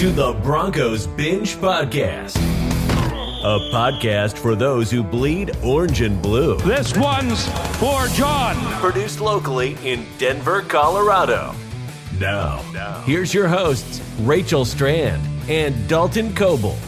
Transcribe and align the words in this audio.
to 0.00 0.10
the 0.10 0.32
Broncos 0.42 1.06
Binge 1.06 1.56
Podcast, 1.56 2.34
a 2.36 3.70
podcast 3.70 4.38
for 4.38 4.54
those 4.54 4.90
who 4.90 5.02
bleed 5.02 5.54
orange 5.62 6.00
and 6.00 6.22
blue. 6.22 6.56
This 6.60 6.96
one's 6.96 7.46
for 7.76 8.06
John. 8.14 8.56
Produced 8.80 9.20
locally 9.20 9.76
in 9.84 10.06
Denver, 10.16 10.62
Colorado. 10.62 11.54
Now, 12.18 12.62
here's 13.04 13.34
your 13.34 13.46
hosts, 13.46 14.00
Rachel 14.20 14.64
Strand 14.64 15.22
and 15.50 15.86
Dalton 15.86 16.34
Coble. 16.34 16.78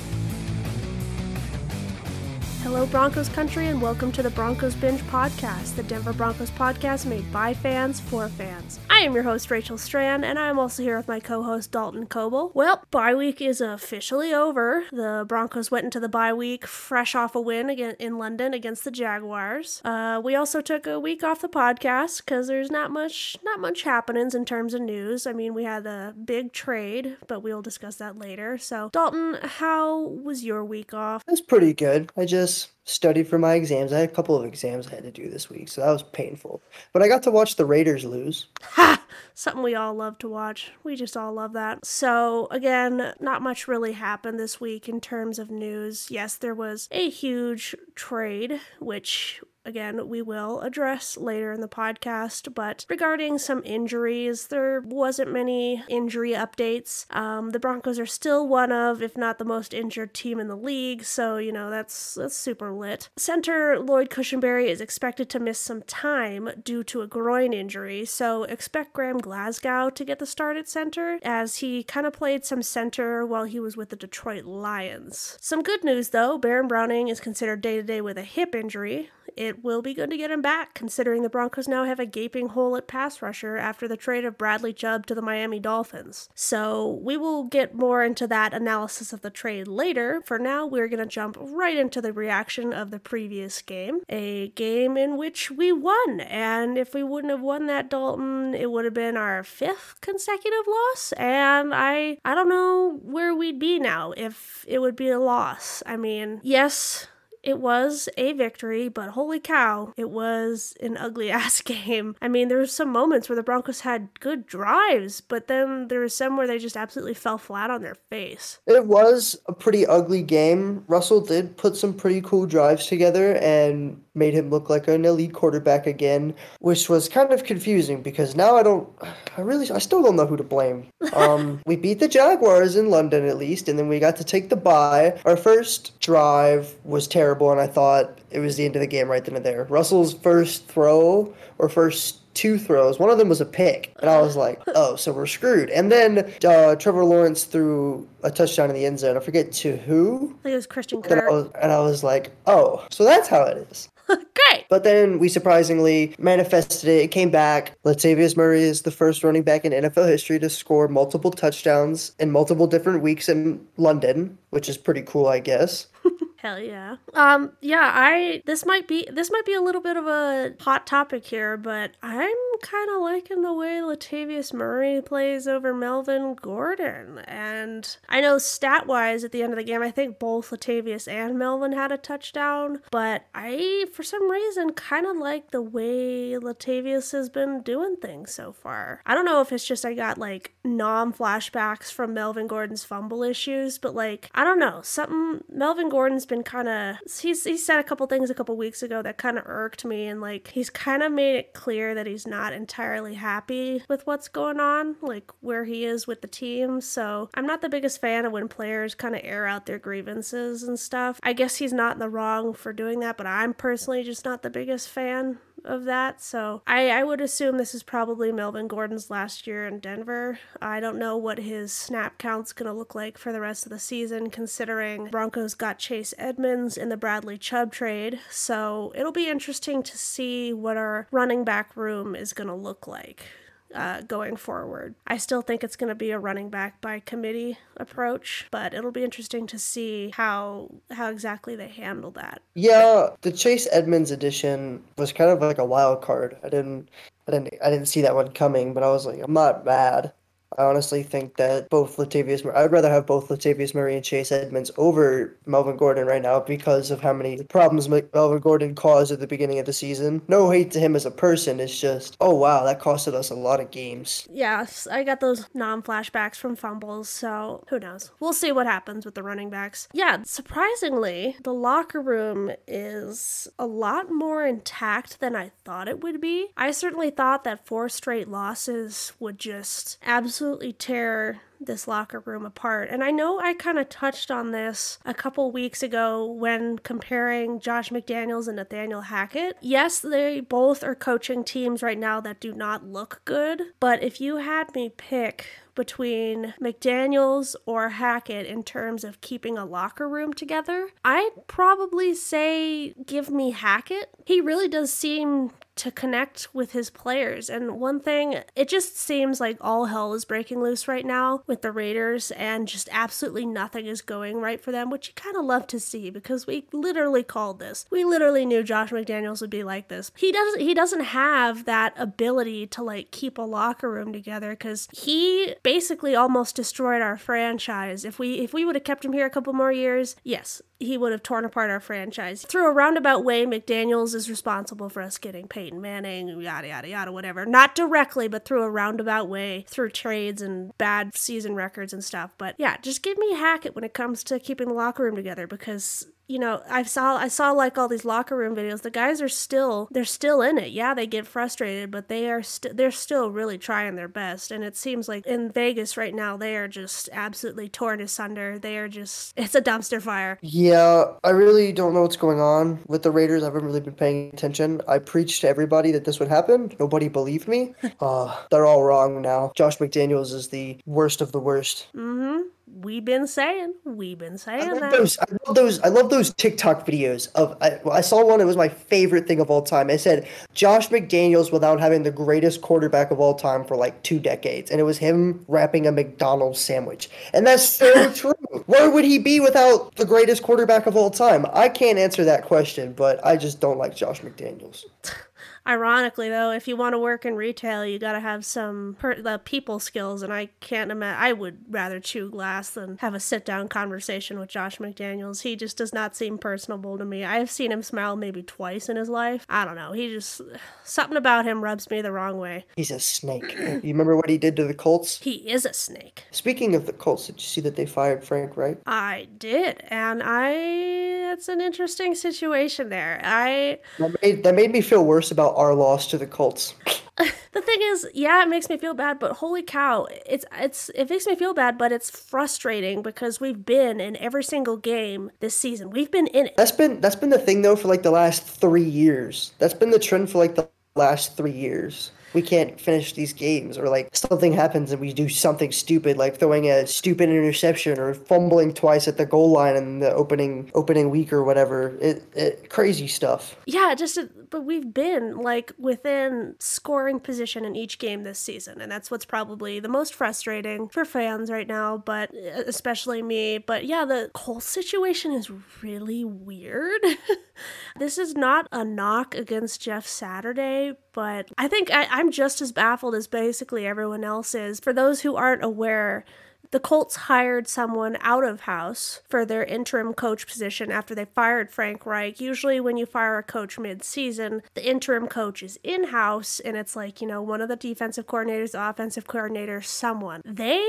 Broncos 2.86 3.28
country, 3.28 3.68
and 3.68 3.80
welcome 3.80 4.10
to 4.12 4.22
the 4.22 4.30
Broncos 4.30 4.74
Binge 4.74 5.00
Podcast, 5.02 5.76
the 5.76 5.82
Denver 5.84 6.12
Broncos 6.12 6.50
podcast 6.50 7.06
made 7.06 7.30
by 7.32 7.54
fans 7.54 8.00
for 8.00 8.28
fans. 8.28 8.80
I 8.90 9.00
am 9.00 9.14
your 9.14 9.22
host, 9.22 9.50
Rachel 9.50 9.78
Strand, 9.78 10.24
and 10.24 10.38
I 10.38 10.48
am 10.48 10.58
also 10.58 10.82
here 10.82 10.96
with 10.96 11.08
my 11.08 11.20
co 11.20 11.42
host, 11.42 11.70
Dalton 11.70 12.06
Coble. 12.06 12.50
Well, 12.54 12.82
bye 12.90 13.14
week 13.14 13.40
is 13.40 13.60
officially 13.60 14.34
over. 14.34 14.84
The 14.90 15.24
Broncos 15.26 15.70
went 15.70 15.84
into 15.84 16.00
the 16.00 16.08
bye 16.08 16.32
week 16.32 16.66
fresh 16.66 17.14
off 17.14 17.34
a 17.34 17.40
win 17.40 17.70
again 17.70 17.96
in 17.98 18.18
London 18.18 18.52
against 18.54 18.84
the 18.84 18.90
Jaguars. 18.90 19.80
Uh, 19.84 20.20
we 20.22 20.34
also 20.34 20.60
took 20.60 20.86
a 20.86 20.98
week 20.98 21.22
off 21.22 21.40
the 21.40 21.48
podcast 21.48 22.18
because 22.18 22.48
there's 22.48 22.70
not 22.70 22.90
much 22.90 23.36
not 23.44 23.60
much 23.60 23.82
happenings 23.82 24.34
in 24.34 24.44
terms 24.44 24.74
of 24.74 24.82
news. 24.82 25.26
I 25.26 25.32
mean, 25.32 25.54
we 25.54 25.64
had 25.64 25.86
a 25.86 26.14
big 26.24 26.52
trade, 26.52 27.16
but 27.28 27.40
we'll 27.40 27.62
discuss 27.62 27.96
that 27.96 28.18
later. 28.18 28.58
So, 28.58 28.90
Dalton, 28.92 29.38
how 29.42 30.00
was 30.00 30.44
your 30.44 30.64
week 30.64 30.92
off? 30.92 31.22
It 31.26 31.30
was 31.30 31.40
pretty 31.40 31.74
good. 31.74 32.10
I 32.16 32.24
just 32.24 32.71
studied 32.84 33.28
for 33.28 33.38
my 33.38 33.54
exams. 33.54 33.92
I 33.92 34.00
had 34.00 34.10
a 34.10 34.12
couple 34.12 34.36
of 34.36 34.44
exams 34.44 34.88
I 34.88 34.96
had 34.96 35.04
to 35.04 35.10
do 35.10 35.28
this 35.28 35.48
week, 35.48 35.68
so 35.68 35.80
that 35.80 35.90
was 35.90 36.02
painful. 36.02 36.62
But 36.92 37.02
I 37.02 37.08
got 37.08 37.22
to 37.24 37.30
watch 37.30 37.56
the 37.56 37.66
Raiders 37.66 38.04
lose. 38.04 38.46
Ha! 38.62 39.02
Something 39.34 39.62
we 39.62 39.74
all 39.74 39.94
love 39.94 40.18
to 40.18 40.28
watch. 40.28 40.72
We 40.82 40.96
just 40.96 41.16
all 41.16 41.32
love 41.32 41.52
that. 41.52 41.84
So, 41.86 42.48
again, 42.50 43.14
not 43.20 43.42
much 43.42 43.68
really 43.68 43.92
happened 43.92 44.38
this 44.38 44.60
week 44.60 44.88
in 44.88 45.00
terms 45.00 45.38
of 45.38 45.50
news. 45.50 46.08
Yes, 46.10 46.36
there 46.36 46.54
was 46.54 46.88
a 46.90 47.08
huge 47.08 47.74
trade, 47.94 48.60
which 48.78 49.40
again, 49.64 50.08
we 50.08 50.22
will 50.22 50.60
address 50.60 51.16
later 51.16 51.52
in 51.52 51.60
the 51.60 51.68
podcast. 51.68 52.54
But 52.54 52.86
regarding 52.88 53.38
some 53.38 53.62
injuries, 53.64 54.48
there 54.48 54.80
wasn't 54.80 55.32
many 55.32 55.82
injury 55.88 56.32
updates. 56.32 57.12
Um, 57.14 57.50
the 57.50 57.58
Broncos 57.58 57.98
are 57.98 58.06
still 58.06 58.46
one 58.46 58.72
of, 58.72 59.02
if 59.02 59.16
not 59.16 59.38
the 59.38 59.44
most 59.44 59.74
injured 59.74 60.14
team 60.14 60.38
in 60.38 60.48
the 60.48 60.56
league, 60.56 61.04
so 61.04 61.36
you 61.36 61.52
know 61.52 61.70
that's 61.70 62.14
that's 62.14 62.36
super 62.36 62.72
lit. 62.72 63.08
Center 63.16 63.78
Lloyd 63.78 64.10
Cushenberry 64.10 64.66
is 64.66 64.80
expected 64.80 65.28
to 65.30 65.40
miss 65.40 65.58
some 65.58 65.82
time 65.82 66.50
due 66.62 66.84
to 66.84 67.02
a 67.02 67.06
groin 67.06 67.52
injury, 67.52 68.04
so 68.04 68.44
expect 68.44 68.92
Graham 68.92 69.18
Glasgow 69.18 69.90
to 69.90 70.04
get 70.04 70.18
the 70.18 70.26
start 70.26 70.56
at 70.56 70.68
center, 70.68 71.18
as 71.22 71.56
he 71.56 71.82
kind 71.82 72.06
of 72.06 72.12
played 72.12 72.44
some 72.44 72.62
center 72.62 73.24
while 73.26 73.44
he 73.44 73.60
was 73.60 73.76
with 73.76 73.90
the 73.90 73.96
Detroit 73.96 74.44
Lions. 74.44 75.36
Some 75.40 75.62
good 75.62 75.84
news 75.84 76.10
though, 76.10 76.38
Baron 76.38 76.68
Browning 76.68 77.08
is 77.08 77.20
considered 77.20 77.60
day 77.60 77.76
to 77.76 77.82
day 77.82 78.00
with 78.00 78.18
a 78.18 78.22
hip 78.22 78.54
injury. 78.54 79.10
It 79.36 79.51
will 79.52 79.82
be 79.82 79.94
good 79.94 80.10
to 80.10 80.16
get 80.16 80.30
him 80.30 80.42
back, 80.42 80.74
considering 80.74 81.22
the 81.22 81.28
Broncos 81.28 81.68
now 81.68 81.84
have 81.84 82.00
a 82.00 82.06
gaping 82.06 82.48
hole 82.48 82.76
at 82.76 82.86
pass 82.86 83.20
rusher 83.22 83.56
after 83.56 83.88
the 83.88 83.96
trade 83.96 84.24
of 84.24 84.38
Bradley 84.38 84.72
Chubb 84.72 85.06
to 85.06 85.14
the 85.14 85.22
Miami 85.22 85.58
Dolphins. 85.58 86.28
So 86.34 87.00
we 87.02 87.16
will 87.16 87.44
get 87.44 87.74
more 87.74 88.04
into 88.04 88.26
that 88.28 88.54
analysis 88.54 89.12
of 89.12 89.22
the 89.22 89.30
trade 89.30 89.68
later. 89.68 90.22
For 90.24 90.38
now, 90.38 90.66
we're 90.66 90.88
going 90.88 91.00
to 91.00 91.06
jump 91.06 91.36
right 91.40 91.76
into 91.76 92.00
the 92.00 92.12
reaction 92.12 92.72
of 92.72 92.90
the 92.90 92.98
previous 92.98 93.62
game, 93.62 94.00
a 94.08 94.48
game 94.48 94.96
in 94.96 95.16
which 95.16 95.50
we 95.50 95.72
won. 95.72 96.20
And 96.20 96.78
if 96.78 96.94
we 96.94 97.02
wouldn't 97.02 97.30
have 97.30 97.42
won 97.42 97.66
that, 97.66 97.90
Dalton, 97.90 98.54
it 98.54 98.70
would 98.70 98.84
have 98.84 98.94
been 98.94 99.16
our 99.16 99.42
fifth 99.44 100.00
consecutive 100.00 100.66
loss. 100.66 101.12
And 101.16 101.74
I, 101.74 102.18
I 102.24 102.34
don't 102.34 102.48
know 102.48 103.00
where 103.02 103.34
we'd 103.34 103.58
be 103.58 103.78
now 103.78 104.12
if 104.16 104.64
it 104.68 104.80
would 104.80 104.96
be 104.96 105.08
a 105.08 105.18
loss. 105.18 105.82
I 105.86 105.96
mean, 105.96 106.40
yes, 106.42 107.06
it 107.42 107.58
was 107.58 108.08
a 108.16 108.32
victory, 108.32 108.88
but 108.88 109.10
holy 109.10 109.40
cow, 109.40 109.92
it 109.96 110.10
was 110.10 110.74
an 110.80 110.96
ugly 110.96 111.30
ass 111.42 111.60
game. 111.60 112.16
I 112.22 112.28
mean, 112.28 112.48
there 112.48 112.58
were 112.58 112.66
some 112.66 112.90
moments 112.90 113.28
where 113.28 113.36
the 113.36 113.42
Broncos 113.42 113.80
had 113.80 114.08
good 114.20 114.46
drives, 114.46 115.20
but 115.20 115.48
then 115.48 115.88
there 115.88 116.00
was 116.00 116.14
some 116.14 116.36
where 116.36 116.46
they 116.46 116.58
just 116.58 116.76
absolutely 116.76 117.14
fell 117.14 117.38
flat 117.38 117.70
on 117.70 117.82
their 117.82 117.94
face. 117.94 118.60
It 118.66 118.86
was 118.86 119.38
a 119.46 119.52
pretty 119.52 119.86
ugly 119.86 120.22
game. 120.22 120.84
Russell 120.88 121.20
did 121.20 121.56
put 121.56 121.76
some 121.76 121.94
pretty 121.94 122.20
cool 122.20 122.46
drives 122.46 122.86
together 122.86 123.36
and 123.36 124.02
made 124.14 124.34
him 124.34 124.50
look 124.50 124.68
like 124.68 124.88
an 124.88 125.04
elite 125.04 125.32
quarterback 125.32 125.86
again, 125.86 126.34
which 126.60 126.88
was 126.88 127.08
kind 127.08 127.32
of 127.32 127.44
confusing 127.44 128.02
because 128.02 128.34
now 128.36 128.56
I 128.56 128.62
don't, 128.62 128.88
I 129.36 129.40
really, 129.40 129.70
I 129.70 129.78
still 129.78 130.02
don't 130.02 130.16
know 130.16 130.26
who 130.26 130.36
to 130.36 130.42
blame. 130.44 130.86
Um, 131.12 131.60
we 131.66 131.76
beat 131.76 131.98
the 132.00 132.08
Jaguars 132.08 132.74
in 132.74 132.88
London 132.88 133.26
at 133.28 133.36
least, 133.36 133.68
and 133.68 133.78
then 133.78 133.86
we 133.86 133.98
got 134.00 134.16
to 134.16 134.24
take 134.24 134.48
the 134.48 134.56
bye. 134.56 135.20
Our 135.26 135.36
first 135.36 135.98
drive 136.00 136.74
was 136.84 137.06
terrible, 137.06 137.50
and 137.50 137.60
I 137.60 137.66
thought 137.66 138.18
it 138.30 138.38
was 138.38 138.56
the 138.56 138.64
end 138.64 138.76
of 138.76 138.80
the 138.80 138.86
game 138.86 139.08
right 139.10 139.22
then 139.22 139.36
and 139.36 139.44
there. 139.44 139.64
Russell's 139.64 140.14
first 140.14 140.68
throw 140.68 141.34
or 141.58 141.68
first 141.68 142.20
two 142.34 142.56
throws. 142.58 142.98
One 142.98 143.10
of 143.10 143.18
them 143.18 143.28
was 143.28 143.42
a 143.42 143.44
pick, 143.44 143.92
and 144.00 144.08
I 144.08 144.22
was 144.22 144.36
like, 144.36 144.62
"Oh, 144.74 144.96
so 144.96 145.12
we're 145.12 145.26
screwed." 145.26 145.68
And 145.68 145.92
then 145.92 146.32
uh, 146.46 146.76
Trevor 146.76 147.04
Lawrence 147.04 147.44
threw 147.44 148.08
a 148.22 148.30
touchdown 148.30 148.70
in 148.70 148.74
the 148.74 148.86
end 148.86 148.98
zone. 148.98 149.16
I 149.18 149.20
forget 149.20 149.52
to 149.52 149.76
who. 149.76 150.34
I 150.40 150.42
think 150.44 150.52
it 150.54 150.56
was 150.56 150.66
Christian 150.66 151.02
And 151.04 151.12
I 151.12 151.18
Kirk. 151.20 151.30
was, 151.30 151.50
and 151.60 151.70
I 151.72 151.80
was 151.80 152.02
like, 152.02 152.32
"Oh, 152.46 152.86
so 152.90 153.04
that's 153.04 153.28
how 153.28 153.42
it 153.42 153.58
is." 153.70 153.90
Great. 154.50 154.66
But 154.68 154.84
then 154.84 155.18
we 155.18 155.28
surprisingly 155.28 156.14
manifested 156.18 156.88
it. 156.88 157.02
It 157.02 157.10
came 157.10 157.30
back. 157.30 157.76
Latavius 157.84 158.36
Murray 158.36 158.62
is 158.62 158.82
the 158.82 158.90
first 158.90 159.22
running 159.24 159.42
back 159.42 159.64
in 159.64 159.72
NFL 159.72 160.08
history 160.08 160.38
to 160.38 160.50
score 160.50 160.88
multiple 160.88 161.30
touchdowns 161.30 162.12
in 162.18 162.30
multiple 162.30 162.66
different 162.66 163.02
weeks 163.02 163.28
in 163.28 163.66
London, 163.76 164.38
which 164.50 164.68
is 164.68 164.76
pretty 164.76 165.02
cool, 165.02 165.26
I 165.26 165.40
guess. 165.40 165.86
Hell 166.42 166.58
yeah. 166.58 166.96
Um 167.14 167.52
yeah, 167.60 167.92
I 167.94 168.42
this 168.46 168.66
might 168.66 168.88
be 168.88 169.06
this 169.08 169.30
might 169.30 169.46
be 169.46 169.54
a 169.54 169.60
little 169.60 169.80
bit 169.80 169.96
of 169.96 170.08
a 170.08 170.54
hot 170.58 170.88
topic 170.88 171.24
here, 171.26 171.56
but 171.56 171.92
I'm 172.02 172.34
kind 172.62 172.90
of 172.90 173.00
liking 173.00 173.42
the 173.42 173.52
way 173.52 173.80
Latavius 173.80 174.52
Murray 174.52 175.00
plays 175.00 175.46
over 175.46 175.72
Melvin 175.72 176.34
Gordon. 176.34 177.20
And 177.28 177.96
I 178.08 178.20
know 178.20 178.38
stat-wise 178.38 179.22
at 179.22 179.30
the 179.30 179.42
end 179.42 179.52
of 179.52 179.56
the 179.56 179.64
game, 179.64 179.82
I 179.82 179.92
think 179.92 180.18
both 180.18 180.50
Latavius 180.50 181.06
and 181.06 181.38
Melvin 181.38 181.72
had 181.72 181.92
a 181.92 181.96
touchdown, 181.96 182.82
but 182.90 183.22
I 183.36 183.86
for 183.92 184.02
some 184.02 184.28
reason 184.28 184.72
kind 184.72 185.06
of 185.06 185.16
like 185.16 185.52
the 185.52 185.62
way 185.62 186.32
Latavius 186.32 187.12
has 187.12 187.28
been 187.28 187.62
doing 187.62 187.94
things 188.02 188.34
so 188.34 188.52
far. 188.52 189.00
I 189.06 189.14
don't 189.14 189.24
know 189.24 189.42
if 189.42 189.52
it's 189.52 189.66
just 189.66 189.84
I 189.84 189.94
got 189.94 190.18
like 190.18 190.54
non-flashbacks 190.64 191.92
from 191.92 192.14
Melvin 192.14 192.48
Gordon's 192.48 192.82
fumble 192.82 193.22
issues, 193.22 193.78
but 193.78 193.94
like 193.94 194.28
I 194.34 194.42
don't 194.42 194.58
know, 194.58 194.80
something 194.82 195.44
Melvin 195.48 195.88
Gordon's 195.88 196.26
been 196.32 196.42
kind 196.42 196.68
of 196.68 196.96
he's 197.20 197.44
he 197.44 197.58
said 197.58 197.78
a 197.78 197.84
couple 197.84 198.06
things 198.06 198.30
a 198.30 198.34
couple 198.34 198.56
weeks 198.56 198.82
ago 198.82 199.02
that 199.02 199.18
kind 199.18 199.36
of 199.36 199.44
irked 199.46 199.84
me 199.84 200.06
and 200.06 200.22
like 200.22 200.48
he's 200.48 200.70
kind 200.70 201.02
of 201.02 201.12
made 201.12 201.36
it 201.36 201.52
clear 201.52 201.94
that 201.94 202.06
he's 202.06 202.26
not 202.26 202.54
entirely 202.54 203.14
happy 203.14 203.82
with 203.86 204.06
what's 204.06 204.28
going 204.28 204.58
on 204.58 204.96
like 205.02 205.30
where 205.40 205.64
he 205.64 205.84
is 205.84 206.06
with 206.06 206.22
the 206.22 206.28
team. 206.28 206.80
So 206.80 207.28
i'm 207.34 207.46
not 207.46 207.60
the 207.60 207.68
biggest 207.68 208.00
fan 208.00 208.24
of 208.24 208.32
when 208.32 208.48
players 208.48 208.94
kind 208.94 209.14
of 209.14 209.20
air 209.22 209.46
out 209.46 209.66
their 209.66 209.78
grievances 209.78 210.62
and 210.62 210.78
stuff. 210.78 211.20
I 211.22 211.34
guess 211.34 211.56
he's 211.56 211.72
not 211.72 211.92
in 211.92 211.98
the 211.98 212.08
wrong 212.08 212.54
for 212.54 212.72
doing 212.72 213.00
that 213.00 213.18
but 213.18 213.26
i'm 213.26 213.52
personally 213.52 214.02
just 214.02 214.24
not 214.24 214.42
the 214.42 214.50
biggest 214.50 214.88
fan 214.88 215.38
of 215.64 215.84
that. 215.84 216.22
So 216.22 216.62
I, 216.66 216.90
I 216.90 217.04
would 217.04 217.20
assume 217.20 217.58
this 217.58 217.74
is 217.74 217.82
probably 217.82 218.32
Melvin 218.32 218.68
Gordon's 218.68 219.10
last 219.10 219.46
year 219.46 219.66
in 219.66 219.78
Denver. 219.78 220.38
I 220.60 220.80
don't 220.80 220.98
know 220.98 221.16
what 221.16 221.38
his 221.38 221.72
snap 221.72 222.18
count's 222.18 222.52
going 222.52 222.66
to 222.66 222.76
look 222.76 222.94
like 222.94 223.18
for 223.18 223.32
the 223.32 223.40
rest 223.40 223.66
of 223.66 223.70
the 223.70 223.78
season, 223.78 224.30
considering 224.30 225.06
Broncos 225.06 225.54
got 225.54 225.78
Chase 225.78 226.14
Edmonds 226.18 226.76
in 226.76 226.88
the 226.88 226.96
Bradley 226.96 227.38
Chubb 227.38 227.72
trade. 227.72 228.20
So 228.30 228.92
it'll 228.94 229.12
be 229.12 229.28
interesting 229.28 229.82
to 229.82 229.98
see 229.98 230.52
what 230.52 230.76
our 230.76 231.06
running 231.10 231.44
back 231.44 231.76
room 231.76 232.14
is 232.14 232.32
going 232.32 232.48
to 232.48 232.54
look 232.54 232.86
like 232.86 233.26
uh, 233.74 234.02
going 234.02 234.36
forward. 234.36 234.94
I 235.06 235.16
still 235.16 235.42
think 235.42 235.62
it's 235.64 235.76
going 235.76 235.88
to 235.88 235.94
be 235.94 236.10
a 236.10 236.18
running 236.18 236.50
back 236.50 236.80
by 236.80 237.00
committee 237.00 237.58
approach, 237.76 238.46
but 238.50 238.74
it'll 238.74 238.90
be 238.90 239.04
interesting 239.04 239.46
to 239.48 239.58
see 239.58 240.12
how 240.14 240.70
how 240.90 241.08
exactly 241.10 241.56
they 241.56 241.68
handle 241.68 242.10
that. 242.12 242.42
Yeah, 242.54 243.08
the 243.22 243.32
Chase 243.32 243.68
Edmonds 243.72 244.10
edition 244.10 244.82
was 244.96 245.12
kind 245.12 245.30
of 245.30 245.40
like 245.40 245.58
a 245.58 245.64
wild 245.64 246.02
card. 246.02 246.36
I 246.42 246.48
didn't 246.48 246.88
I 247.26 247.32
didn't 247.32 247.54
I 247.64 247.70
didn't 247.70 247.86
see 247.86 248.02
that 248.02 248.14
one 248.14 248.32
coming, 248.32 248.74
but 248.74 248.82
I 248.82 248.88
was 248.88 249.06
like, 249.06 249.20
I'm 249.22 249.32
not 249.32 249.64
mad. 249.64 250.12
I 250.58 250.64
honestly 250.64 251.02
think 251.02 251.36
that 251.36 251.68
both 251.70 251.96
Latavius, 251.96 252.44
I'd 252.54 252.72
rather 252.72 252.90
have 252.90 253.06
both 253.06 253.28
Latavius 253.28 253.74
Murray 253.74 253.96
and 253.96 254.04
Chase 254.04 254.32
Edmonds 254.32 254.70
over 254.76 255.36
Melvin 255.46 255.76
Gordon 255.76 256.06
right 256.06 256.22
now 256.22 256.40
because 256.40 256.90
of 256.90 257.00
how 257.00 257.12
many 257.12 257.42
problems 257.44 257.88
Melvin 257.88 258.40
Gordon 258.40 258.74
caused 258.74 259.12
at 259.12 259.20
the 259.20 259.26
beginning 259.26 259.58
of 259.58 259.66
the 259.66 259.72
season. 259.72 260.22
No 260.28 260.50
hate 260.50 260.70
to 260.72 260.80
him 260.80 260.96
as 260.96 261.06
a 261.06 261.10
person. 261.10 261.60
It's 261.60 261.78
just, 261.78 262.16
oh 262.20 262.34
wow, 262.34 262.64
that 262.64 262.80
costed 262.80 263.14
us 263.14 263.30
a 263.30 263.34
lot 263.34 263.60
of 263.60 263.70
games. 263.70 264.26
Yes, 264.30 264.86
I 264.86 265.04
got 265.04 265.20
those 265.20 265.46
non-flashbacks 265.54 266.36
from 266.36 266.56
fumbles, 266.56 267.08
so 267.08 267.64
who 267.68 267.78
knows? 267.78 268.10
We'll 268.20 268.32
see 268.32 268.52
what 268.52 268.66
happens 268.66 269.04
with 269.04 269.14
the 269.14 269.22
running 269.22 269.50
backs. 269.50 269.88
Yeah, 269.92 270.22
surprisingly, 270.24 271.36
the 271.42 271.54
locker 271.54 272.00
room 272.00 272.52
is 272.66 273.48
a 273.58 273.66
lot 273.66 274.10
more 274.10 274.46
intact 274.46 275.20
than 275.20 275.36
I 275.36 275.52
thought 275.64 275.88
it 275.88 276.02
would 276.02 276.20
be. 276.20 276.48
I 276.56 276.70
certainly 276.70 277.10
thought 277.10 277.44
that 277.44 277.66
four 277.66 277.88
straight 277.88 278.28
losses 278.28 279.12
would 279.18 279.38
just 279.38 279.98
absolutely 280.04 280.41
absolutely 280.42 280.72
tear 280.72 281.40
this 281.60 281.86
locker 281.86 282.18
room 282.18 282.44
apart. 282.44 282.88
And 282.90 283.04
I 283.04 283.12
know 283.12 283.38
I 283.38 283.54
kind 283.54 283.78
of 283.78 283.88
touched 283.88 284.28
on 284.28 284.50
this 284.50 284.98
a 285.04 285.14
couple 285.14 285.52
weeks 285.52 285.84
ago 285.84 286.26
when 286.26 286.80
comparing 286.80 287.60
Josh 287.60 287.90
McDaniels 287.90 288.48
and 288.48 288.56
Nathaniel 288.56 289.02
Hackett. 289.02 289.56
Yes, 289.60 290.00
they 290.00 290.40
both 290.40 290.82
are 290.82 290.96
coaching 290.96 291.44
teams 291.44 291.80
right 291.80 291.96
now 291.96 292.20
that 292.22 292.40
do 292.40 292.52
not 292.52 292.84
look 292.84 293.20
good, 293.24 293.62
but 293.78 294.02
if 294.02 294.20
you 294.20 294.38
had 294.38 294.74
me 294.74 294.88
pick 294.88 295.46
between 295.76 296.54
McDaniels 296.60 297.54
or 297.64 297.90
Hackett 297.90 298.44
in 298.44 298.64
terms 298.64 299.04
of 299.04 299.20
keeping 299.20 299.56
a 299.56 299.64
locker 299.64 300.08
room 300.08 300.32
together, 300.32 300.88
I'd 301.04 301.46
probably 301.46 302.14
say 302.14 302.94
give 303.06 303.30
me 303.30 303.52
Hackett. 303.52 304.10
He 304.26 304.40
really 304.40 304.68
does 304.68 304.92
seem 304.92 305.52
to 305.76 305.90
connect 305.90 306.48
with 306.52 306.72
his 306.72 306.90
players. 306.90 307.48
And 307.48 307.80
one 307.80 308.00
thing, 308.00 308.40
it 308.54 308.68
just 308.68 308.98
seems 308.98 309.40
like 309.40 309.56
all 309.60 309.86
hell 309.86 310.14
is 310.14 310.24
breaking 310.24 310.62
loose 310.62 310.86
right 310.88 311.04
now 311.04 311.42
with 311.46 311.62
the 311.62 311.72
Raiders 311.72 312.30
and 312.32 312.68
just 312.68 312.88
absolutely 312.92 313.46
nothing 313.46 313.86
is 313.86 314.02
going 314.02 314.36
right 314.36 314.60
for 314.60 314.72
them, 314.72 314.90
which 314.90 315.08
you 315.08 315.14
kind 315.14 315.36
of 315.36 315.44
love 315.44 315.66
to 315.68 315.80
see 315.80 316.10
because 316.10 316.46
we 316.46 316.66
literally 316.72 317.22
called 317.22 317.58
this. 317.58 317.86
We 317.90 318.04
literally 318.04 318.44
knew 318.44 318.62
Josh 318.62 318.90
McDaniels 318.90 319.40
would 319.40 319.50
be 319.50 319.64
like 319.64 319.88
this. 319.88 320.10
He 320.16 320.32
doesn't 320.32 320.60
he 320.60 320.74
doesn't 320.74 321.04
have 321.04 321.64
that 321.64 321.94
ability 321.96 322.66
to 322.68 322.82
like 322.82 323.10
keep 323.10 323.38
a 323.38 323.42
locker 323.42 323.90
room 323.90 324.12
together 324.12 324.54
cuz 324.56 324.88
he 324.92 325.54
basically 325.62 326.14
almost 326.14 326.56
destroyed 326.56 327.02
our 327.02 327.16
franchise. 327.16 328.04
If 328.04 328.18
we 328.18 328.40
if 328.40 328.52
we 328.52 328.64
would 328.64 328.74
have 328.74 328.84
kept 328.84 329.04
him 329.04 329.12
here 329.12 329.26
a 329.26 329.30
couple 329.30 329.52
more 329.52 329.72
years, 329.72 330.16
yes, 330.22 330.62
he 330.82 330.98
would 330.98 331.12
have 331.12 331.22
torn 331.22 331.44
apart 331.44 331.70
our 331.70 331.80
franchise. 331.80 332.44
Through 332.48 332.66
a 332.66 332.72
roundabout 332.72 333.24
way, 333.24 333.46
McDaniels 333.46 334.14
is 334.14 334.28
responsible 334.28 334.88
for 334.88 335.02
us 335.02 335.18
getting 335.18 335.48
Peyton 335.62 335.80
Manning, 335.80 336.40
yada, 336.40 336.66
yada, 336.66 336.88
yada, 336.88 337.12
whatever. 337.12 337.46
Not 337.46 337.76
directly, 337.76 338.26
but 338.26 338.44
through 338.44 338.62
a 338.62 338.70
roundabout 338.70 339.28
way, 339.28 339.64
through 339.68 339.90
trades 339.90 340.42
and 340.42 340.76
bad 340.76 341.14
season 341.14 341.54
records 341.54 341.92
and 341.92 342.02
stuff. 342.02 342.34
But 342.36 342.56
yeah, 342.58 342.78
just 342.82 343.02
give 343.02 343.16
me 343.16 343.34
Hackett 343.34 343.76
when 343.76 343.84
it 343.84 343.94
comes 343.94 344.24
to 344.24 344.40
keeping 344.40 344.66
the 344.66 344.74
locker 344.74 345.04
room 345.04 345.14
together 345.14 345.46
because 345.46 346.08
you 346.28 346.38
know, 346.38 346.62
I 346.68 346.82
saw 346.82 347.16
I 347.16 347.28
saw 347.28 347.50
like 347.52 347.76
all 347.76 347.88
these 347.88 348.04
locker 348.04 348.36
room 348.36 348.54
videos. 348.54 348.82
The 348.82 348.90
guys 348.90 349.20
are 349.20 349.28
still 349.28 349.88
they're 349.90 350.04
still 350.04 350.40
in 350.40 350.58
it. 350.58 350.70
Yeah, 350.70 350.94
they 350.94 351.06
get 351.06 351.26
frustrated, 351.26 351.90
but 351.90 352.08
they 352.08 352.30
are 352.30 352.42
still 352.42 352.72
they're 352.74 352.90
still 352.90 353.30
really 353.30 353.58
trying 353.58 353.96
their 353.96 354.08
best. 354.08 354.50
And 354.50 354.64
it 354.64 354.76
seems 354.76 355.08
like 355.08 355.26
in 355.26 355.50
Vegas 355.50 355.96
right 355.96 356.14
now 356.14 356.36
they 356.36 356.56
are 356.56 356.68
just 356.68 357.08
absolutely 357.12 357.68
torn 357.68 358.00
asunder. 358.00 358.58
They 358.58 358.78
are 358.78 358.88
just 358.88 359.34
it's 359.36 359.54
a 359.54 359.60
dumpster 359.60 360.00
fire. 360.00 360.38
Yeah, 360.42 361.04
I 361.24 361.30
really 361.30 361.72
don't 361.72 361.92
know 361.92 362.02
what's 362.02 362.16
going 362.16 362.40
on 362.40 362.82
with 362.86 363.02
the 363.02 363.10
Raiders. 363.10 363.42
I 363.42 363.46
haven't 363.46 363.64
really 363.64 363.80
been 363.80 363.94
paying 363.94 364.30
attention. 364.32 364.80
I 364.88 364.98
preached 364.98 365.40
to 365.42 365.48
everybody 365.48 365.90
that 365.92 366.04
this 366.04 366.20
would 366.20 366.28
happen. 366.28 366.74
Nobody 366.78 367.08
believed 367.08 367.48
me. 367.48 367.74
uh, 368.00 368.36
they're 368.50 368.66
all 368.66 368.82
wrong 368.82 369.20
now. 369.20 369.52
Josh 369.54 369.78
McDaniels 369.78 370.32
is 370.32 370.48
the 370.48 370.78
worst 370.86 371.20
of 371.20 371.32
the 371.32 371.40
worst. 371.40 371.88
Mm-hmm 371.94 372.42
we've 372.74 373.04
been 373.04 373.26
saying, 373.26 373.74
we've 373.84 374.18
been 374.18 374.38
saying 374.38 374.62
I 374.62 374.72
love 374.72 374.80
that. 374.80 374.92
Those, 374.92 375.18
I 375.18 375.24
love 375.46 375.54
those. 375.54 375.80
I 375.80 375.88
love 375.88 376.10
those 376.10 376.32
TikTok 376.34 376.86
videos 376.86 377.30
of. 377.34 377.56
I, 377.60 377.80
I 377.90 378.00
saw 378.00 378.24
one. 378.24 378.40
It 378.40 378.44
was 378.44 378.56
my 378.56 378.68
favorite 378.68 379.26
thing 379.26 379.40
of 379.40 379.50
all 379.50 379.62
time. 379.62 379.90
It 379.90 380.00
said 380.00 380.26
Josh 380.54 380.88
McDaniels 380.88 381.52
without 381.52 381.80
having 381.80 382.02
the 382.02 382.10
greatest 382.10 382.62
quarterback 382.62 383.10
of 383.10 383.20
all 383.20 383.34
time 383.34 383.64
for 383.64 383.76
like 383.76 384.02
two 384.02 384.18
decades, 384.18 384.70
and 384.70 384.80
it 384.80 384.84
was 384.84 384.98
him 384.98 385.44
wrapping 385.48 385.86
a 385.86 385.92
McDonald's 385.92 386.60
sandwich. 386.60 387.10
And 387.32 387.46
that's 387.46 387.68
so 387.68 388.12
true. 388.14 388.32
Where 388.66 388.90
would 388.90 389.04
he 389.04 389.18
be 389.18 389.40
without 389.40 389.94
the 389.96 390.04
greatest 390.04 390.42
quarterback 390.42 390.86
of 390.86 390.96
all 390.96 391.10
time? 391.10 391.46
I 391.52 391.68
can't 391.68 391.98
answer 391.98 392.24
that 392.24 392.44
question, 392.44 392.92
but 392.92 393.24
I 393.24 393.36
just 393.36 393.60
don't 393.60 393.78
like 393.78 393.94
Josh 393.94 394.20
McDaniels. 394.20 394.84
Ironically, 395.66 396.28
though, 396.28 396.50
if 396.50 396.66
you 396.66 396.76
want 396.76 396.94
to 396.94 396.98
work 396.98 397.24
in 397.24 397.36
retail, 397.36 397.86
you 397.86 397.98
got 397.98 398.12
to 398.12 398.20
have 398.20 398.44
some 398.44 398.96
per- 398.98 399.22
the 399.22 399.38
people 399.38 399.78
skills, 399.78 400.22
and 400.22 400.32
I 400.32 400.46
can't 400.60 400.90
imagine. 400.90 401.22
I 401.22 401.32
would 401.32 401.58
rather 401.70 402.00
chew 402.00 402.30
glass 402.30 402.70
than 402.70 402.98
have 402.98 403.14
a 403.14 403.20
sit 403.20 403.44
down 403.44 403.68
conversation 403.68 404.40
with 404.40 404.48
Josh 404.48 404.78
McDaniels. 404.78 405.42
He 405.42 405.54
just 405.54 405.76
does 405.76 405.92
not 405.92 406.16
seem 406.16 406.36
personable 406.36 406.98
to 406.98 407.04
me. 407.04 407.24
I've 407.24 407.50
seen 407.50 407.70
him 407.70 407.82
smile 407.82 408.16
maybe 408.16 408.42
twice 408.42 408.88
in 408.88 408.96
his 408.96 409.08
life. 409.08 409.46
I 409.48 409.64
don't 409.64 409.76
know. 409.76 409.92
He 409.92 410.08
just 410.08 410.40
something 410.82 411.16
about 411.16 411.44
him 411.44 411.62
rubs 411.62 411.88
me 411.90 412.02
the 412.02 412.12
wrong 412.12 412.38
way. 412.38 412.66
He's 412.76 412.90
a 412.90 412.98
snake. 412.98 413.56
you 413.58 413.80
remember 413.84 414.16
what 414.16 414.30
he 414.30 414.38
did 414.38 414.56
to 414.56 414.64
the 414.64 414.74
Colts? 414.74 415.20
He 415.20 415.48
is 415.48 415.64
a 415.64 415.72
snake. 415.72 416.24
Speaking 416.32 416.74
of 416.74 416.86
the 416.86 416.92
Colts, 416.92 417.28
did 417.28 417.36
you 417.36 417.46
see 417.46 417.60
that 417.60 417.76
they 417.76 417.86
fired 417.86 418.24
Frank 418.24 418.56
Reich? 418.56 418.78
I 418.86 419.28
did, 419.38 419.82
and 419.88 420.22
I 420.24 421.02
it's 421.32 421.48
an 421.48 421.60
interesting 421.60 422.14
situation 422.14 422.88
there. 422.88 423.20
I 423.24 423.78
that 423.98 424.22
made, 424.22 424.44
that 424.44 424.54
made 424.54 424.70
me 424.70 424.80
feel 424.80 425.04
worse 425.04 425.30
about 425.30 425.51
our 425.54 425.74
loss 425.74 426.06
to 426.08 426.18
the 426.18 426.26
Colts. 426.26 426.74
the 427.16 427.60
thing 427.60 427.78
is, 427.82 428.08
yeah, 428.14 428.42
it 428.42 428.48
makes 428.48 428.68
me 428.68 428.76
feel 428.78 428.94
bad, 428.94 429.18
but 429.18 429.32
holy 429.32 429.62
cow, 429.62 430.06
it's 430.26 430.44
it's 430.58 430.88
it 430.90 431.10
makes 431.10 431.26
me 431.26 431.36
feel 431.36 431.54
bad, 431.54 431.76
but 431.78 431.92
it's 431.92 432.10
frustrating 432.10 433.02
because 433.02 433.40
we've 433.40 433.64
been 433.64 434.00
in 434.00 434.16
every 434.16 434.42
single 434.44 434.76
game 434.76 435.30
this 435.40 435.56
season. 435.56 435.90
We've 435.90 436.10
been 436.10 436.26
in 436.28 436.46
it. 436.46 436.56
That's 436.56 436.72
been 436.72 437.00
that's 437.00 437.16
been 437.16 437.30
the 437.30 437.38
thing 437.38 437.62
though 437.62 437.76
for 437.76 437.88
like 437.88 438.02
the 438.02 438.10
last 438.10 438.44
3 438.44 438.82
years. 438.82 439.52
That's 439.58 439.74
been 439.74 439.90
the 439.90 439.98
trend 439.98 440.30
for 440.30 440.38
like 440.38 440.54
the 440.54 440.68
last 440.96 441.36
3 441.36 441.50
years. 441.50 442.10
we 442.34 442.42
can't 442.42 442.80
finish 442.80 443.12
these 443.12 443.32
games 443.32 443.76
or 443.76 443.88
like 443.88 444.08
something 444.14 444.52
happens 444.52 444.90
and 444.92 445.00
we 445.00 445.12
do 445.12 445.28
something 445.28 445.70
stupid 445.72 446.16
like 446.16 446.38
throwing 446.38 446.68
a 446.70 446.86
stupid 446.86 447.28
interception 447.28 447.98
or 447.98 448.14
fumbling 448.14 448.72
twice 448.72 449.06
at 449.06 449.16
the 449.16 449.26
goal 449.26 449.50
line 449.50 449.76
in 449.76 450.00
the 450.00 450.12
opening 450.14 450.70
opening 450.74 451.10
week 451.10 451.32
or 451.32 451.44
whatever. 451.44 451.96
It, 452.00 452.22
it 452.34 452.70
crazy 452.70 453.06
stuff. 453.06 453.56
Yeah, 453.66 453.94
just 453.94 454.18
but 454.52 454.66
we've 454.66 454.92
been 454.92 455.38
like 455.38 455.72
within 455.78 456.54
scoring 456.60 457.18
position 457.18 457.64
in 457.64 457.74
each 457.74 457.98
game 457.98 458.22
this 458.22 458.38
season, 458.38 458.80
and 458.82 458.92
that's 458.92 459.10
what's 459.10 459.24
probably 459.24 459.80
the 459.80 459.88
most 459.88 460.14
frustrating 460.14 460.88
for 460.88 461.06
fans 461.06 461.50
right 461.50 461.66
now, 461.66 461.96
but 461.96 462.32
especially 462.34 463.22
me. 463.22 463.56
But 463.56 463.86
yeah, 463.86 464.04
the 464.04 464.30
Cole 464.34 464.60
situation 464.60 465.32
is 465.32 465.50
really 465.82 466.22
weird. 466.22 467.00
this 467.98 468.18
is 468.18 468.34
not 468.34 468.68
a 468.70 468.84
knock 468.84 469.34
against 469.34 469.80
Jeff 469.80 470.06
Saturday, 470.06 470.92
but 471.14 471.50
I 471.56 471.66
think 471.66 471.90
I, 471.90 472.06
I'm 472.10 472.30
just 472.30 472.60
as 472.60 472.72
baffled 472.72 473.14
as 473.14 473.26
basically 473.26 473.86
everyone 473.86 474.22
else 474.22 474.54
is. 474.54 474.80
For 474.80 474.92
those 474.92 475.22
who 475.22 475.34
aren't 475.34 475.64
aware, 475.64 476.26
the 476.72 476.80
Colts 476.80 477.16
hired 477.16 477.68
someone 477.68 478.16
out 478.22 478.44
of 478.44 478.62
house 478.62 479.20
for 479.28 479.44
their 479.44 479.62
interim 479.62 480.14
coach 480.14 480.46
position 480.46 480.90
after 480.90 481.14
they 481.14 481.26
fired 481.26 481.70
Frank 481.70 482.06
Reich. 482.06 482.40
Usually, 482.40 482.80
when 482.80 482.96
you 482.96 483.04
fire 483.04 483.36
a 483.36 483.42
coach 483.42 483.78
mid 483.78 484.02
season, 484.02 484.62
the 484.72 484.88
interim 484.88 485.28
coach 485.28 485.62
is 485.62 485.78
in 485.84 486.04
house 486.04 486.60
and 486.60 486.76
it's 486.76 486.96
like, 486.96 487.20
you 487.20 487.28
know, 487.28 487.42
one 487.42 487.60
of 487.60 487.68
the 487.68 487.76
defensive 487.76 488.26
coordinators, 488.26 488.72
offensive 488.74 489.26
coordinator, 489.26 489.82
someone. 489.82 490.40
They 490.46 490.82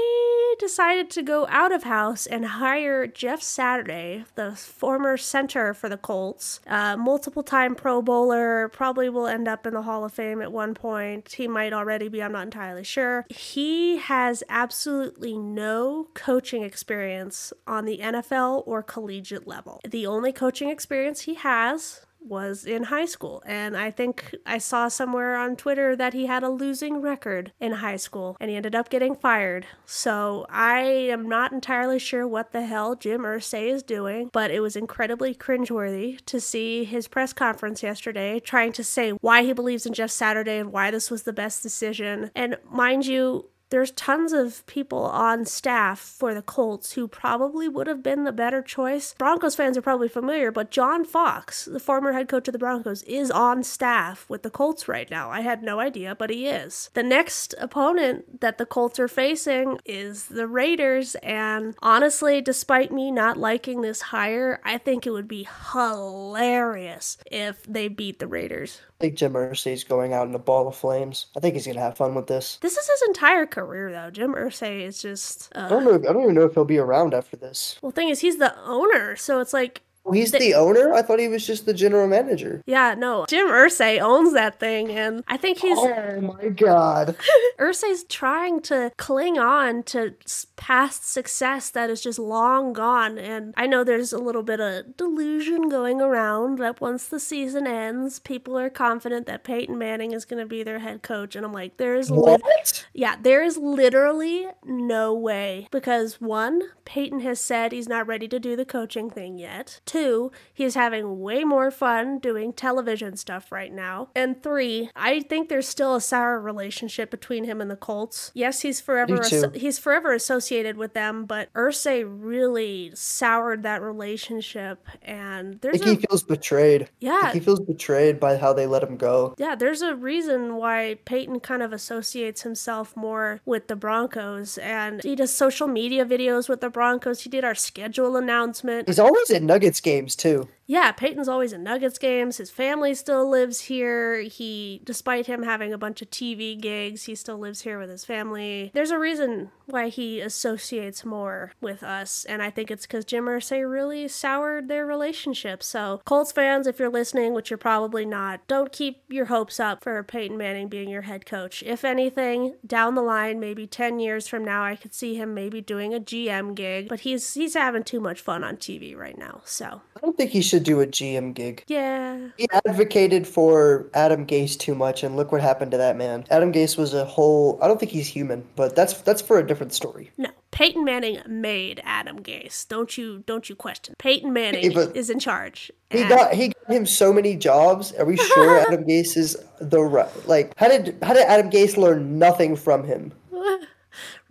decided 0.58 1.10
to 1.10 1.22
go 1.22 1.48
out 1.50 1.74
of 1.74 1.84
house 1.84 2.26
and 2.26 2.46
hire 2.46 3.06
Jeff 3.06 3.42
Saturday, 3.42 4.24
the 4.36 4.56
former 4.56 5.18
center 5.18 5.74
for 5.74 5.90
the 5.90 5.98
Colts, 5.98 6.62
uh, 6.68 6.96
multiple 6.96 7.44
time 7.44 7.76
Pro 7.76 8.02
Bowler, 8.02 8.70
probably 8.70 9.10
will 9.10 9.28
end 9.28 9.48
up 9.48 9.66
in 9.66 9.74
the 9.74 9.82
Hall 9.82 10.06
of 10.06 10.14
Fame 10.14 10.42
at 10.42 10.52
one 10.52 10.74
point. 10.74 11.34
He 11.34 11.48
might 11.48 11.74
already 11.74 12.08
be, 12.08 12.24
I'm 12.24 12.32
not 12.32 12.44
entirely 12.44 12.84
sure. 12.84 13.26
He 13.30 13.98
has 13.98 14.44
absolutely 14.48 15.38
no 15.38 15.73
no 15.74 16.08
coaching 16.14 16.64
experience 16.64 17.52
on 17.66 17.86
the 17.86 17.98
NFL 17.98 18.64
or 18.68 18.84
collegiate 18.84 19.48
level. 19.48 19.82
The 19.90 20.06
only 20.06 20.32
coaching 20.32 20.70
experience 20.70 21.22
he 21.22 21.34
has 21.36 22.06
was 22.26 22.66
in 22.66 22.84
high 22.84 23.06
school. 23.06 23.44
And 23.46 23.76
I 23.76 23.92
think 23.92 24.36
I 24.46 24.58
saw 24.58 24.88
somewhere 24.88 25.36
on 25.36 25.56
Twitter 25.56 25.96
that 25.96 26.14
he 26.14 26.26
had 26.28 26.44
a 26.44 26.50
losing 26.50 27.02
record 27.02 27.52
in 27.60 27.74
high 27.74 27.98
school 27.98 28.38
and 28.40 28.50
he 28.50 28.56
ended 28.56 28.76
up 28.76 28.90
getting 28.90 29.16
fired. 29.16 29.66
So 29.86 30.46
I 30.50 30.80
am 30.82 31.28
not 31.28 31.52
entirely 31.52 32.00
sure 32.00 32.28
what 32.28 32.52
the 32.52 32.66
hell 32.66 32.96
Jim 32.96 33.22
Irsay 33.22 33.70
is 33.70 33.84
doing, 33.84 34.30
but 34.32 34.52
it 34.52 34.62
was 34.62 34.76
incredibly 34.76 35.36
cringeworthy 35.36 36.24
to 36.26 36.40
see 36.40 36.86
his 36.86 37.08
press 37.08 37.34
conference 37.34 37.84
yesterday 37.84 38.40
trying 38.40 38.72
to 38.74 38.84
say 38.84 39.12
why 39.12 39.44
he 39.44 39.52
believes 39.52 39.86
in 39.86 39.94
Jeff 39.94 40.12
Saturday 40.12 40.60
and 40.60 40.72
why 40.72 40.92
this 40.92 41.12
was 41.12 41.24
the 41.24 41.34
best 41.34 41.62
decision. 41.62 42.32
And 42.36 42.58
mind 42.72 43.06
you, 43.06 43.50
there's 43.74 43.90
tons 43.90 44.34
of 44.34 44.64
people 44.68 45.00
on 45.00 45.46
staff 45.46 45.98
for 45.98 46.36
the 46.36 46.44
Colts 46.44 46.92
who 46.92 47.08
probably 47.08 47.68
would 47.68 47.88
have 47.88 48.04
been 48.04 48.24
the 48.24 48.32
better 48.32 48.62
choice. 48.62 49.16
Broncos 49.18 49.56
fans 49.56 49.76
are 49.76 49.82
probably 49.82 50.08
familiar, 50.08 50.52
but 50.52 50.70
John 50.70 51.04
Fox, 51.04 51.66
the 51.66 51.80
former 51.80 52.14
head 52.14 52.28
coach 52.30 52.48
of 52.48 52.52
the 52.52 52.60
Broncos, 52.60 53.02
is 53.02 53.32
on 53.32 53.64
staff 53.64 54.30
with 54.30 54.44
the 54.44 54.52
Colts 54.52 54.88
right 54.88 55.10
now. 55.10 55.32
I 55.32 55.42
had 55.42 55.64
no 55.64 55.80
idea, 55.80 56.14
but 56.14 56.30
he 56.30 56.46
is. 56.46 56.92
The 56.94 57.02
next 57.02 57.56
opponent 57.58 58.42
that 58.42 58.60
the 58.60 58.68
Colts 58.68 59.00
are 59.00 59.08
facing 59.08 59.80
is 59.86 60.28
the 60.28 60.46
Raiders, 60.46 61.16
and 61.24 61.74
honestly, 61.82 62.42
despite 62.42 62.92
me 62.92 63.10
not 63.10 63.38
liking 63.38 63.82
this 63.82 64.02
hire, 64.02 64.62
I 64.64 64.78
think 64.78 65.08
it 65.08 65.12
would 65.12 65.28
be 65.28 65.48
hilarious 65.72 67.18
if 67.32 67.64
they 67.64 67.88
beat 67.88 68.20
the 68.20 68.28
Raiders. 68.28 68.82
I 69.00 69.08
think 69.08 69.18
Jim 69.18 69.34
Irsay's 69.34 69.84
going 69.84 70.14
out 70.14 70.28
in 70.28 70.36
a 70.36 70.40
ball 70.40 70.68
of 70.68 70.76
flames. 70.76 71.26
I 71.36 71.40
think 71.40 71.56
he's 71.56 71.66
gonna 71.66 71.82
have 71.82 71.98
fun 71.98 72.14
with 72.14 72.28
this. 72.28 72.58
This 72.62 72.78
is 72.78 72.88
his 72.88 73.02
entire 73.08 73.46
career, 73.48 73.63
though. 73.92 74.10
Jim 74.12 74.34
Irsay 74.34 74.82
is 74.82 75.02
just. 75.02 75.52
Uh, 75.56 75.66
I 75.66 75.70
don't 75.70 75.84
know. 75.84 75.94
If, 75.94 76.02
I 76.04 76.14
don't 76.14 76.24
even 76.24 76.36
know 76.36 76.44
if 76.44 76.54
he'll 76.54 76.66
be 76.66 76.78
around 76.78 77.14
after 77.14 77.36
this. 77.38 77.78
Well, 77.82 77.92
thing 77.92 78.10
is, 78.10 78.20
he's 78.22 78.38
the 78.38 78.58
owner, 78.64 79.16
so 79.16 79.40
it's 79.40 79.54
like 79.54 79.82
He's 80.12 80.32
the, 80.32 80.40
the, 80.40 80.54
owner? 80.56 80.94
I 80.94 81.02
thought 81.02 81.20
he 81.20 81.28
was 81.28 81.48
just 81.48 81.66
the 81.66 81.74
general 81.74 82.08
manager. 82.08 82.62
Yeah, 82.66 82.94
no. 82.94 83.26
Jim 83.28 83.48
Irsay 83.48 84.00
owns 84.02 84.34
that 84.34 84.60
thing, 84.60 84.92
and 84.92 85.24
I 85.28 85.38
think 85.38 85.60
he's. 85.60 85.78
Oh 85.78 86.22
my 86.22 86.50
god. 86.50 87.16
Irsay's 87.60 88.04
trying 88.04 88.62
to 88.64 88.92
cling 88.98 89.38
on 89.38 89.84
to 89.84 90.16
past 90.58 91.10
success 91.10 91.70
that 91.70 91.90
is 91.90 92.02
just 92.02 92.20
long 92.20 92.74
gone, 92.74 93.18
and 93.18 93.54
I 93.56 93.66
know 93.66 93.84
there's 93.84 94.12
a 94.12 94.18
little 94.18 94.44
bit 94.44 94.60
of 94.60 94.98
delusion 94.98 95.70
going 95.70 96.02
around 96.02 96.60
that 96.60 96.82
once 96.82 97.08
the 97.08 97.20
season 97.20 97.66
ends, 97.66 98.20
people 98.20 98.58
are 98.58 98.70
confident 98.70 99.26
that 99.28 99.44
Peyton 99.46 99.78
Manning 99.78 100.12
is 100.12 100.26
going 100.26 100.42
to 100.42 100.46
be 100.46 100.64
their 100.64 100.80
head 100.80 101.02
coach, 101.02 101.36
and 101.36 101.46
I'm 101.46 101.54
like, 101.54 101.78
there's. 101.78 102.12
What? 102.12 102.42
Li- 102.44 102.82
yeah, 102.94 103.16
there 103.22 103.42
is 103.42 103.58
literally 103.58 104.48
no 104.66 105.14
way. 105.14 105.68
Because 105.72 106.20
one, 106.20 106.62
Peyton 106.86 107.22
has 107.22 107.40
said 107.40 107.72
he's 107.72 107.88
not 107.88 108.06
ready 108.06 108.28
to 108.28 108.40
do 108.40 108.56
the 108.56 108.66
coaching 108.66 109.10
thing 109.10 109.38
yet. 109.38 109.80
Two, 109.94 110.32
he's 110.52 110.74
having 110.74 111.20
way 111.20 111.44
more 111.44 111.70
fun 111.70 112.18
doing 112.18 112.52
television 112.52 113.16
stuff 113.16 113.52
right 113.52 113.72
now. 113.72 114.10
And 114.16 114.42
three, 114.42 114.90
I 114.96 115.20
think 115.20 115.50
there's 115.50 115.68
still 115.68 115.94
a 115.94 116.02
sour 116.02 116.40
relationship 116.40 117.12
between 117.12 117.44
him 117.44 117.62
and 117.62 117.70
the 117.70 117.76
Colts. 117.76 118.32
Yes, 118.34 118.62
he's 118.62 118.82
forever 118.82 119.20
aso- 119.20 119.56
he's 119.56 119.78
forever 119.78 120.12
associated 120.12 120.78
with 120.78 120.96
them, 120.96 121.26
but 121.26 121.54
Irsay 121.54 122.04
really 122.08 122.90
soured 122.96 123.62
that 123.62 123.84
relationship 123.84 124.84
and 125.04 125.62
there's 125.62 125.80
a, 125.80 125.86
he 125.86 125.96
feels 125.98 126.24
betrayed. 126.24 126.90
Yeah. 127.00 127.32
he 127.32 127.40
feels 127.40 127.60
betrayed 127.60 128.20
by 128.20 128.38
how 128.38 128.52
they 128.52 128.66
let 128.66 128.82
him 128.82 128.98
go. 128.98 129.36
Yeah, 129.38 129.54
there's 129.54 129.84
a 129.84 129.96
reason 129.96 130.56
why 130.56 130.98
Peyton 131.06 131.40
kind 131.40 131.62
of 131.62 131.72
associates 131.72 132.42
himself 132.42 132.98
more 132.98 133.42
with 133.46 133.68
the 133.68 133.76
Broncos 133.76 134.58
and 134.58 135.04
he 135.04 135.16
does 135.16 135.32
social 135.32 135.68
media 135.68 136.04
videos 136.04 136.50
with 136.50 136.62
the 136.62 136.72
Broncos. 136.72 137.22
He 137.22 137.30
did 137.30 137.44
our 137.44 137.54
schedule 137.54 138.16
announcement. 138.18 138.88
He's 138.88 138.98
always 138.98 139.30
at 139.30 139.44
Nuggets 139.44 139.83
games 139.84 140.16
too. 140.16 140.48
Yeah, 140.66 140.92
Peyton's 140.94 141.28
always 141.28 141.54
in 141.54 141.64
Nuggets 141.64 141.98
games. 141.98 142.38
His 142.38 142.50
family 142.50 142.96
still 142.96 143.30
lives 143.30 143.60
here. 143.62 144.22
He, 144.22 144.82
despite 144.86 145.28
him 145.28 145.44
having 145.44 145.74
a 145.74 145.78
bunch 145.78 146.02
of 146.02 146.10
TV 146.10 146.60
gigs, 146.60 147.04
he 147.04 147.16
still 147.16 147.38
lives 147.38 147.62
here 147.62 147.78
with 147.78 147.90
his 147.90 148.06
family. 148.06 148.72
There's 148.74 148.92
a 148.92 148.98
reason 148.98 149.52
why 149.74 149.90
he 149.90 150.22
associates 150.22 151.04
more 151.04 151.52
with 151.60 151.84
us, 151.84 152.26
and 152.26 152.42
I 152.42 152.50
think 152.50 152.72
it's 152.72 152.86
because 152.86 153.04
Jim 153.06 153.26
Irsay 153.26 153.70
really 153.70 154.08
soured 154.08 154.70
their 154.70 154.86
relationship. 154.86 155.62
So, 155.62 156.02
Colts 156.06 156.32
fans, 156.32 156.66
if 156.66 156.80
you're 156.80 156.90
listening, 156.90 157.34
which 157.34 157.50
you're 157.50 157.58
probably 157.58 158.06
not, 158.06 158.48
don't 158.48 158.72
keep 158.72 159.04
your 159.10 159.26
hopes 159.26 159.60
up 159.60 159.84
for 159.84 160.02
Peyton 160.04 160.38
Manning 160.38 160.70
being 160.70 160.90
your 160.90 161.04
head 161.04 161.26
coach. 161.26 161.62
If 161.64 161.84
anything, 161.84 162.56
down 162.66 162.96
the 162.96 163.02
line, 163.02 163.40
maybe 163.40 163.68
10 163.68 164.00
years 164.00 164.28
from 164.28 164.46
now, 164.46 164.64
I 164.64 164.76
could 164.76 164.94
see 164.94 165.16
him 165.16 165.34
maybe 165.34 165.60
doing 165.60 165.94
a 165.94 166.00
GM 166.00 166.56
gig, 166.56 166.88
but 166.88 167.02
he's 167.02 167.34
he's 167.34 167.54
having 167.54 167.84
too 167.84 168.00
much 168.00 168.22
fun 168.22 168.44
on 168.44 168.58
TV 168.58 168.96
right 168.96 169.18
now. 169.18 169.42
So, 169.44 169.82
I 169.96 170.00
don't 170.00 170.18
think 170.18 170.32
he 170.32 170.42
should 170.42 170.54
should 170.54 170.64
do 170.64 170.82
a 170.82 170.88
GM 170.88 171.34
gig. 171.34 171.64
Yeah. 171.68 172.30
He 172.38 172.48
advocated 172.52 173.28
for 173.28 173.88
Adam 173.94 174.26
Gase 174.26 174.58
too 174.58 174.76
much, 174.76 175.04
and 175.04 175.16
look 175.16 175.32
what 175.32 175.42
happened 175.42 175.72
to 175.72 175.78
that 175.78 175.98
man. 175.98 176.26
Adam 176.30 176.52
Gase 176.54 176.78
was 176.78 176.94
a 176.94 177.06
whole. 177.06 177.58
I 177.62 177.68
don't 177.68 177.80
think 177.80 177.92
he's 177.92 178.08
human, 178.08 178.46
but 178.56 178.76
that's 178.76 178.94
that's 179.02 179.22
for 179.22 179.40
a 179.40 179.48
different 179.48 179.63
story. 179.72 180.12
No, 180.18 180.30
Peyton 180.52 180.84
Manning 180.84 181.20
made 181.28 181.82
Adam 181.84 182.22
Gase. 182.22 182.68
Don't 182.68 182.98
you 182.98 183.24
don't 183.26 183.50
you 183.50 183.56
question? 183.56 183.96
Peyton 183.98 184.34
Manning 184.34 184.72
hey, 184.72 184.92
is 184.94 185.10
in 185.10 185.20
charge. 185.20 185.72
He 185.90 186.04
got 186.04 186.34
he 186.34 186.50
got 186.50 186.76
him 186.76 186.86
so 186.86 187.14
many 187.14 187.36
jobs. 187.36 187.94
Are 187.94 188.06
we 188.06 188.18
sure 188.18 188.60
Adam 188.68 188.84
Gase 188.84 189.16
is 189.18 189.38
the 189.60 189.82
right? 189.82 190.28
Like, 190.28 190.54
how 190.58 190.68
did 190.68 190.98
how 191.02 191.14
did 191.14 191.26
Adam 191.28 191.50
Gase 191.50 191.78
learn 191.78 192.20
nothing 192.20 192.56
from 192.56 192.84
him? 192.86 193.14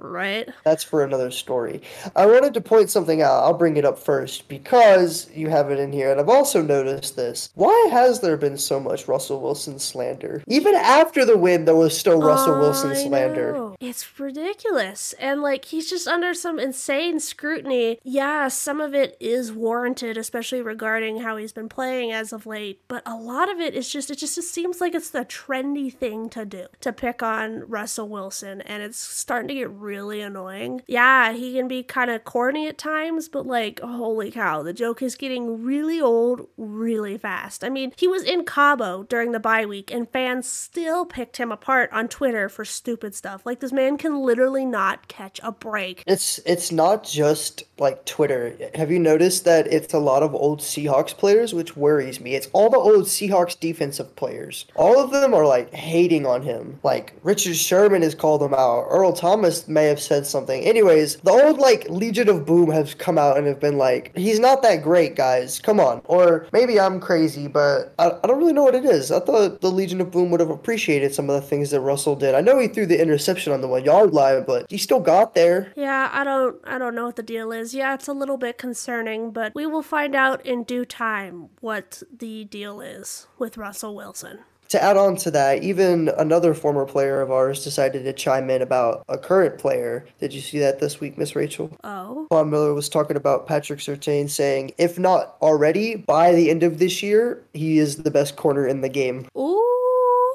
Right. 0.03 0.49
That's 0.65 0.83
for 0.83 1.05
another 1.05 1.31
story. 1.31 1.81
I 2.17 2.27
wanted 2.27 2.55
to 2.55 2.61
point 2.61 2.91
something 2.91 3.23
out. 3.23 3.45
I'll 3.45 3.57
bring 3.57 3.77
it 3.77 3.85
up 3.85 3.99
first 3.99 4.49
because 4.49 5.31
you 5.33 5.49
have 5.49 5.71
it 5.71 5.79
in 5.79 5.93
here, 5.93 6.11
and 6.11 6.21
I've 6.21 6.29
also 6.29 6.61
noticed 6.61 7.15
this. 7.15 7.51
Why 7.55 7.89
has 7.93 8.21
there 8.21 8.37
been 8.37 8.59
so 8.59 8.81
much 8.81 9.07
Russell 9.07 9.41
Wilson 9.41 9.79
slander? 9.79 10.43
Even 10.49 10.75
after 10.75 11.25
the 11.25 11.37
win, 11.37 11.67
there 11.67 11.77
was 11.77 11.97
still 11.97 12.21
Russell 12.21 12.59
Wilson 12.59 12.97
slander. 12.97 13.53
Know. 13.53 13.72
It's 13.83 14.21
ridiculous. 14.21 15.13
And 15.15 15.43
like, 15.43 15.65
he's 15.65 15.91
just 15.91 16.07
under 16.07 16.35
some 16.35 16.61
insane 16.61 17.19
scrutiny. 17.19 17.99
Yeah, 18.05 18.47
some 18.47 18.81
of 18.81 18.95
it 18.95 19.17
is 19.19 19.53
warranted, 19.53 20.17
especially 20.17 20.63
regarding 20.63 21.23
how 21.23 21.37
he's 21.37 21.53
been 21.53 21.69
playing 21.69 22.13
as 22.13 22.33
of 22.33 22.47
late, 22.47 22.81
but 22.87 23.03
a 23.05 23.17
lot 23.17 23.51
of 23.51 23.59
it 23.59 23.75
is 23.75 23.89
just, 23.89 24.09
it 24.09 24.19
just 24.19 24.39
it 24.39 24.43
seems 24.43 24.81
like 24.81 24.95
it's 24.95 25.11
the 25.11 25.25
trendy 25.25 25.93
thing 25.93 26.29
to 26.29 26.45
do 26.45 26.67
to 26.81 26.93
pick 26.93 27.25
on 27.25 27.69
Russell 27.69 28.09
Wilson, 28.09 28.61
and 28.61 28.85
it's 28.85 28.99
starting 28.99 29.49
to 29.49 29.55
get 29.55 29.71
really 29.71 30.21
annoying. 30.21 30.83
Yeah, 30.87 31.33
he 31.33 31.55
can 31.55 31.67
be 31.67 31.83
kind 31.83 32.09
of 32.09 32.23
corny 32.23 32.69
at 32.69 32.79
times, 32.79 33.29
but 33.29 33.49
like, 33.49 33.81
holy 33.81 34.31
cow, 34.31 34.63
the 34.63 34.73
joke 34.73 35.03
is 35.03 35.17
getting 35.17 35.65
really 35.65 36.01
old 36.01 36.47
really 36.57 37.19
fast. 37.19 37.65
I 37.65 37.69
mean, 37.69 37.93
he 37.97 38.07
was 38.07 38.23
in 38.23 38.45
Cabo 38.45 39.03
during 39.03 39.33
the 39.33 39.41
bye 39.41 39.67
week, 39.67 39.91
and 39.93 40.09
fans 40.09 40.49
still 40.49 41.05
picked 41.05 41.39
him 41.39 41.51
apart 41.51 41.91
on 41.93 42.07
Twitter 42.07 42.49
for 42.49 42.65
stupid 42.65 43.17
stuff, 43.17 43.45
like 43.45 43.59
this 43.59 43.72
This 43.73 43.77
man 43.77 43.97
can 43.97 44.21
literally 44.21 44.67
not 44.67 45.09
catch 45.09 45.41
a 45.43 45.51
break. 45.51 46.05
It's 46.07 46.39
it's 46.45 46.71
not 46.71 47.05
just 47.05 47.65
like 47.79 48.05
Twitter. 48.05 48.55
Have 48.75 48.91
you 48.91 48.99
noticed 48.99 49.47
that 49.47 49.67
it's 49.67 49.95
a 49.95 49.99
lot 49.99 50.23
of 50.23 50.35
old 50.35 50.61
Seahawks 50.61 51.17
players, 51.17 51.55
which 51.55 51.75
worries 51.75 52.21
me. 52.21 52.35
It's 52.35 52.49
all 52.53 52.69
the 52.69 52.77
old 52.77 53.07
Seahawks 53.07 53.59
defensive 53.59 54.15
players. 54.15 54.67
All 54.77 55.01
of 55.01 55.11
them 55.11 55.33
are 55.33 55.47
like 55.47 55.73
hating 55.73 56.27
on 56.27 56.43
him. 56.43 56.81
Like 56.83 57.15
Richard 57.23 57.57
Sherman 57.57 58.03
has 58.03 58.15
called 58.15 58.43
him 58.43 58.53
out. 58.53 58.89
Earl 58.91 59.15
Thomas 59.15 59.67
may 59.67 59.87
have 59.87 60.01
said 60.01 60.27
something. 60.27 60.63
Anyways, 60.63 61.17
the 61.17 61.31
old 61.31 61.59
like 61.59 61.89
Legion 61.89 62.29
of 62.29 62.45
Boom 62.45 62.71
have 62.71 62.99
come 62.99 63.17
out 63.17 63.39
and 63.39 63.47
have 63.47 63.59
been 63.59 63.79
like, 63.79 64.15
he's 64.15 64.39
not 64.39 64.61
that 64.63 64.83
great, 64.83 65.17
guys. 65.17 65.59
Come 65.61 65.81
on. 65.81 66.03
Or 66.05 66.47
maybe 66.53 66.79
I'm 66.79 67.01
crazy, 67.01 67.49
but 67.49 67.95
I, 67.99 68.11
I 68.23 68.27
don't 68.27 68.39
really 68.39 68.53
know 68.53 68.65
what 68.65 68.75
it 68.75 68.85
is. 68.85 69.11
I 69.11 69.21
thought 69.21 69.63
the 69.63 69.73
Legion 69.73 70.03
of 70.03 70.11
Boom 70.11 70.31
would 70.31 70.41
have 70.41 70.51
appreciated 70.51 71.15
some 71.15 71.31
of 71.31 71.41
the 71.41 71.49
things 71.49 71.71
that 71.71 71.81
Russell 71.81 72.17
did. 72.17 72.35
I 72.35 72.43
know 72.43 72.59
he 72.59 72.69
threw 72.69 72.85
the 72.85 73.01
interception 73.01 73.55
on 73.55 73.62
the 73.63 73.69
one 73.69 73.85
yard 73.85 74.13
line, 74.13 74.45
but 74.47 74.67
he 74.71 74.79
still 74.79 75.01
got 75.01 75.35
there. 75.35 75.73
Yeah, 75.77 76.11
I 76.13 76.25
don't 76.25 76.61
I 76.65 76.79
don't 76.79 76.95
know 76.95 77.07
what 77.07 77.17
the 77.17 77.23
deal 77.23 77.53
is. 77.53 77.75
Yeah, 77.75 77.95
it's 77.95 78.09
a 78.09 78.13
little 78.13 78.37
bit 78.37 78.59
concerning, 78.59 79.31
but 79.31 79.55
we 79.55 79.67
will 79.67 79.83
find 79.83 80.15
out 80.15 80.45
in 80.45 80.65
due 80.65 80.85
time 80.85 81.49
what 81.61 82.03
the 82.15 82.45
deal 82.45 82.81
is 82.81 83.27
with 83.39 83.57
Russell 83.57 83.95
Wilson. 83.95 84.41
To 84.73 84.83
add 84.83 84.97
on 84.97 85.17
to 85.17 85.31
that, 85.33 85.63
even 85.63 86.09
another 86.17 86.55
former 86.55 86.87
player 86.87 87.21
of 87.21 87.31
ours 87.31 87.63
decided 87.63 88.05
to 88.05 88.13
chime 88.15 88.49
in 88.49 88.63
about 88.63 89.05
a 89.07 89.19
current 89.19 89.59
player. 89.59 90.07
Did 90.19 90.33
you 90.33 90.41
see 90.41 90.59
that 90.61 90.81
this 90.81 90.99
week, 90.99 91.19
Miss 91.19 91.37
Rachel? 91.37 91.77
Oh. 91.85 92.27
Von 92.31 92.49
Miller 92.49 92.73
was 92.73 92.89
talking 92.89 93.19
about 93.19 93.47
Patrick 93.47 93.81
Surtain 93.81 94.31
saying, 94.31 94.73
if 94.79 94.99
not 94.99 95.37
already, 95.43 95.97
by 95.97 96.33
the 96.33 96.49
end 96.49 96.63
of 96.63 96.79
this 96.79 97.03
year, 97.03 97.43
he 97.53 97.79
is 97.79 97.99
the 97.99 98.11
best 98.11 98.37
corner 98.37 98.67
in 98.67 98.81
the 98.81 98.89
game. 98.89 99.27
Ooh 99.37 99.63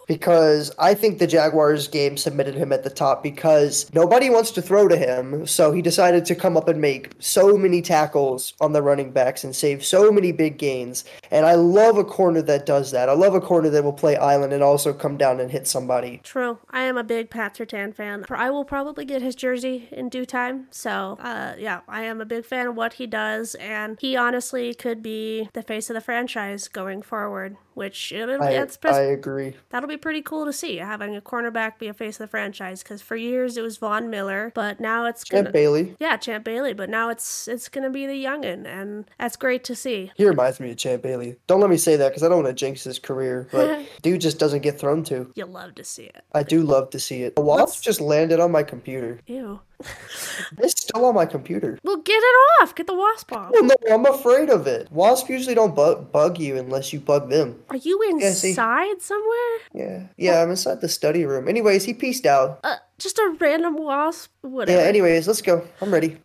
because 0.08 0.72
I 0.80 0.94
think 0.94 1.20
the 1.20 1.28
Jaguars 1.28 1.88
game 1.88 2.18
submitted 2.18 2.56
him 2.56 2.72
at 2.72 2.84
the 2.84 2.90
top 2.90 3.22
because 3.22 3.94
nobody 3.94 4.30
wants 4.30 4.52
to 4.52 4.62
throw 4.62 4.88
to 4.88 4.98
him. 4.98 5.46
So 5.46 5.72
he 5.72 5.82
decided 5.82 6.26
to 6.26 6.36
come 6.36 6.58
up 6.58 6.68
and 6.68 6.82
make 6.82 7.12
so 7.20 7.58
many 7.58 7.82
tackles 7.82 8.54
on 8.60 8.74
the 8.74 8.82
running 8.82 9.12
backs 9.12 9.44
and 9.44 9.56
save 9.56 9.86
so 9.86 10.12
many 10.12 10.32
big 10.32 10.58
gains. 10.58 11.04
And 11.30 11.46
I 11.46 11.56
love 11.56 11.98
a 11.98 12.04
corner 12.04 12.42
that 12.44 12.66
does 12.66 12.92
that. 12.92 13.10
I 13.10 13.14
love 13.14 13.36
a 13.36 13.42
corner 13.42 13.70
that 13.70 13.84
will 13.84 13.94
play 13.94 14.16
island 14.16 14.54
and 14.54 14.64
also 14.64 14.94
come 14.94 15.18
down 15.18 15.40
and 15.40 15.52
hit 15.52 15.68
somebody. 15.68 16.22
True. 16.24 16.60
I 16.72 16.84
am 16.84 16.98
a 16.98 17.04
big 17.04 17.30
Pat 17.30 17.56
Surtain 17.56 17.94
fan. 17.94 18.26
I 18.30 18.50
will 18.50 18.66
probably 18.66 19.06
get 19.06 19.22
his 19.22 19.36
jersey 19.36 19.90
in 19.92 20.10
due 20.10 20.26
time. 20.26 20.68
So, 20.72 21.18
uh, 21.20 21.56
yeah, 21.58 21.82
I 21.88 22.04
am 22.04 22.22
a 22.22 22.26
big 22.26 22.46
fan 22.46 22.68
of 22.68 22.76
what 22.76 22.94
he 22.94 23.08
does. 23.08 23.56
And 23.56 23.98
he 24.00 24.16
honestly 24.16 24.74
could 24.74 25.04
be 25.04 25.50
the 25.54 25.64
face 25.64 25.90
of 25.90 25.94
the 25.96 26.02
franchise 26.02 26.68
going 26.68 27.02
forward 27.02 27.58
which 27.78 28.12
it, 28.12 28.28
I, 28.42 28.54
it's 28.54 28.80
I 28.84 29.02
agree. 29.02 29.54
That'll 29.70 29.88
be 29.88 29.98
pretty 29.98 30.24
cool 30.24 30.46
to 30.46 30.52
see 30.52 30.78
having 30.78 31.16
a 31.16 31.22
cornerback 31.22 31.78
be 31.78 31.88
a 31.88 31.94
face 31.94 32.16
of 32.16 32.26
the 32.26 32.28
franchise 32.28 32.82
because 32.82 33.04
for 33.04 33.16
years 33.16 33.56
it 33.56 33.62
was 33.62 33.78
Von 33.78 34.10
Miller, 34.10 34.52
but 34.56 34.80
now 34.80 35.06
it's 35.06 35.24
Champ 35.24 35.46
gonna, 35.46 35.54
Bailey. 35.54 35.96
Yeah, 36.00 36.18
Champ 36.18 36.44
Bailey, 36.44 36.74
but 36.74 36.90
now 36.90 37.10
it's 37.10 37.48
it's 37.48 37.70
gonna 37.70 37.92
be 37.92 38.08
the 38.08 38.26
youngin, 38.26 38.66
and 38.66 39.06
that's 39.20 39.36
great 39.36 39.64
to 39.66 39.76
see. 39.76 40.12
He 40.16 40.26
reminds 40.26 40.60
me 40.60 40.72
of 40.72 40.78
Champ 40.78 41.04
Bailey. 41.04 41.36
Don't 41.46 41.62
let 41.62 41.70
me 41.70 41.78
say 41.78 41.96
that 41.98 42.10
because 42.10 42.24
I 42.24 42.30
don't 42.30 42.44
want 42.44 42.48
to 42.48 42.54
jinx 42.54 42.84
his 42.84 42.98
career, 42.98 43.48
but 43.52 43.86
dude 44.02 44.22
just 44.22 44.40
doesn't 44.40 44.64
get 44.64 44.80
thrown 44.80 45.04
to. 45.06 45.32
You 45.36 45.46
love 45.46 45.76
to 45.76 45.84
see 45.84 46.06
it. 46.06 46.24
I 46.34 46.42
do 46.42 46.64
love 46.64 46.90
to 46.90 47.00
see 47.00 47.22
it. 47.22 47.34
A 47.38 47.42
wasp 47.42 47.84
just 47.84 48.02
landed 48.02 48.40
on 48.40 48.52
my 48.52 48.64
computer. 48.64 49.22
Ew. 49.28 49.60
it's 50.58 50.82
still 50.82 51.06
on 51.06 51.16
my 51.16 51.26
computer. 51.26 51.78
Well, 51.84 51.98
get 51.98 52.18
it 52.18 52.36
off. 52.62 52.76
Get 52.76 52.88
the 52.88 52.96
wasp 52.96 53.32
off. 53.34 53.52
Well, 53.52 53.64
no, 53.64 53.76
I'm 53.92 54.06
afraid 54.06 54.50
of 54.50 54.68
it. 54.68 54.92
Wasps 54.92 55.30
usually 55.30 55.56
don't 55.56 55.76
bug, 55.76 56.12
bug 56.12 56.40
you 56.40 56.58
unless 56.58 56.92
you 56.92 57.00
bug 57.00 57.30
them. 57.30 57.62
Are 57.70 57.78
you 57.78 58.02
inside 58.10 58.86
yeah, 58.86 58.94
somewhere? 59.00 59.58
Yeah. 59.74 60.08
Yeah, 60.18 60.42
I'm 60.42 60.50
inside 60.50 60.82
the 60.82 60.90
study 60.90 61.26
room. 61.26 61.48
Anyways, 61.48 61.84
he 61.84 61.94
pieced 61.94 62.26
out. 62.26 62.60
Uh, 62.64 62.78
just 62.98 63.20
a 63.20 63.36
random 63.40 63.78
wasp? 63.78 64.32
Whatever. 64.42 64.80
Yeah, 64.80 64.88
anyways, 64.88 65.28
let's 65.28 65.42
go. 65.42 65.68
I'm 65.82 65.94
ready. 65.94 66.18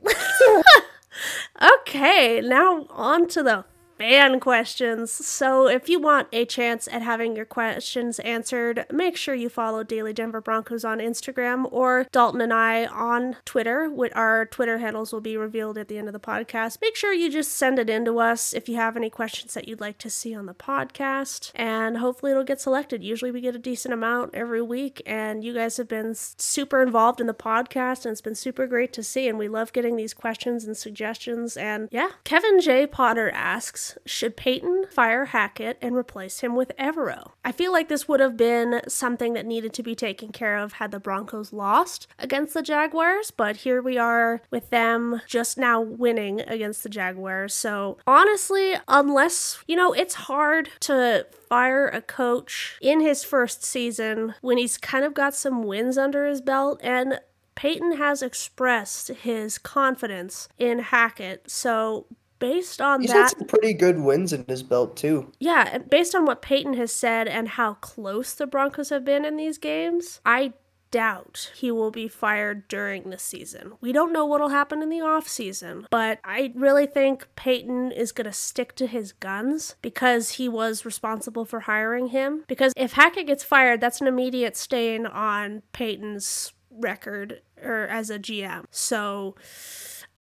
okay, 1.80 2.40
now 2.40 2.87
on 2.90 3.28
to 3.28 3.42
the 3.42 3.64
fan 3.99 4.40
questions. 4.40 5.12
So, 5.12 5.68
if 5.68 5.88
you 5.88 6.00
want 6.00 6.28
a 6.32 6.44
chance 6.44 6.88
at 6.88 7.02
having 7.02 7.37
your 7.37 7.44
questions 7.44 8.18
answered, 8.20 8.87
make 8.90 9.16
sure 9.16 9.34
you 9.34 9.49
follow 9.49 9.82
Daily 9.82 10.12
Denver 10.12 10.40
Broncos 10.40 10.84
on 10.84 10.99
Instagram 10.99 11.70
or 11.72 12.06
Dalton 12.12 12.40
and 12.40 12.52
I 12.52 12.87
on 12.87 13.37
Twitter. 13.44 13.90
Our 14.14 14.46
Twitter 14.46 14.78
handles 14.78 15.12
will 15.12 15.20
be 15.20 15.37
revealed 15.37 15.78
at 15.78 15.88
the 15.88 15.99
end 15.99 16.08
of 16.08 16.12
the 16.12 16.20
podcast. 16.20 16.78
Make 16.80 16.96
sure 16.96 17.12
you 17.12 17.30
just 17.30 17.52
send 17.52 17.78
it 17.78 17.90
in 17.90 18.04
to 18.04 18.18
us 18.18 18.52
if 18.52 18.68
you 18.68 18.76
have 18.76 18.96
any 18.96 19.11
questions 19.11 19.54
that 19.54 19.68
you'd 19.68 19.80
like 19.80 19.99
to 19.99 20.11
see 20.11 20.34
on 20.34 20.46
the 20.46 20.54
podcast, 20.54 21.50
and 21.54 21.99
hopefully 21.99 22.32
it'll 22.32 22.44
get 22.44 22.61
selected. 22.61 23.02
Usually 23.02 23.30
we 23.30 23.40
get 23.40 23.54
a 23.54 23.58
decent 23.58 23.94
amount 23.94 24.34
every 24.34 24.62
week, 24.62 25.02
and 25.06 25.44
you 25.44 25.54
guys 25.54 25.76
have 25.76 25.88
been 25.88 26.14
super 26.14 26.82
involved 26.82 27.20
in 27.20 27.26
the 27.26 27.34
podcast, 27.34 28.04
and 28.04 28.12
it's 28.12 28.20
been 28.20 28.34
super 28.34 28.66
great 28.66 28.92
to 28.94 29.02
see. 29.02 29.28
And 29.28 29.38
we 29.38 29.49
love 29.49 29.72
getting 29.72 29.96
these 29.96 30.14
questions 30.14 30.64
and 30.64 30.76
suggestions. 30.76 31.57
And 31.57 31.88
yeah, 31.90 32.11
Kevin 32.24 32.61
J. 32.61 32.87
Potter 32.87 33.31
asks, 33.35 33.91
should 34.05 34.37
Paton 34.37 34.87
fire 34.90 35.26
Hackett 35.26 35.78
and 35.81 35.96
replace 35.96 36.40
him 36.40 36.55
with 36.55 36.72
Evero? 36.78 37.33
I 37.44 37.52
feel 37.52 37.72
like 37.72 37.88
this 37.88 38.09
would 38.09 38.20
have 38.20 38.37
been 38.37 38.81
something 38.88 39.33
that 39.35 39.46
needed 39.46 39.72
to 39.74 39.83
be 39.83 39.94
taken 39.94 40.31
care 40.33 40.57
of 40.57 40.74
had 40.74 40.90
the 40.90 41.00
Broncos 41.00 41.52
lost 41.52 42.07
against 42.18 42.55
the 42.55 42.62
Jaguars, 42.62 43.31
but 43.31 43.59
here 43.59 43.83
we 43.83 43.98
are 43.98 44.42
with 44.50 44.70
them 44.70 45.20
just 45.26 45.59
now 45.59 45.81
winning 45.81 46.40
against 46.40 46.83
the 46.83 46.88
Jaguars. 46.88 47.55
So 47.55 47.98
honestly, 48.07 48.74
unless, 48.88 49.62
you 49.66 49.76
know, 49.76 49.92
it's 49.92 50.14
hard 50.14 50.70
to 50.81 51.26
fire 51.48 51.88
a 51.88 52.00
coach 52.00 52.78
in 52.81 53.00
his 53.00 53.24
first 53.24 53.64
season 53.64 54.35
when 54.40 54.59
he's 54.59 54.78
kind 54.78 55.05
of 55.05 55.14
got 55.14 55.35
some 55.35 55.62
wins 55.62 55.98
under 55.98 56.26
his 56.26 56.40
belt 56.40 56.81
and 56.83 57.20
Paton 57.55 57.96
has 57.96 58.22
expressed 58.22 59.09
his 59.09 59.59
confidence 59.59 60.48
in 60.59 60.78
Hackett. 60.78 61.50
So 61.50 62.07
based 62.42 62.81
on 62.81 63.00
He's 63.00 63.12
that, 63.12 63.16
had 63.16 63.38
some 63.38 63.46
pretty 63.46 63.72
good 63.72 64.00
wins 64.00 64.33
in 64.33 64.44
his 64.48 64.64
belt 64.64 64.96
too. 64.96 65.31
Yeah, 65.38 65.68
and 65.72 65.88
based 65.88 66.12
on 66.12 66.26
what 66.26 66.42
Paton 66.42 66.74
has 66.74 66.90
said 66.90 67.28
and 67.28 67.50
how 67.50 67.74
close 67.74 68.35
the 68.35 68.48
Broncos 68.48 68.88
have 68.88 69.05
been 69.05 69.24
in 69.24 69.37
these 69.37 69.59
games, 69.59 70.20
I 70.26 70.55
doubt 70.90 71.52
he 71.55 71.70
will 71.70 71.92
be 71.92 72.09
fired 72.09 72.66
during 72.66 73.11
the 73.11 73.18
season. 73.18 73.74
We 73.81 73.92
don't 73.92 74.12
know 74.12 74.26
what'll 74.26 74.48
happen 74.48 74.83
in 74.83 74.88
the 74.88 75.00
off 75.00 75.28
season, 75.28 75.87
but 75.88 76.18
I 76.24 76.52
really 76.57 76.87
think 76.87 77.28
Paton 77.37 77.92
is 77.92 78.11
going 78.11 78.26
to 78.26 78.33
stick 78.33 78.74
to 78.74 78.88
his 78.88 79.12
guns 79.12 79.76
because 79.81 80.31
he 80.31 80.48
was 80.48 80.85
responsible 80.85 81.44
for 81.44 81.61
hiring 81.61 82.09
him. 82.09 82.42
Because 82.48 82.72
if 82.76 82.94
Hackett 82.94 83.28
gets 83.28 83.44
fired, 83.44 83.81
that's 83.81 84.00
an 84.00 84.09
immediate 84.09 84.57
stain 84.57 85.07
on 85.07 85.62
Paton's 85.72 86.52
record 86.72 87.40
or 87.62 87.87
as 87.87 88.11
a 88.11 88.18
GM. 88.18 88.64
So 88.72 89.37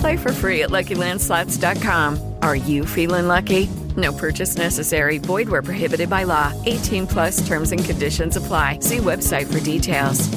Play 0.00 0.16
for 0.16 0.32
free 0.32 0.62
at 0.62 0.70
LuckyLandSlots.com. 0.70 2.34
Are 2.42 2.56
you 2.56 2.84
feeling 2.84 3.28
lucky? 3.28 3.68
No 3.96 4.12
purchase 4.12 4.56
necessary. 4.56 5.18
Void 5.18 5.48
where 5.48 5.62
prohibited 5.62 6.10
by 6.10 6.24
law. 6.24 6.52
18 6.66 7.06
plus 7.06 7.46
terms 7.46 7.72
and 7.72 7.84
conditions 7.84 8.36
apply. 8.36 8.80
See 8.80 8.98
website 8.98 9.52
for 9.52 9.60
details. 9.60 10.28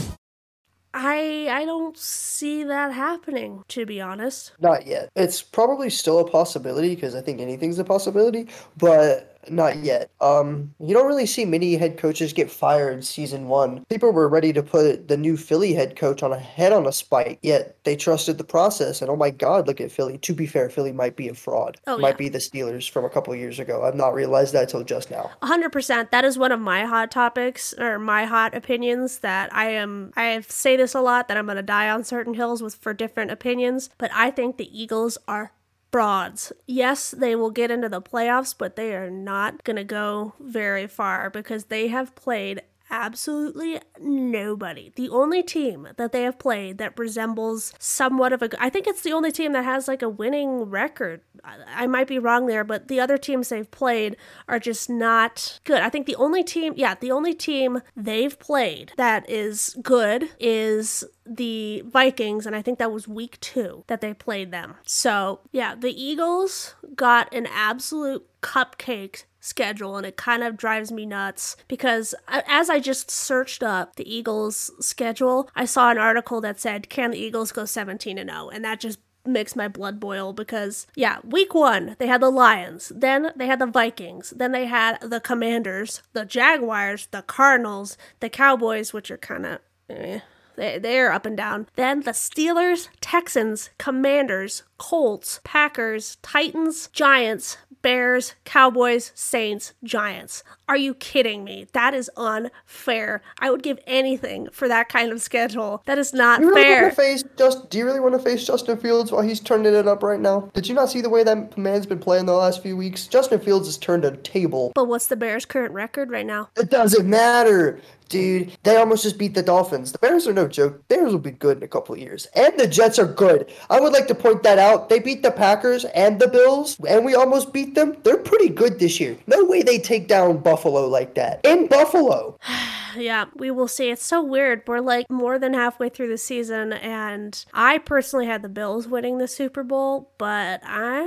I 0.93 1.47
I 1.49 1.65
don't 1.65 1.97
see 1.97 2.63
that 2.63 2.93
happening, 2.93 3.63
to 3.69 3.85
be 3.85 4.01
honest. 4.01 4.51
Not 4.59 4.85
yet. 4.87 5.09
It's 5.15 5.41
probably 5.41 5.89
still 5.89 6.19
a 6.19 6.29
possibility 6.29 6.95
because 6.95 7.15
I 7.15 7.21
think 7.21 7.39
anything's 7.39 7.79
a 7.79 7.83
possibility, 7.83 8.49
but 8.77 9.30
Not 9.49 9.77
yet. 9.77 10.11
Um, 10.21 10.73
you 10.79 10.93
don't 10.93 11.07
really 11.07 11.25
see 11.25 11.45
many 11.45 11.75
head 11.75 11.97
coaches 11.97 12.33
get 12.33 12.51
fired 12.51 13.03
season 13.03 13.47
one. 13.47 13.85
People 13.89 14.11
were 14.11 14.29
ready 14.29 14.53
to 14.53 14.63
put 14.63 15.07
the 15.07 15.17
new 15.17 15.37
Philly 15.37 15.73
head 15.73 15.95
coach 15.95 16.23
on 16.23 16.31
a 16.31 16.39
head 16.39 16.73
on 16.73 16.85
a 16.85 16.91
spike, 16.91 17.39
yet 17.41 17.77
they 17.83 17.95
trusted 17.95 18.37
the 18.37 18.43
process. 18.43 19.01
And 19.01 19.09
oh 19.09 19.15
my 19.15 19.29
God, 19.29 19.67
look 19.67 19.81
at 19.81 19.91
Philly. 19.91 20.17
To 20.19 20.33
be 20.33 20.45
fair, 20.45 20.69
Philly 20.69 20.91
might 20.91 21.15
be 21.15 21.27
a 21.27 21.33
fraud. 21.33 21.77
Oh, 21.87 21.97
might 21.97 22.09
yeah. 22.09 22.17
be 22.17 22.29
the 22.29 22.37
Steelers 22.37 22.89
from 22.89 23.05
a 23.05 23.09
couple 23.09 23.35
years 23.35 23.59
ago. 23.59 23.83
I've 23.83 23.95
not 23.95 24.13
realized 24.13 24.53
that 24.53 24.69
till 24.69 24.83
just 24.83 25.09
now. 25.09 25.31
100% 25.41 26.11
that 26.11 26.25
is 26.25 26.37
one 26.37 26.51
of 26.51 26.59
my 26.59 26.85
hot 26.85 27.11
topics 27.11 27.73
or 27.77 27.99
my 27.99 28.25
hot 28.25 28.53
opinions 28.55 29.19
that 29.19 29.53
i 29.53 29.65
am 29.65 30.11
i 30.15 30.39
say 30.47 30.75
this 30.75 30.93
a 30.93 31.01
lot 31.01 31.27
that 31.27 31.37
i'm 31.37 31.45
going 31.45 31.55
to 31.55 31.61
die 31.61 31.89
on 31.89 32.03
certain 32.03 32.33
hills 32.33 32.61
with 32.61 32.75
for 32.75 32.93
different 32.93 33.31
opinions 33.31 33.89
but 33.97 34.11
i 34.13 34.29
think 34.29 34.57
the 34.57 34.81
eagles 34.81 35.17
are 35.27 35.51
frauds. 35.91 36.53
Yes 36.67 37.11
they 37.11 37.35
will 37.35 37.51
get 37.51 37.71
into 37.71 37.89
the 37.89 38.01
playoffs 38.01 38.55
but 38.57 38.75
they 38.75 38.95
are 38.95 39.09
not 39.09 39.63
going 39.63 39.75
to 39.75 39.83
go 39.83 40.33
very 40.39 40.87
far 40.87 41.29
because 41.29 41.65
they 41.65 41.87
have 41.89 42.15
played 42.15 42.61
absolutely 42.91 43.79
nobody. 43.99 44.91
The 44.95 45.09
only 45.09 45.41
team 45.41 45.87
that 45.97 46.11
they 46.11 46.23
have 46.23 46.37
played 46.37 46.77
that 46.77 46.99
resembles 46.99 47.73
somewhat 47.79 48.33
of 48.33 48.41
a 48.41 48.49
I 48.61 48.69
think 48.69 48.85
it's 48.85 49.01
the 49.01 49.13
only 49.13 49.31
team 49.31 49.53
that 49.53 49.63
has 49.63 49.87
like 49.87 50.01
a 50.01 50.09
winning 50.09 50.63
record. 50.65 51.21
I, 51.43 51.83
I 51.83 51.87
might 51.87 52.07
be 52.07 52.19
wrong 52.19 52.45
there, 52.45 52.63
but 52.63 52.87
the 52.87 52.99
other 52.99 53.17
teams 53.17 53.49
they've 53.49 53.69
played 53.69 54.17
are 54.47 54.59
just 54.59 54.89
not 54.89 55.59
good. 55.63 55.81
I 55.81 55.89
think 55.89 56.05
the 56.05 56.15
only 56.15 56.43
team, 56.43 56.73
yeah, 56.75 56.95
the 56.95 57.11
only 57.11 57.33
team 57.33 57.81
they've 57.95 58.37
played 58.37 58.91
that 58.97 59.27
is 59.29 59.75
good 59.81 60.29
is 60.39 61.03
the 61.25 61.81
Vikings, 61.85 62.45
and 62.45 62.55
I 62.55 62.61
think 62.61 62.79
that 62.79 62.91
was 62.91 63.07
week 63.07 63.39
two 63.39 63.83
that 63.87 64.01
they 64.01 64.13
played 64.13 64.51
them. 64.51 64.75
So, 64.85 65.41
yeah, 65.51 65.75
the 65.75 65.91
Eagles 65.91 66.75
got 66.95 67.33
an 67.33 67.47
absolute 67.47 68.27
cupcake 68.41 69.23
schedule 69.41 69.97
and 69.97 70.05
it 70.05 70.15
kind 70.15 70.43
of 70.43 70.55
drives 70.55 70.91
me 70.91 71.05
nuts 71.05 71.57
because 71.67 72.15
as 72.29 72.69
I 72.69 72.79
just 72.79 73.11
searched 73.11 73.61
up 73.61 73.95
the 73.95 74.09
Eagles 74.09 74.71
schedule, 74.79 75.49
I 75.55 75.65
saw 75.65 75.89
an 75.91 75.97
article 75.97 76.39
that 76.41 76.59
said 76.59 76.87
can 76.87 77.11
the 77.11 77.19
Eagles 77.19 77.51
go 77.51 77.65
17 77.65 78.17
and 78.17 78.29
0 78.29 78.49
and 78.49 78.63
that 78.63 78.79
just 78.79 78.99
makes 79.25 79.55
my 79.55 79.67
blood 79.67 79.99
boil 79.99 80.33
because 80.33 80.87
yeah, 80.95 81.17
week 81.23 81.53
1 81.53 81.97
they 81.99 82.07
had 82.07 82.21
the 82.21 82.29
Lions, 82.29 82.91
then 82.95 83.31
they 83.35 83.47
had 83.47 83.59
the 83.59 83.67
Vikings, 83.67 84.31
then 84.31 84.51
they 84.51 84.67
had 84.67 85.01
the 85.01 85.19
Commanders, 85.19 86.01
the 86.13 86.25
Jaguars, 86.25 87.07
the 87.07 87.23
Cardinals, 87.23 87.97
the 88.19 88.29
Cowboys 88.29 88.93
which 88.93 89.11
are 89.11 89.17
kind 89.17 89.45
of 89.45 89.59
eh. 89.89 90.19
They, 90.57 90.77
they're 90.77 91.11
up 91.11 91.25
and 91.25 91.37
down. 91.37 91.67
Then 91.75 92.01
the 92.01 92.11
Steelers, 92.11 92.89
Texans, 92.99 93.69
Commanders, 93.77 94.63
Colts, 94.77 95.39
Packers, 95.43 96.17
Titans, 96.21 96.87
Giants, 96.89 97.57
Bears, 97.81 98.35
Cowboys, 98.45 99.11
Saints, 99.15 99.73
Giants. 99.83 100.43
Are 100.69 100.77
you 100.77 100.93
kidding 100.93 101.43
me? 101.43 101.67
That 101.73 101.93
is 101.93 102.09
unfair. 102.15 103.21
I 103.39 103.51
would 103.51 103.63
give 103.63 103.79
anything 103.87 104.47
for 104.51 104.67
that 104.67 104.89
kind 104.89 105.11
of 105.11 105.21
schedule. 105.21 105.81
That 105.85 105.97
is 105.97 106.13
not 106.13 106.39
You 106.41 106.49
really 106.49 106.61
fair. 106.63 106.81
want 106.83 106.95
to 106.95 107.01
face 107.01 107.23
just? 107.37 107.69
Do 107.69 107.77
you 107.77 107.85
really 107.85 107.99
want 107.99 108.13
to 108.13 108.19
face 108.19 108.45
Justin 108.45 108.77
Fields 108.77 109.11
while 109.11 109.21
he's 109.21 109.39
turning 109.39 109.73
it 109.73 109.87
up 109.87 110.03
right 110.03 110.19
now? 110.19 110.49
Did 110.53 110.67
you 110.67 110.75
not 110.75 110.89
see 110.89 111.01
the 111.01 111.09
way 111.09 111.23
that 111.23 111.57
man's 111.57 111.85
been 111.85 111.99
playing 111.99 112.25
the 112.25 112.33
last 112.33 112.61
few 112.61 112.77
weeks? 112.77 113.07
Justin 113.07 113.39
Fields 113.39 113.67
has 113.67 113.77
turned 113.77 114.05
a 114.05 114.15
table. 114.17 114.71
But 114.75 114.85
what's 114.85 115.07
the 115.07 115.15
Bears' 115.15 115.45
current 115.45 115.73
record 115.73 116.09
right 116.09 116.25
now? 116.25 116.49
It 116.57 116.69
doesn't 116.69 117.09
matter, 117.09 117.79
dude. 118.11 118.57
They 118.63 118.77
almost 118.77 119.03
just 119.03 119.17
beat 119.17 119.33
the 119.33 119.41
Dolphins. 119.41 119.91
The 119.91 119.97
Bears 119.97 120.27
are 120.27 120.33
no 120.33 120.47
joke. 120.47 120.87
Bears 120.87 121.11
will 121.11 121.19
be 121.19 121.31
good 121.31 121.57
in 121.57 121.63
a 121.63 121.67
couple 121.67 121.95
of 121.95 122.01
years, 122.01 122.27
and 122.35 122.57
the 122.59 122.67
Jets 122.67 122.99
are 122.99 123.07
good. 123.07 123.51
I 123.69 123.79
would 123.79 123.93
like 123.93 124.07
to 124.07 124.15
point 124.15 124.43
that 124.43 124.59
out. 124.59 124.89
They 124.89 124.99
beat 124.99 125.23
the 125.23 125.31
Packers 125.31 125.85
and 125.85 126.19
the 126.19 126.27
Bills, 126.27 126.79
and 126.87 127.05
we 127.05 127.15
almost 127.15 127.53
beat 127.53 127.73
them. 127.73 127.97
They're 128.03 128.17
pretty 128.17 128.49
good 128.49 128.79
this 128.79 128.99
year. 128.99 129.17
No 129.25 129.45
way 129.45 129.63
they 129.63 129.79
take 129.79 130.07
down 130.07 130.37
Buffalo 130.37 130.87
like 130.87 131.15
that 131.15 131.41
in 131.43 131.67
Buffalo. 131.67 132.37
yeah, 132.97 133.25
we 133.35 133.49
will 133.49 133.67
see. 133.67 133.89
It's 133.89 134.05
so 134.05 134.21
weird. 134.21 134.63
We're 134.67 134.79
like 134.79 135.09
more 135.09 135.39
than 135.39 135.53
halfway 135.53 135.89
through 135.89 136.09
the 136.09 136.17
season, 136.17 136.73
and 136.73 137.43
I 137.53 137.79
personally 137.79 138.27
had 138.27 138.41
the 138.41 138.49
Bills 138.49 138.87
winning 138.87 139.17
the 139.17 139.27
Super 139.27 139.63
Bowl, 139.63 140.11
but 140.17 140.61
I 140.63 140.99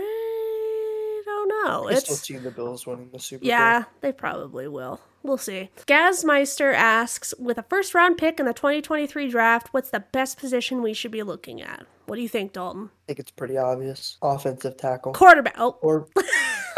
don't 1.24 1.48
know. 1.48 1.88
I 1.88 1.94
still 1.96 2.14
It's 2.14 2.26
see 2.26 2.36
the 2.38 2.50
Bills 2.50 2.86
winning 2.86 3.10
the 3.12 3.18
Super 3.18 3.44
yeah, 3.44 3.58
Bowl. 3.58 3.80
Yeah, 3.80 3.84
they 4.00 4.12
probably 4.12 4.68
will. 4.68 5.00
We'll 5.24 5.38
see. 5.38 5.70
Gazmeister 5.86 6.74
asks, 6.74 7.32
with 7.38 7.56
a 7.56 7.62
first 7.62 7.94
round 7.94 8.18
pick 8.18 8.38
in 8.38 8.44
the 8.44 8.52
2023 8.52 9.30
draft, 9.30 9.68
what's 9.72 9.88
the 9.88 10.00
best 10.12 10.36
position 10.38 10.82
we 10.82 10.92
should 10.92 11.10
be 11.10 11.22
looking 11.22 11.62
at? 11.62 11.86
What 12.04 12.16
do 12.16 12.22
you 12.22 12.28
think, 12.28 12.52
Dalton? 12.52 12.90
I 12.92 13.06
think 13.06 13.18
it's 13.20 13.30
pretty 13.30 13.56
obvious. 13.56 14.18
Offensive 14.20 14.76
tackle. 14.76 15.14
Quarterback. 15.14 15.54
Oh, 15.56 15.78
Or 15.80 16.06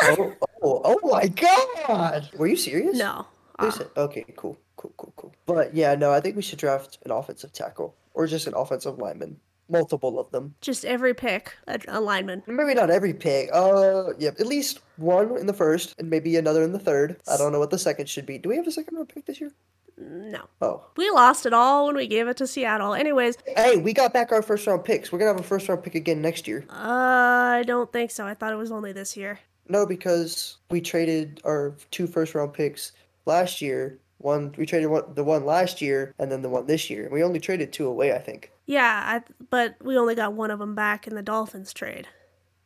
oh, 0.02 0.32
oh, 0.62 0.80
oh 0.84 0.98
my 1.10 1.26
god. 1.26 2.30
Were 2.36 2.46
you 2.46 2.56
serious? 2.56 2.96
no. 2.96 3.26
Said- 3.70 3.88
okay, 3.96 4.24
cool, 4.36 4.56
cool, 4.76 4.92
cool, 4.96 5.12
cool. 5.16 5.34
But 5.46 5.74
yeah, 5.74 5.96
no, 5.96 6.12
I 6.12 6.20
think 6.20 6.36
we 6.36 6.42
should 6.42 6.60
draft 6.60 6.98
an 7.04 7.10
offensive 7.10 7.52
tackle 7.52 7.96
or 8.14 8.28
just 8.28 8.46
an 8.46 8.54
offensive 8.54 8.98
lineman. 8.98 9.40
Multiple 9.68 10.18
of 10.20 10.30
them. 10.30 10.54
Just 10.60 10.84
every 10.84 11.12
pick, 11.14 11.54
a, 11.66 11.80
a 11.88 12.00
lineman. 12.00 12.42
Maybe 12.46 12.74
not 12.74 12.90
every 12.90 13.12
pick. 13.14 13.50
Uh, 13.52 14.12
yeah, 14.18 14.30
at 14.38 14.46
least 14.46 14.80
one 14.96 15.36
in 15.36 15.46
the 15.46 15.52
first 15.52 15.94
and 15.98 16.08
maybe 16.08 16.36
another 16.36 16.62
in 16.62 16.72
the 16.72 16.78
third. 16.78 17.16
I 17.30 17.36
don't 17.36 17.50
know 17.52 17.58
what 17.58 17.70
the 17.70 17.78
second 17.78 18.08
should 18.08 18.26
be. 18.26 18.38
Do 18.38 18.48
we 18.48 18.56
have 18.56 18.66
a 18.66 18.70
second 18.70 18.94
round 18.96 19.08
pick 19.08 19.26
this 19.26 19.40
year? 19.40 19.50
No. 19.98 20.42
Oh. 20.60 20.84
We 20.96 21.10
lost 21.10 21.46
it 21.46 21.52
all 21.54 21.86
when 21.86 21.96
we 21.96 22.06
gave 22.06 22.28
it 22.28 22.36
to 22.36 22.46
Seattle. 22.46 22.92
Anyways, 22.94 23.38
Hey, 23.56 23.76
we 23.78 23.92
got 23.94 24.12
back 24.12 24.30
our 24.30 24.42
first 24.42 24.66
round 24.66 24.84
picks. 24.84 25.10
We're 25.10 25.18
gonna 25.18 25.32
have 25.32 25.40
a 25.40 25.42
first 25.42 25.68
round 25.68 25.82
pick 25.82 25.94
again 25.94 26.20
next 26.20 26.46
year. 26.46 26.64
uh, 26.70 26.74
I 26.74 27.64
don't 27.66 27.90
think 27.92 28.10
so. 28.10 28.26
I 28.26 28.34
thought 28.34 28.52
it 28.52 28.56
was 28.56 28.70
only 28.70 28.92
this 28.92 29.16
year. 29.16 29.40
No, 29.68 29.84
because 29.86 30.58
we 30.70 30.80
traded 30.80 31.40
our 31.44 31.74
two 31.90 32.06
first 32.06 32.34
round 32.34 32.52
picks 32.52 32.92
last 33.24 33.60
year. 33.60 33.98
One 34.18 34.54
we 34.56 34.66
traded 34.66 34.88
one 34.90 35.14
the 35.14 35.24
one 35.24 35.44
last 35.44 35.82
year 35.82 36.14
and 36.18 36.30
then 36.30 36.42
the 36.42 36.48
one 36.48 36.66
this 36.66 36.90
year. 36.90 37.08
We 37.12 37.22
only 37.22 37.40
traded 37.40 37.72
two 37.72 37.86
away, 37.86 38.14
I 38.14 38.18
think. 38.18 38.50
Yeah, 38.66 39.02
I, 39.04 39.22
but 39.50 39.76
we 39.82 39.96
only 39.96 40.14
got 40.14 40.32
one 40.32 40.50
of 40.50 40.58
them 40.58 40.74
back 40.74 41.06
in 41.06 41.14
the 41.14 41.22
Dolphins 41.22 41.72
trade. 41.72 42.08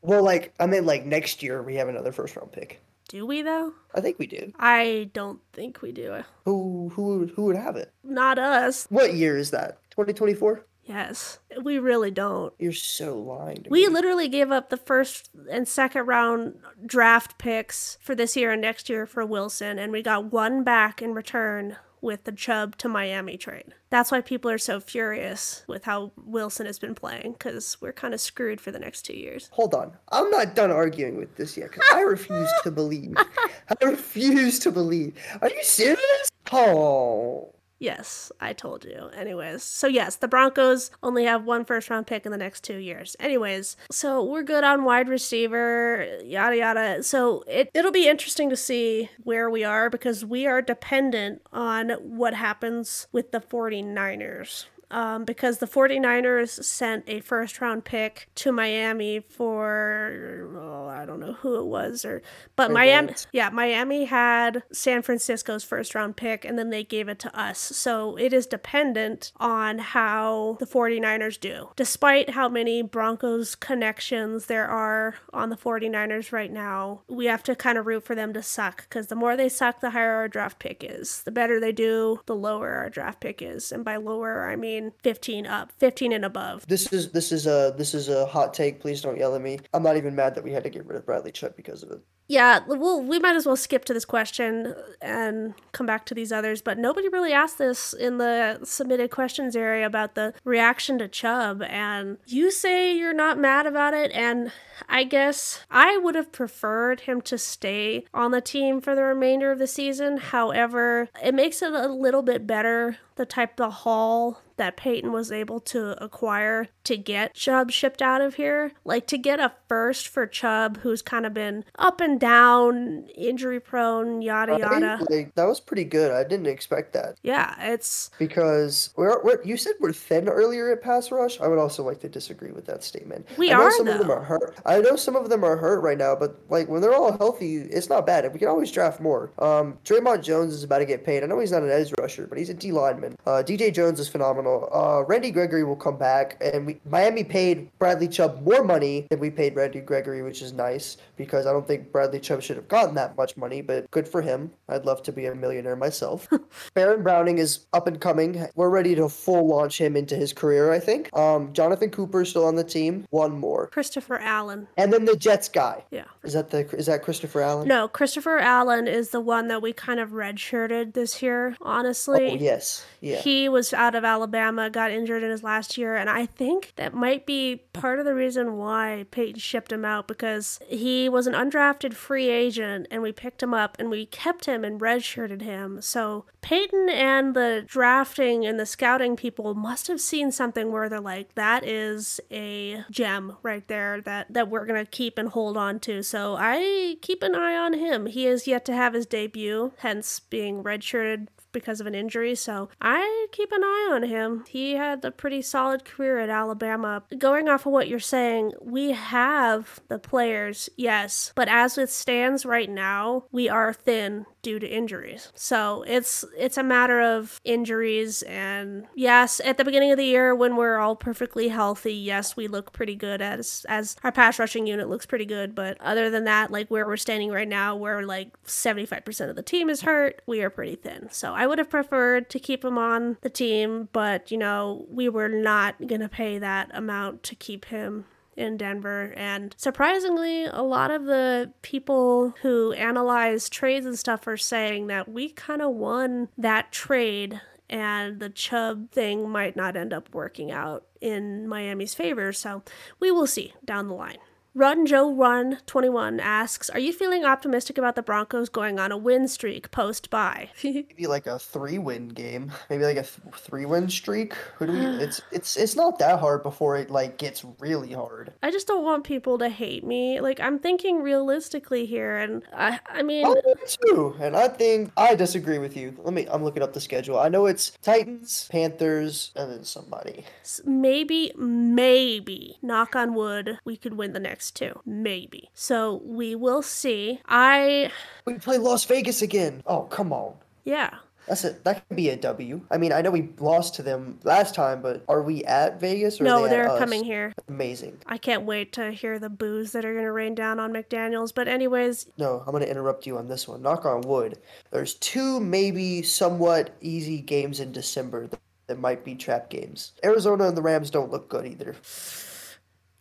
Well, 0.03 0.23
like 0.23 0.55
I 0.59 0.67
mean, 0.67 0.87
like 0.87 1.05
next 1.05 1.43
year 1.43 1.63
we 1.63 1.75
have 1.77 1.89
another 1.89 2.13
first 2.13 2.37
round 2.37 2.53
pick. 2.53 2.81
Do 3.09 3.27
we 3.27 3.43
though? 3.43 3.73
I 3.95 4.01
think 4.01 4.19
we 4.19 4.27
do. 4.29 4.53
I 4.59 5.11
don't 5.13 5.41
think 5.53 5.83
we 5.83 5.91
do. 5.91 6.23
Who 6.45 6.91
who 6.95 7.27
who 7.27 7.47
would 7.47 7.57
have 7.57 7.77
it? 7.77 7.93
Not 8.05 8.39
us. 8.39 8.87
What 8.89 9.15
year 9.15 9.37
is 9.37 9.51
that? 9.51 9.79
2024? 9.91 10.65
Yes, 10.85 11.39
we 11.63 11.79
really 11.79 12.11
don't. 12.11 12.53
You're 12.59 12.73
so 12.73 13.17
lying. 13.17 13.67
We 13.69 13.87
me. 13.87 13.93
literally 13.93 14.29
gave 14.29 14.51
up 14.51 14.71
the 14.71 14.77
first 14.77 15.31
and 15.51 15.69
second 15.69 16.07
round 16.07 16.55
draft 16.85 17.39
picks 17.39 17.99
for 18.01 18.15
this 18.15 18.37
year 18.37 18.53
and 18.53 18.63
next 18.63 18.89
year 18.89 19.07
for 19.07 19.25
Wilson, 19.25 19.79
and 19.79 19.93
we 19.93 20.03
got 20.03 20.33
one 20.33 20.65
back 20.65 21.01
in 21.01 21.15
return 21.15 21.77
with 22.01 22.25
the 22.25 22.33
Chubb 22.33 22.77
to 22.79 22.89
Miami 22.89 23.37
trade. 23.37 23.75
That's 23.91 24.11
why 24.11 24.21
people 24.21 24.51
are 24.51 24.59
so 24.59 24.81
furious 24.81 25.65
with 25.69 25.85
how 25.85 26.13
Wilson 26.17 26.67
has 26.67 26.79
been 26.79 26.95
playing, 26.95 27.33
because 27.33 27.77
we're 27.81 27.93
kind 27.93 28.15
of 28.15 28.21
screwed 28.21 28.61
for 28.61 28.71
the 28.71 28.79
next 28.79 29.03
two 29.03 29.17
years. 29.17 29.49
Hold 29.53 29.75
on. 29.75 29.93
I'm 30.11 30.31
not 30.31 30.55
done 30.55 30.71
arguing 30.71 31.17
with 31.17 31.37
this 31.37 31.57
yet 31.57 31.71
because 31.71 31.87
I 31.93 32.01
refuse 32.01 32.51
to 32.63 32.71
believe. 32.71 33.17
I 33.83 33.85
refuse 33.85 34.59
to 34.61 34.73
believe. 34.73 35.15
Are 35.43 35.51
you 35.51 35.63
serious? 35.63 36.31
Oh. 36.53 37.55
Yes, 37.81 38.31
I 38.39 38.53
told 38.53 38.85
you. 38.85 39.09
Anyways, 39.17 39.63
so 39.63 39.87
yes, 39.87 40.17
the 40.17 40.29
Broncos 40.29 40.91
only 41.03 41.25
have 41.25 41.47
one 41.47 41.65
first 41.65 41.89
round 41.89 42.07
pick 42.07 42.27
in 42.27 42.31
the 42.31 42.37
next 42.37 42.63
two 42.63 42.77
years. 42.77 43.17
Anyways, 43.19 43.75
so 43.91 44.23
we're 44.23 44.43
good 44.43 44.65
on 44.65 44.85
wide 44.85 45.09
receiver, 45.09 46.07
yada 46.23 46.59
yada. 46.59 47.03
So 47.03 47.43
it, 47.47 47.71
it'll 47.73 47.91
be 47.91 48.07
interesting 48.07 48.51
to 48.51 48.57
see 48.57 49.09
where 49.23 49.49
we 49.49 49.65
are 49.65 49.89
because 49.89 50.27
we 50.27 50.47
are 50.47 50.61
dependent 50.61 51.41
on 51.55 51.93
what 52.03 52.35
happens 52.35 53.07
with 53.13 53.33
the 53.33 53.41
49ers. 53.41 54.67
Um, 54.91 55.25
because 55.25 55.59
the 55.59 55.67
49ers 55.67 56.65
sent 56.65 57.05
a 57.09 57.21
first 57.21 57.61
round 57.61 57.85
pick 57.85 58.29
to 58.37 58.51
Miami 58.51 59.21
for 59.21 60.51
oh, 60.57 60.89
I 60.89 61.07
don't 61.07 61.21
know 61.21 61.35
who 61.35 61.61
it 61.61 61.67
was 61.67 62.05
or 62.05 62.23
but 62.57 62.73
Miami 62.73 63.15
yeah, 63.33 63.51
Miami 63.51 64.05
had 64.07 64.63
San 64.73 65.03
Francisco's 65.03 65.65
first 65.65 65.95
round 65.95 66.17
pick 66.17 66.45
and 66.45 66.59
then 66.59 66.71
they 66.71 66.85
gave 66.85 67.09
it 67.09 67.19
to 67.21 67.39
us. 67.39 67.59
So 67.59 68.17
it 68.17 68.33
is 68.33 68.47
dependent 68.47 69.33
on 69.39 69.79
how 69.79 70.57
the 70.59 70.67
49ers 70.67 71.39
do. 71.39 71.71
Despite 71.77 72.31
how 72.31 72.49
many 72.49 72.83
Broncos 72.83 73.55
connections 73.55 74.47
there 74.47 74.67
are 74.67 75.15
on 75.33 75.51
the 75.51 75.57
49ers 75.57 76.33
right 76.33 76.53
now, 76.53 77.03
we 77.09 77.27
have 77.27 77.43
to 77.45 77.55
kind 77.55 77.79
of 77.79 77.87
root 77.87 78.05
for 78.05 78.15
them 78.15 78.33
to 78.33 78.43
suck 78.43 78.83
because 78.89 79.07
the 79.07 79.15
more 79.15 79.37
they 79.37 79.49
suck, 79.49 79.81
the 79.81 79.91
higher 79.91 80.15
our 80.15 80.29
draft 80.29 80.59
pick 80.59 80.85
is. 80.85 81.23
The 81.23 81.31
better 81.31 81.61
they 81.61 81.73
do, 81.73 82.21
the 82.27 82.37
lower 82.37 82.71
our 82.73 82.91
draft 82.91 83.21
pick 83.21 83.43
is. 83.43 83.73
And 83.73 83.85
by 83.85 83.97
lower, 83.97 84.49
I 84.51 84.57
mean 84.57 84.80
15 85.03 85.47
up, 85.47 85.73
15 85.79 86.13
and 86.13 86.25
above. 86.25 86.67
This 86.67 86.93
is 86.93 87.13
this 87.13 87.33
is 87.33 87.47
a 87.47 87.75
this 87.77 87.95
is 87.95 88.09
a 88.09 88.27
hot 88.27 88.55
take. 88.55 88.81
Please 88.81 89.01
don't 89.01 89.19
yell 89.19 89.35
at 89.35 89.43
me. 89.43 89.59
I'm 89.75 89.83
not 89.83 89.97
even 89.97 90.15
mad 90.15 90.35
that 90.35 90.45
we 90.45 90.53
had 90.53 90.65
to 90.65 90.71
get 90.71 90.87
rid 90.87 90.97
of 90.97 91.07
Bradley 91.07 91.33
Chubb 91.33 91.57
because 91.57 91.83
of 91.83 91.91
it. 91.91 92.01
Yeah, 92.31 92.61
well, 92.65 93.03
we 93.03 93.19
might 93.19 93.35
as 93.35 93.45
well 93.45 93.57
skip 93.57 93.85
to 93.87 93.93
this 93.93 94.05
question 94.05 94.73
and 95.03 95.53
come 95.73 95.85
back 95.85 96.07
to 96.07 96.15
these 96.15 96.31
others, 96.31 96.63
but 96.63 96.79
nobody 96.79 97.09
really 97.09 97.33
asked 97.33 97.59
this 97.59 97.93
in 97.93 98.19
the 98.19 98.61
submitted 98.63 99.11
questions 99.11 99.57
area 99.57 99.85
about 99.85 100.15
the 100.15 100.33
reaction 100.45 100.97
to 101.01 101.09
Chubb, 101.09 101.61
and 101.63 102.19
you 102.27 102.53
say 102.53 102.97
you're 102.97 103.13
not 103.13 103.37
mad 103.37 103.67
about 103.67 103.95
it, 103.95 104.13
and 104.13 104.53
I 104.89 105.03
guess 105.03 105.65
I 105.73 105.99
would 105.99 106.15
have 106.15 106.31
preferred 106.31 107.01
him 107.01 107.21
to 107.23 107.37
stay 107.37 108.05
on 108.15 108.31
the 108.31 108.41
team 108.41 108.81
for 108.81 108.95
the 108.95 109.03
remainder 109.03 109.51
of 109.51 109.59
the 109.59 109.67
season. 109.67 110.19
However, 110.19 111.09
it 111.21 111.35
makes 111.35 111.63
it 111.63 111.73
a 111.73 111.89
little 111.89 112.23
bit 112.23 112.47
better 112.47 112.99
the 113.17 113.27
type 113.27 113.61
of 113.61 113.73
haul 113.73 114.41
that 114.57 114.77
Paton 114.77 115.13
was 115.13 115.33
able 115.33 115.61
to 115.61 116.03
acquire 116.03 116.69
to 116.85 116.97
get 116.97 117.35
Chubb 117.35 117.71
shipped 117.71 118.01
out 118.03 118.21
of 118.21 118.35
here. 118.35 118.73
Like 118.85 119.07
to 119.09 119.19
get 119.19 119.41
a 119.41 119.53
first 119.69 120.09
for 120.09 120.27
Chubb, 120.27 120.79
who's 120.79 121.03
kind 121.03 121.27
of 121.27 121.35
been 121.35 121.65
up 121.79 122.01
and 122.01 122.20
down, 122.21 123.09
injury 123.17 123.59
prone, 123.59 124.23
yada 124.23 124.59
yada. 124.59 125.05
Like, 125.11 125.35
that 125.35 125.45
was 125.45 125.59
pretty 125.59 125.85
good. 125.85 126.13
I 126.13 126.23
didn't 126.23 126.47
expect 126.47 126.93
that. 126.93 127.17
Yeah, 127.23 127.55
it's 127.59 128.11
because 128.19 128.91
we're, 128.97 129.23
we're 129.25 129.43
you 129.43 129.57
said 129.57 129.75
we're 129.81 129.93
thin 129.93 130.29
earlier 130.29 130.71
at 130.71 130.83
pass 130.83 131.11
rush. 131.11 131.41
I 131.41 131.49
would 131.49 131.59
also 131.59 131.83
like 131.83 132.01
to 132.01 132.09
disagree 132.09 132.53
with 132.53 132.67
that 132.67 132.85
statement. 132.85 133.27
We 133.37 133.51
I 133.51 133.57
know 133.57 133.63
are 133.65 133.71
some 133.73 133.87
though. 133.87 133.93
of 133.93 133.99
them 133.99 134.11
are 134.11 134.23
hurt. 134.23 134.57
I 134.65 134.81
know 134.81 134.97
some 134.97 135.17
of 135.17 135.29
them 135.29 135.43
are 135.43 135.57
hurt 135.57 135.81
right 135.81 135.99
now, 135.99 136.15
but 136.15 136.41
like 136.49 136.69
when 136.69 136.81
they're 136.81 136.95
all 136.95 137.17
healthy, 137.17 137.57
it's 137.57 137.89
not 137.89 138.07
bad. 138.07 138.31
We 138.33 138.39
can 138.39 138.49
always 138.49 138.71
draft 138.71 139.01
more. 139.01 139.33
Um, 139.39 139.79
Dre'Mont 139.85 140.23
Jones 140.23 140.55
is 140.55 140.63
about 140.63 140.79
to 140.79 140.87
get 140.87 141.05
paid. 141.05 141.23
I 141.23 141.27
know 141.27 141.41
he's 141.41 141.53
not 141.53 141.63
an 141.63 141.71
edge 141.71 141.93
rusher, 141.99 142.27
but 142.27 142.39
he's 142.39 142.51
a 142.51 142.55
D 142.55 142.71
lineman. 142.71 143.17
Uh, 143.27 143.43
DJ 143.45 143.73
Jones 143.73 143.99
is 143.99 144.09
phenomenal. 144.09 144.69
Uh, 144.73 145.05
Randy 145.07 145.31
Gregory 145.31 145.65
will 145.65 145.77
come 145.77 145.97
back, 145.97 146.37
and 146.41 146.67
we 146.67 146.81
Miami 146.85 147.25
paid 147.25 147.71
Bradley 147.79 148.09
Chubb 148.09 148.43
more 148.43 148.63
money 148.63 149.07
than 149.11 149.19
we 149.21 149.31
paid 149.31 149.57
Randy 149.57 149.81
Gregory, 149.81 150.23
which 150.23 150.43
is 150.43 150.53
nice 150.53 150.97
because 151.17 151.47
I 151.47 151.53
don't 151.53 151.67
think 151.67 151.93
Bradley 151.93 152.10
Chubb 152.19 152.43
should 152.43 152.57
have 152.57 152.69
gotten 152.69 152.95
that 152.97 153.17
much 153.17 153.37
money, 153.37 153.63
but 153.63 153.91
good 153.91 154.09
for 154.09 154.23
him. 154.23 154.51
I'd 154.69 154.87
love 154.87 155.03
to 155.05 155.13
be 155.13 155.27
a 155.27 155.35
millionaire 155.35 155.77
myself. 155.77 156.29
Baron 156.75 157.03
Browning 157.03 157.39
is 157.39 157.67
up 157.73 157.87
and 157.87 158.01
coming. 158.01 158.47
We're 158.55 158.71
ready 158.71 158.95
to 158.97 159.09
full 159.09 159.47
launch 159.47 159.81
him 159.81 159.97
into 159.97 160.17
his 160.17 160.33
career, 160.33 160.73
I 160.73 160.81
think. 160.81 161.15
Um, 161.17 161.53
Jonathan 161.53 161.91
Cooper 161.91 162.23
is 162.23 162.31
still 162.31 162.47
on 162.47 162.57
the 162.57 162.65
team. 162.65 163.07
One 163.11 163.39
more. 163.39 163.69
Christopher 163.69 164.19
Allen. 164.19 164.69
And 164.77 164.93
then 164.93 165.05
the 165.05 165.17
Jets 165.17 165.49
guy. 165.49 165.85
Yeah. 165.91 166.05
Is 166.23 166.33
that 166.33 166.51
the 166.51 166.61
is 166.77 166.87
that 166.87 167.03
Christopher 167.03 167.41
Allen? 167.43 167.69
No, 167.69 167.89
Christopher 167.89 168.39
Allen 168.39 168.87
is 168.87 169.11
the 169.11 169.21
one 169.21 169.49
that 169.49 169.63
we 169.63 169.73
kind 169.73 170.01
of 170.01 170.11
redshirted 170.11 170.95
this 170.95 171.23
year, 171.23 171.57
honestly. 171.61 172.31
Oh, 172.31 172.35
yes. 172.35 172.85
Yeah. 173.01 173.21
He 173.21 173.49
was 173.49 173.73
out 173.73 173.95
of 173.95 174.05
Alabama, 174.05 174.71
got 174.71 174.91
injured 174.91 175.23
in 175.23 175.31
his 175.31 175.43
last 175.43 175.79
year, 175.79 175.97
and 175.97 176.11
I 176.11 176.27
think 176.27 176.73
that 176.77 176.95
might 176.95 177.27
be 177.27 177.63
part 177.73 177.99
of 177.99 178.05
the 178.05 178.15
reason 178.15 178.57
why 178.57 179.07
Paton 179.11 179.39
shipped 179.39 179.73
him 179.73 179.85
out 179.85 180.07
because 180.07 180.61
he 180.69 181.09
was 181.09 181.27
an 181.27 181.35
undrafted 181.35 181.95
free 182.01 182.29
agent 182.29 182.89
and 182.91 183.03
we 183.03 183.13
picked 183.13 183.43
him 183.43 183.55
up 183.55 183.77
and 183.79 183.91
we 183.91 184.07
kept 184.07 184.47
him 184.47 184.65
and 184.65 184.81
redshirted 184.81 185.43
him. 185.43 185.81
So 185.83 186.25
Paton 186.41 186.89
and 186.89 187.35
the 187.35 187.65
drafting 187.67 188.45
and 188.47 188.59
the 188.59 188.67
scouting 188.67 189.15
people 189.17 189.55
must 189.55 189.87
have 189.87 190.01
seen 190.01 190.33
something 190.33 190.73
where 190.73 190.89
they're 190.89 191.01
like, 191.01 191.35
that 191.35 191.65
is 191.65 192.21
a 192.31 192.85
gem 192.91 193.37
right 193.43 193.67
there 193.69 194.01
that, 194.01 194.33
that 194.33 194.49
we're 194.49 194.67
going 194.67 194.85
to 194.85 194.91
keep 194.91 195.19
and 195.19 195.29
hold 195.29 195.57
on 195.57 195.79
to. 195.81 196.03
So 196.03 196.37
I 196.39 196.97
keep 197.03 197.23
an 197.23 197.35
eye 197.35 197.57
on 197.57 197.75
him. 197.75 198.07
He 198.07 198.27
is 198.27 198.49
yet 198.49 198.65
to 198.65 198.75
have 198.75 198.95
his 198.95 199.07
debut, 199.07 199.73
hence 199.79 200.21
being 200.21 200.65
redshirted 200.65 201.29
because 201.53 201.81
of 201.81 201.87
an 201.87 201.95
injury, 201.95 202.35
so 202.35 202.69
I 202.81 203.27
keep 203.33 203.53
an 203.53 203.63
eye 203.63 203.91
on 203.93 204.03
him. 204.05 204.45
He 204.49 204.75
had 204.75 205.05
a 205.05 205.11
pretty 205.11 205.43
solid 205.43 205.85
career 205.85 206.19
at 206.19 206.31
Alabama. 206.31 207.03
Going 207.17 207.49
off 207.49 207.67
of 207.67 207.73
what 207.73 207.89
you're 207.89 207.99
saying, 207.99 208.53
we 208.61 208.93
have 208.93 209.81
the 209.89 209.99
players, 209.99 210.69
yes, 210.77 211.33
but 211.35 211.49
as 211.49 211.79
it 211.79 211.91
stands 211.91 212.47
right 212.47 212.71
now, 212.71 213.25
we 213.33 213.49
are 213.49 213.73
thin 213.73 214.27
due 214.43 214.59
to 214.59 214.67
injuries. 214.67 215.33
So 215.35 215.85
it's 215.87 216.25
it's 216.37 216.57
a 216.57 216.63
matter 216.63 217.01
of 217.01 217.41
injuries 217.45 218.23
and 218.23 218.87
yes, 218.95 219.41
at 219.45 219.57
the 219.57 219.65
beginning 219.65 219.91
of 219.91 219.99
the 219.99 220.05
year 220.05 220.35
when 220.35 220.57
we're 220.57 220.79
all 220.79 220.97
perfectly 220.97 221.49
healthy, 221.49 221.95
yes, 221.95 222.37
we 222.37 222.49
look 222.49 222.73
pretty 222.73 222.95
good 222.95 223.21
as 223.21 223.67
as 223.69 223.97
our 224.03 224.13
pass 224.13 224.39
rushing 224.39 224.67
unit 224.67 224.89
looks 224.89 225.07
pretty 225.07 225.27
good, 225.27 225.55
but 225.55 225.81
other 225.81 226.11
than 226.11 226.25
that, 226.25 226.51
like 226.51 226.69
where 226.69 226.87
we're 226.87 226.97
standing 226.97 227.31
right 227.31 227.49
now, 227.49 227.77
where 227.77 228.05
like 228.05 228.31
75% 228.45 229.31
of 229.31 229.37
the 229.37 229.43
team 229.43 229.69
is 229.69 229.83
hurt, 229.83 230.23
we 230.27 230.43
are 230.43 230.51
pretty 230.51 230.77
thin. 230.77 231.09
So 231.11 231.35
I 231.35 231.47
would 231.47 231.59
have 231.59 231.71
preferred 231.71 232.31
to 232.31 232.39
keep 232.39 232.65
him 232.65 232.79
on 232.79 233.19
the 233.23 233.31
team, 233.31 233.89
but 233.93 234.31
you 234.31 234.39
know, 234.39 234.87
we 234.89 235.09
were 235.09 235.29
not 235.29 235.87
going 235.87 236.01
to 236.01 236.09
pay 236.09 236.39
that 236.39 236.71
amount 236.73 237.23
to 237.25 237.35
keep 237.35 237.67
him 237.67 238.07
in 238.41 238.57
Denver. 238.57 239.13
And 239.17 239.55
surprisingly, 239.59 240.47
a 240.47 240.63
lot 240.63 240.91
of 240.91 241.05
the 241.05 241.53
people 241.63 242.35
who 242.43 242.73
analyze 242.73 243.49
trades 243.49 243.87
and 243.87 243.99
stuff 243.99 244.27
are 244.27 244.37
saying 244.37 244.89
that 244.89 245.09
we 245.09 245.29
kind 245.29 245.63
of 245.63 245.75
won 245.75 246.29
that 246.39 246.73
trade 246.73 247.41
and 247.69 248.19
the 248.19 248.29
Chubb 248.31 248.91
thing 248.91 249.31
might 249.31 249.55
not 249.55 249.77
end 249.77 249.93
up 249.93 250.13
working 250.13 250.51
out 250.51 250.85
in 251.01 251.47
Miami's 251.47 251.95
favor. 251.95 252.33
So 252.33 252.65
we 252.99 253.13
will 253.13 253.29
see 253.29 253.55
down 253.65 253.87
the 253.87 253.95
line. 253.95 254.19
Run 254.53 254.85
Joe 254.85 255.15
Run 255.15 255.59
21 255.67 256.19
asks, 256.19 256.69
Are 256.71 256.81
you 256.81 256.93
feeling 256.93 257.25
optimistic 257.25 257.79
about 257.79 257.95
the 257.95 258.03
Broncos 258.03 258.49
going 258.49 258.81
on 258.81 258.91
a 258.91 258.97
win 258.97 259.29
streak 259.29 259.71
post 259.71 260.11
bye? 260.11 260.51
Maybe 260.65 261.07
like 261.07 261.29
a 261.29 261.39
three 261.39 261.79
win 261.79 262.09
game. 262.09 262.51
Maybe 262.69 262.83
like 262.83 262.97
a 262.97 263.05
th- 263.05 263.35
three 263.37 263.65
win 263.65 263.89
streak. 263.89 264.35
Who 264.57 264.67
do 264.67 264.73
we 264.73 264.79
it's 265.05 265.21
it's 265.31 265.57
it's 265.57 265.77
not 265.77 266.01
that 266.01 266.19
hard 266.19 266.43
before 266.43 266.77
it 266.77 266.91
like 266.91 267.17
gets 267.17 267.45
really 267.61 267.93
hard. 267.93 268.33
I 268.43 268.51
just 268.51 268.67
don't 268.67 268.83
want 268.83 269.05
people 269.05 269.39
to 269.39 269.49
hate 269.49 269.85
me. 269.87 270.21
Like 270.21 270.41
I'm 270.41 270.59
thinking 270.59 271.01
realistically 271.01 271.87
here 271.87 272.17
and 272.17 272.43
I 272.53 272.81
I 272.89 273.03
mean 273.03 273.27
Oh, 273.27 273.35
me 273.35 273.55
too. 273.87 274.17
And 274.19 274.37
I 274.37 274.49
think 274.49 274.91
I 274.97 275.15
disagree 275.15 275.59
with 275.59 275.77
you. 275.77 275.95
Let 276.03 276.13
me 276.13 276.27
I'm 276.29 276.43
looking 276.43 276.65
up 276.65 276.73
the 276.73 276.81
schedule. 276.81 277.21
I 277.21 277.29
know 277.29 277.47
it's 277.47 277.71
Titans, 277.83 278.49
Panthers, 278.51 279.31
and 279.37 279.53
then 279.53 279.63
somebody. 279.63 280.25
maybe 280.65 281.33
maybe 281.37 282.59
knock 282.63 282.97
on 282.97 283.15
wood 283.15 283.59
we 283.65 283.77
could 283.77 283.95
win 283.95 284.13
the 284.13 284.19
next 284.19 284.40
two. 284.49 284.81
Maybe. 284.87 285.51
So 285.55 286.01
we 286.05 286.37
will 286.37 286.63
see. 286.63 287.21
I 287.27 287.91
We 288.25 288.35
play 288.35 288.59
Las 288.59 288.85
Vegas 288.85 289.23
again. 289.23 289.63
Oh, 289.67 289.83
come 289.83 290.13
on. 290.13 290.35
yeah. 290.65 290.99
That's 291.27 291.45
it. 291.45 291.63
That 291.63 291.87
could 291.87 291.97
be 291.97 292.09
a 292.09 292.17
W. 292.17 292.61
I 292.73 292.79
mean, 292.79 292.93
I 292.93 293.03
know 293.03 293.11
we 293.13 293.29
lost 293.39 293.77
to 293.77 293.83
them 293.85 294.19
last 294.25 294.53
time, 294.53 294.83
but 294.83 295.05
are 295.09 295.23
we 295.23 295.45
at 295.45 295.79
Vegas 295.79 296.21
or 296.21 296.25
No, 296.25 296.45
are 296.45 296.49
they 296.49 296.61
us? 296.61 296.79
coming 296.79 297.05
here. 297.05 297.33
Amazing. 297.47 297.99
I 298.07 298.19
can't 298.19 298.43
wait 298.45 298.73
to 298.73 298.91
hear 298.91 299.21
the 299.21 299.29
boos 299.29 299.71
that 299.73 299.85
are 299.85 299.93
going 299.93 300.07
to 300.07 300.13
rain 300.13 300.35
down 300.35 300.59
on 300.59 300.73
McDaniels. 300.73 301.33
But, 301.33 301.47
anyways, 301.47 302.07
No, 302.19 302.43
I'm 302.45 302.51
going 302.51 302.65
to 302.65 302.71
interrupt 302.71 303.07
you 303.07 303.17
on 303.17 303.29
this 303.29 303.47
one. 303.47 303.63
Knock 303.63 303.85
on 303.85 304.01
wood. 304.01 304.39
There's 304.73 304.95
two 304.95 305.39
maybe 305.39 306.03
somewhat 306.03 306.75
easy 306.81 307.21
games 307.21 307.61
in 307.61 307.71
December 307.71 308.27
that, 308.27 308.41
that 308.67 308.81
might 308.81 309.05
be 309.05 309.15
trap 309.15 309.51
games. 309.51 309.93
Arizona 310.03 310.49
and 310.49 310.57
the 310.57 310.63
Rams 310.63 310.91
don't 310.91 311.13
look 311.13 311.29
good 311.29 311.47
either. 311.47 311.77